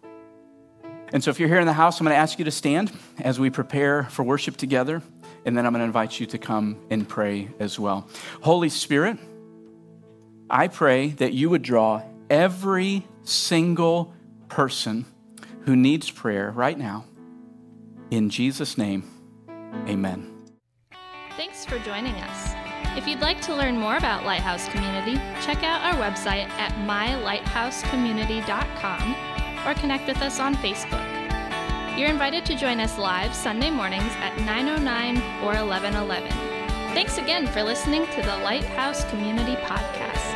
And 1.12 1.24
so, 1.24 1.32
if 1.32 1.39
you're 1.39 1.49
here 1.49 1.60
in 1.60 1.68
the 1.68 1.74
house, 1.74 1.99
I'm 1.99 2.05
going 2.05 2.16
to 2.16 2.20
ask 2.20 2.39
you 2.39 2.45
to 2.45 2.51
stand 2.51 2.91
as 3.20 3.39
we 3.39 3.49
prepare 3.49 4.03
for 4.05 4.24
worship 4.24 4.57
together. 4.57 5.01
And 5.45 5.57
then 5.57 5.66
I'm 5.66 5.72
going 5.72 5.80
to 5.80 5.86
invite 5.86 6.20
you 6.20 6.26
to 6.28 6.38
come 6.38 6.78
and 6.89 7.07
pray 7.07 7.49
as 7.60 7.80
well. 7.80 8.07
Holy 8.41 8.70
Spirit, 8.70 9.18
I 10.49 10.68
pray 10.68 11.10
that 11.10 11.34
you 11.34 11.49
would 11.49 11.62
draw 11.62 12.03
every 12.30 13.07
single 13.24 14.14
person 14.49 15.05
who 15.62 15.76
needs 15.76 16.12
prayer 16.12 16.51
right 16.51 16.78
now 16.78 17.05
in 18.12 18.30
Jesus' 18.30 18.78
name, 18.78 19.03
amen. 19.88 20.32
Thanks 21.38 21.66
for 21.66 21.80
joining 21.80 22.14
us. 22.16 22.53
If 22.97 23.07
you'd 23.07 23.22
like 23.22 23.39
to 23.41 23.55
learn 23.55 23.78
more 23.78 23.97
about 23.97 24.26
Lighthouse 24.26 24.68
Community, 24.70 25.16
check 25.41 25.64
out 25.64 25.84
our 25.84 25.93
website 26.01 26.49
at 26.57 26.72
mylighthousecommunity.com 26.88 29.29
or 29.66 29.74
connect 29.74 30.07
with 30.07 30.22
us 30.22 30.39
on 30.39 30.55
Facebook. 30.55 31.05
You're 31.97 32.10
invited 32.10 32.45
to 32.45 32.55
join 32.55 32.80
us 32.80 32.97
live 32.97 33.34
Sunday 33.36 33.70
mornings 33.70 34.14
at 34.22 34.38
9:09 34.38 35.22
or 35.43 35.55
11:11. 35.55 36.32
Thanks 36.93 37.18
again 37.18 37.45
for 37.47 37.64
listening 37.64 38.05
to 38.07 38.22
the 38.22 38.38
Lighthouse 38.38 39.03
Community 39.12 39.55
Podcast. 39.57 40.29